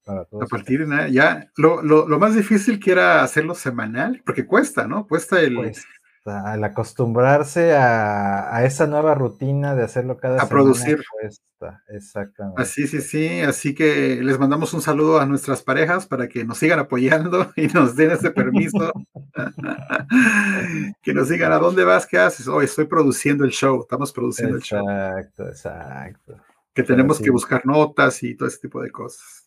Para 0.05 0.24
todos 0.24 0.45
a 0.45 0.47
partir 0.47 0.87
de 0.87 1.12
ya, 1.12 1.51
lo, 1.57 1.83
lo, 1.83 2.07
lo, 2.07 2.18
más 2.20 2.37
difícil 2.37 2.79
que 2.79 2.93
era 2.93 3.24
hacerlo 3.24 3.57
semanal, 3.57 4.22
porque 4.24 4.47
cuesta, 4.47 4.87
¿no? 4.87 5.09
Cuesta 5.09 5.41
el, 5.41 5.57
pues, 5.57 5.85
al 6.27 6.64
acostumbrarse 6.64 7.74
a, 7.74 8.64
esa 8.64 8.87
nueva 8.87 9.14
rutina 9.14 9.74
de 9.74 9.85
hacerlo 9.85 10.16
cada 10.16 10.43
a 10.43 10.49
producir. 10.49 11.03
exactamente. 11.89 12.61
Así, 12.61 12.87
sí, 12.87 13.01
sí. 13.01 13.41
Así 13.41 13.74
que 13.74 14.20
les 14.22 14.39
mandamos 14.39 14.74
un 14.74 14.83
saludo 14.83 15.20
a 15.20 15.27
nuestras 15.27 15.62
parejas 15.62 16.07
para 16.07 16.29
que 16.29 16.45
nos 16.45 16.59
sigan 16.59 16.79
apoyando 16.79 17.53
y 17.57 17.66
nos 17.68 17.97
den 17.97 18.11
ese 18.11 18.31
permiso. 18.31 18.93
que 21.03 21.14
nos 21.14 21.29
digan 21.29 21.53
a 21.53 21.59
dónde 21.59 21.85
vas, 21.85 22.07
qué 22.07 22.18
haces. 22.18 22.49
Hoy 22.49 22.64
estoy 22.64 22.87
produciendo 22.87 23.45
el 23.45 23.51
show, 23.51 23.81
estamos 23.81 24.12
produciendo 24.12 24.57
el 24.57 24.62
show. 24.62 24.81
Exacto, 24.81 25.49
exacto. 25.49 26.37
Que 26.74 26.83
tenemos 26.83 27.20
que 27.20 27.31
buscar 27.31 27.64
notas 27.64 28.22
y 28.22 28.35
todo 28.35 28.49
ese 28.49 28.59
tipo 28.59 28.83
de 28.83 28.91
cosas. 28.91 29.46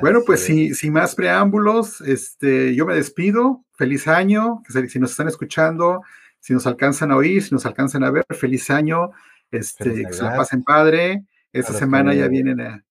Bueno, 0.00 0.20
pues 0.24 0.44
sin, 0.44 0.74
sin, 0.74 0.92
más 0.92 1.14
preámbulos, 1.14 2.00
este, 2.00 2.74
yo 2.74 2.86
me 2.86 2.94
despido. 2.94 3.64
Feliz 3.72 4.08
año. 4.08 4.62
Si 4.88 4.98
nos 4.98 5.10
están 5.10 5.28
escuchando, 5.28 6.02
si 6.40 6.52
nos 6.52 6.66
alcanzan 6.66 7.10
a 7.12 7.16
oír, 7.16 7.42
si 7.42 7.52
nos 7.52 7.66
alcanzan 7.66 8.04
a 8.04 8.10
ver, 8.10 8.24
feliz 8.30 8.70
año. 8.70 9.10
Este, 9.50 10.04
que 10.04 10.12
se 10.12 10.22
la 10.22 10.36
pasen 10.36 10.62
padre. 10.62 11.24
Esta 11.52 11.72
semana 11.72 12.14
ya 12.14 12.28
vienen 12.28 12.60
a... 12.60 12.84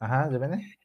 Ajá, 0.00 0.28
ya 0.30 0.38
viene. 0.38 0.76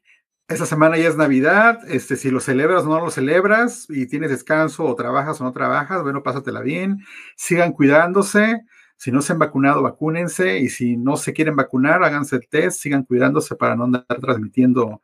Esta 0.52 0.66
semana 0.66 0.98
ya 0.98 1.08
es 1.08 1.16
Navidad, 1.16 1.80
este, 1.88 2.16
si 2.16 2.30
lo 2.30 2.38
celebras 2.38 2.84
o 2.84 2.88
no 2.88 3.00
lo 3.00 3.10
celebras 3.10 3.86
y 3.88 4.06
tienes 4.06 4.30
descanso 4.30 4.84
o 4.84 4.94
trabajas 4.94 5.40
o 5.40 5.44
no 5.44 5.52
trabajas, 5.52 6.02
bueno, 6.02 6.22
pásatela 6.22 6.60
bien, 6.60 6.98
sigan 7.36 7.72
cuidándose, 7.72 8.60
si 9.02 9.10
no 9.10 9.20
se 9.20 9.32
han 9.32 9.40
vacunado, 9.40 9.82
vacúnense 9.82 10.58
y 10.58 10.68
si 10.68 10.96
no 10.96 11.16
se 11.16 11.32
quieren 11.32 11.56
vacunar, 11.56 12.04
háganse 12.04 12.36
el 12.36 12.46
test, 12.48 12.80
sigan 12.80 13.02
cuidándose 13.02 13.56
para 13.56 13.74
no 13.74 13.82
andar 13.82 14.04
transmitiendo 14.06 15.02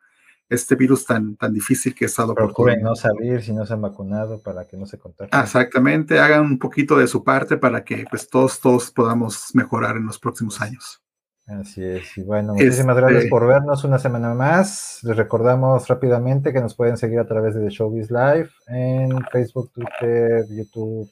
este 0.48 0.76
virus 0.76 1.04
tan, 1.04 1.34
tan 1.34 1.52
difícil 1.52 1.96
que 1.96 2.04
ha 2.04 2.06
estado 2.06 2.32
Procuren 2.32 2.80
no 2.80 2.94
salir 2.94 3.42
si 3.42 3.52
no 3.52 3.66
se 3.66 3.72
han 3.72 3.82
vacunado 3.82 4.40
para 4.40 4.68
que 4.68 4.76
no 4.76 4.86
se 4.86 4.98
contagien. 4.98 5.42
Exactamente, 5.42 6.20
hagan 6.20 6.42
un 6.42 6.60
poquito 6.60 6.96
de 6.96 7.08
su 7.08 7.24
parte 7.24 7.56
para 7.56 7.82
que 7.82 8.04
pues 8.08 8.30
todos, 8.30 8.60
todos 8.60 8.92
podamos 8.92 9.52
mejorar 9.54 9.96
en 9.96 10.06
los 10.06 10.20
próximos 10.20 10.60
años. 10.60 11.02
Así 11.48 11.82
es, 11.82 12.16
y 12.16 12.22
bueno, 12.22 12.52
muchísimas 12.52 12.96
gracias 12.96 13.24
este 13.24 13.30
por 13.30 13.48
vernos 13.48 13.82
una 13.82 13.98
semana 13.98 14.32
más. 14.32 15.00
Les 15.02 15.16
recordamos 15.16 15.88
rápidamente 15.88 16.52
que 16.52 16.60
nos 16.60 16.76
pueden 16.76 16.96
seguir 16.96 17.18
a 17.18 17.26
través 17.26 17.56
de 17.56 17.62
The 17.62 17.70
Showbiz 17.70 18.12
Live 18.12 18.50
en 18.68 19.24
Facebook, 19.32 19.72
Twitter, 19.72 20.44
YouTube 20.48 21.10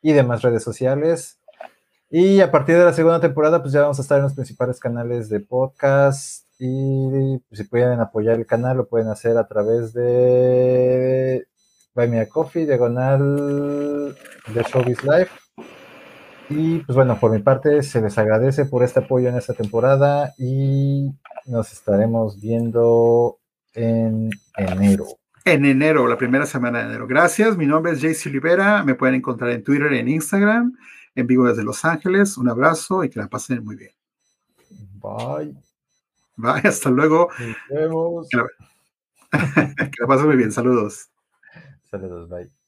y 0.00 0.12
demás 0.12 0.42
redes 0.42 0.62
sociales. 0.62 1.40
Y 2.10 2.40
a 2.40 2.50
partir 2.50 2.76
de 2.76 2.84
la 2.84 2.92
segunda 2.92 3.20
temporada, 3.20 3.60
pues 3.60 3.72
ya 3.72 3.82
vamos 3.82 3.98
a 3.98 4.02
estar 4.02 4.18
en 4.18 4.24
los 4.24 4.34
principales 4.34 4.78
canales 4.78 5.28
de 5.28 5.40
podcast. 5.40 6.46
Y 6.58 7.38
pues, 7.48 7.58
si 7.58 7.64
pueden 7.64 8.00
apoyar 8.00 8.36
el 8.36 8.46
canal, 8.46 8.76
lo 8.76 8.88
pueden 8.88 9.08
hacer 9.08 9.36
a 9.36 9.48
través 9.48 9.92
de 9.92 11.46
Buy 11.94 12.08
Me 12.08 12.20
a 12.20 12.28
Coffee, 12.28 12.66
diagonal 12.66 14.14
de 14.54 14.62
Showbiz 14.62 15.02
Live. 15.02 15.28
Y 16.50 16.80
pues 16.80 16.94
bueno, 16.94 17.18
por 17.18 17.30
mi 17.30 17.38
parte 17.38 17.82
se 17.82 18.02
les 18.02 18.18
agradece 18.18 18.66
por 18.66 18.82
este 18.82 19.00
apoyo 19.00 19.28
en 19.28 19.36
esta 19.36 19.54
temporada 19.54 20.34
y 20.36 21.10
nos 21.46 21.72
estaremos 21.72 22.40
viendo 22.40 23.38
en 23.72 24.30
enero. 24.56 25.06
En 25.44 25.64
enero, 25.64 26.06
la 26.06 26.18
primera 26.18 26.46
semana 26.46 26.80
de 26.80 26.86
enero. 26.86 27.06
Gracias, 27.06 27.56
mi 27.56 27.66
nombre 27.66 27.92
es 27.92 28.00
Jayce 28.00 28.28
Olivera, 28.28 28.82
me 28.82 28.94
pueden 28.94 29.14
encontrar 29.14 29.50
en 29.50 29.64
Twitter 29.64 29.92
en 29.94 30.08
Instagram, 30.08 30.74
en 31.14 31.26
vivo 31.26 31.46
desde 31.46 31.64
Los 31.64 31.84
Ángeles. 31.84 32.36
Un 32.36 32.48
abrazo 32.48 33.04
y 33.04 33.10
que 33.10 33.20
la 33.20 33.28
pasen 33.28 33.64
muy 33.64 33.76
bien. 33.76 33.92
Bye. 35.00 35.54
Bye, 36.36 36.68
hasta 36.68 36.90
luego. 36.90 37.28
Nos 37.38 37.56
vemos. 37.70 38.28
Que 38.28 38.36
la, 38.36 38.46
que 39.76 40.00
la 40.00 40.06
pasen 40.06 40.26
muy 40.26 40.36
bien, 40.36 40.52
saludos. 40.52 41.08
Saludos, 41.90 42.28
bye. 42.28 42.63